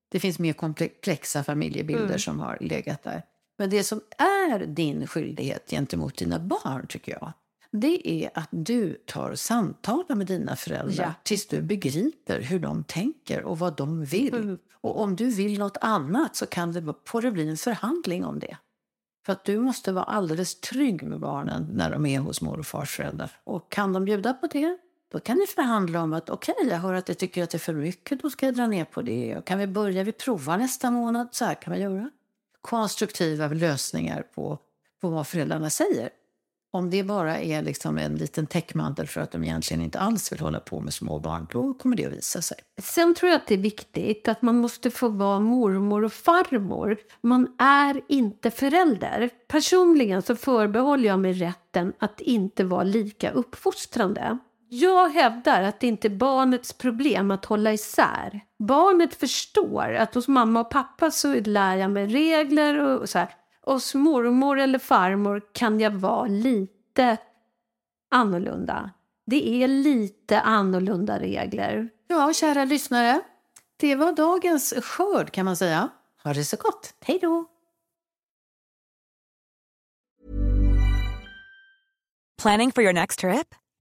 Det 0.09 0.21
finns 0.21 0.39
mer 0.39 0.53
komplexa 0.53 1.45
familjebilder 1.45 2.05
Mm. 2.05 2.19
som 2.19 2.41
har 2.41 2.59
legat 2.61 3.03
där. 3.03 3.23
Men 3.59 3.71
det 3.71 3.85
som 3.85 4.01
är 4.19 4.67
din 4.67 5.07
skyldighet 5.07 5.71
gentemot 5.71 6.17
dina 6.17 6.39
barn, 6.39 6.87
tycker 6.87 7.13
jag, 7.13 7.33
det 7.71 8.25
är 8.25 8.31
att 8.35 8.49
du 8.51 8.95
tar 9.07 9.35
samtal 9.35 10.05
med 10.09 10.27
dina 10.27 10.57
föräldrar 10.57 11.05
Ja. 11.05 11.15
tills 11.23 11.47
du 11.47 11.63
begriper 11.63 12.41
hur 12.41 12.59
de 12.59 12.85
tänker 12.85 13.43
och 13.43 13.59
vad 13.59 13.77
de 13.77 14.05
vill. 14.05 14.35
Mm. 14.35 14.59
Och 14.81 15.01
om 15.01 15.17
du 15.17 15.31
vill 15.31 15.59
något 15.59 15.77
annat 15.81 16.37
så 16.37 16.47
kan 16.47 16.73
det, 16.73 16.95
får 17.07 17.23
det 17.23 17.31
bli 17.31 17.49
en 17.49 17.57
förhandling 17.57 18.25
om 18.25 18.39
det. 18.39 18.57
För 19.27 19.33
att 19.33 19.45
du 19.45 19.59
måste 19.59 19.93
vara 19.93 20.05
alldeles 20.05 20.61
trygg 20.61 21.03
med 21.03 21.21
barnen 21.21 21.69
när 21.73 21.91
de 21.91 22.07
är 22.07 22.19
hos 22.19 22.41
mor 22.41 22.59
och 22.59 22.67
farsföräldrar. 22.67 23.31
Och 23.45 23.73
kan 23.73 23.93
de 23.93 24.05
bjuda 24.05 24.35
på 24.35 24.47
det, 24.47 24.79
då 25.13 25.21
kan 25.21 25.37
ni 25.37 25.47
förhandla 25.47 26.03
om 26.03 26.13
att 26.13 26.31
okej, 26.31 26.55
jag 26.71 26.79
hör 26.79 26.95
att 26.95 27.07
du 27.07 27.15
tycker 27.15 27.43
att 27.43 27.51
det 27.51 27.57
är 27.57 27.61
för 27.61 27.75
mycket, 27.75 28.23
då 28.23 28.31
ska 28.31 28.47
jag 28.47 28.55
dra 28.55 28.67
ner 28.67 28.85
på 28.85 29.03
det. 29.03 29.37
Och 29.37 29.47
kan 29.47 29.59
vi 29.59 29.67
börja, 29.67 30.05
vi 30.05 30.13
provar 30.13 30.59
nästa 30.59 30.91
månad, 30.91 31.29
så 31.33 31.45
här 31.45 31.55
kan 31.55 31.73
vi 31.73 31.81
göra. 31.81 32.11
Konstruktiva 32.69 33.49
lösningar 33.49 34.23
på, 34.35 34.59
på 35.01 35.09
vad 35.09 35.27
föräldrarna 35.27 35.71
säger. 35.71 36.11
Om 36.71 36.91
det 36.91 37.03
bara 37.03 37.39
är 37.39 37.63
liksom 37.63 37.99
en 37.99 38.15
liten 38.15 38.47
täckmantel 38.47 39.07
för 39.07 39.21
att 39.21 39.33
de 39.33 39.45
egentligen 39.45 39.83
inte 39.83 39.99
alls 39.99 40.33
vill 40.33 40.41
hålla 40.41 40.61
på 40.61 40.81
med 40.81 40.95
små 40.95 41.19
barn, 41.19 41.47
då 41.53 41.75
kommer 41.75 41.97
det 41.97 42.07
att 42.07 42.13
visa 42.13 42.43
sig. 42.43 42.59
Sen 42.83 43.15
tror 43.15 43.31
jag 43.31 43.37
att 43.37 43.47
det 43.47 43.55
är 43.55 43.59
viktigt 43.59 44.29
att 44.29 44.43
man 44.43 44.57
måste 44.57 44.91
få 44.91 45.09
vara 45.09 45.41
mormor 45.41 46.05
och 46.05 46.13
farmor. 46.13 46.97
Man 47.21 47.57
är 47.59 48.01
inte 48.09 48.51
förälder. 48.51 49.31
Personligen 49.49 50.23
så 50.23 50.37
förbehåller 50.37 51.09
jag 51.09 51.19
mig 51.19 51.33
rätten 51.33 51.93
att 51.99 52.21
inte 52.21 52.65
vara 52.65 52.83
lika 52.83 53.31
uppfostrande. 53.31 54.39
Jag 54.71 55.09
hävdar 55.09 55.63
att 55.63 55.81
det 55.81 55.87
inte 55.87 56.09
är 56.09 56.17
barnets 56.17 56.73
problem 56.73 57.31
att 57.31 57.45
hålla 57.45 57.73
isär. 57.73 58.41
Barnet 58.59 59.15
förstår 59.15 59.95
att 59.95 60.15
hos 60.15 60.29
mamma 60.29 60.61
och 60.61 60.71
pappa 60.71 61.11
så 61.11 61.35
lär 61.35 61.77
jag 61.77 61.91
mig 61.91 62.07
regler 62.07 62.79
och 62.79 63.09
så 63.09 63.19
här. 63.19 63.35
Hos 63.63 63.95
mormor 63.95 64.59
eller 64.59 64.79
farmor 64.79 65.43
kan 65.53 65.81
jag 65.81 65.91
vara 65.91 66.27
lite 66.27 67.17
annorlunda. 68.11 68.91
Det 69.27 69.63
är 69.63 69.69
lite 69.69 70.41
annorlunda 70.41 71.19
regler. 71.19 71.89
Ja, 72.09 72.33
kära 72.33 72.65
lyssnare. 72.65 73.21
Det 73.77 73.95
var 73.95 74.13
dagens 74.13 74.75
skörd 74.83 75.31
kan 75.31 75.45
man 75.45 75.57
säga. 75.57 75.89
Ha 76.25 76.33
det 76.33 76.45
så 76.45 76.57
gott. 76.57 76.95
Hej 77.01 77.19
då! 77.23 77.45
Planning 82.43 82.73
for 82.73 82.85
your 82.85 82.93
next 82.93 83.19
trip? 83.19 83.55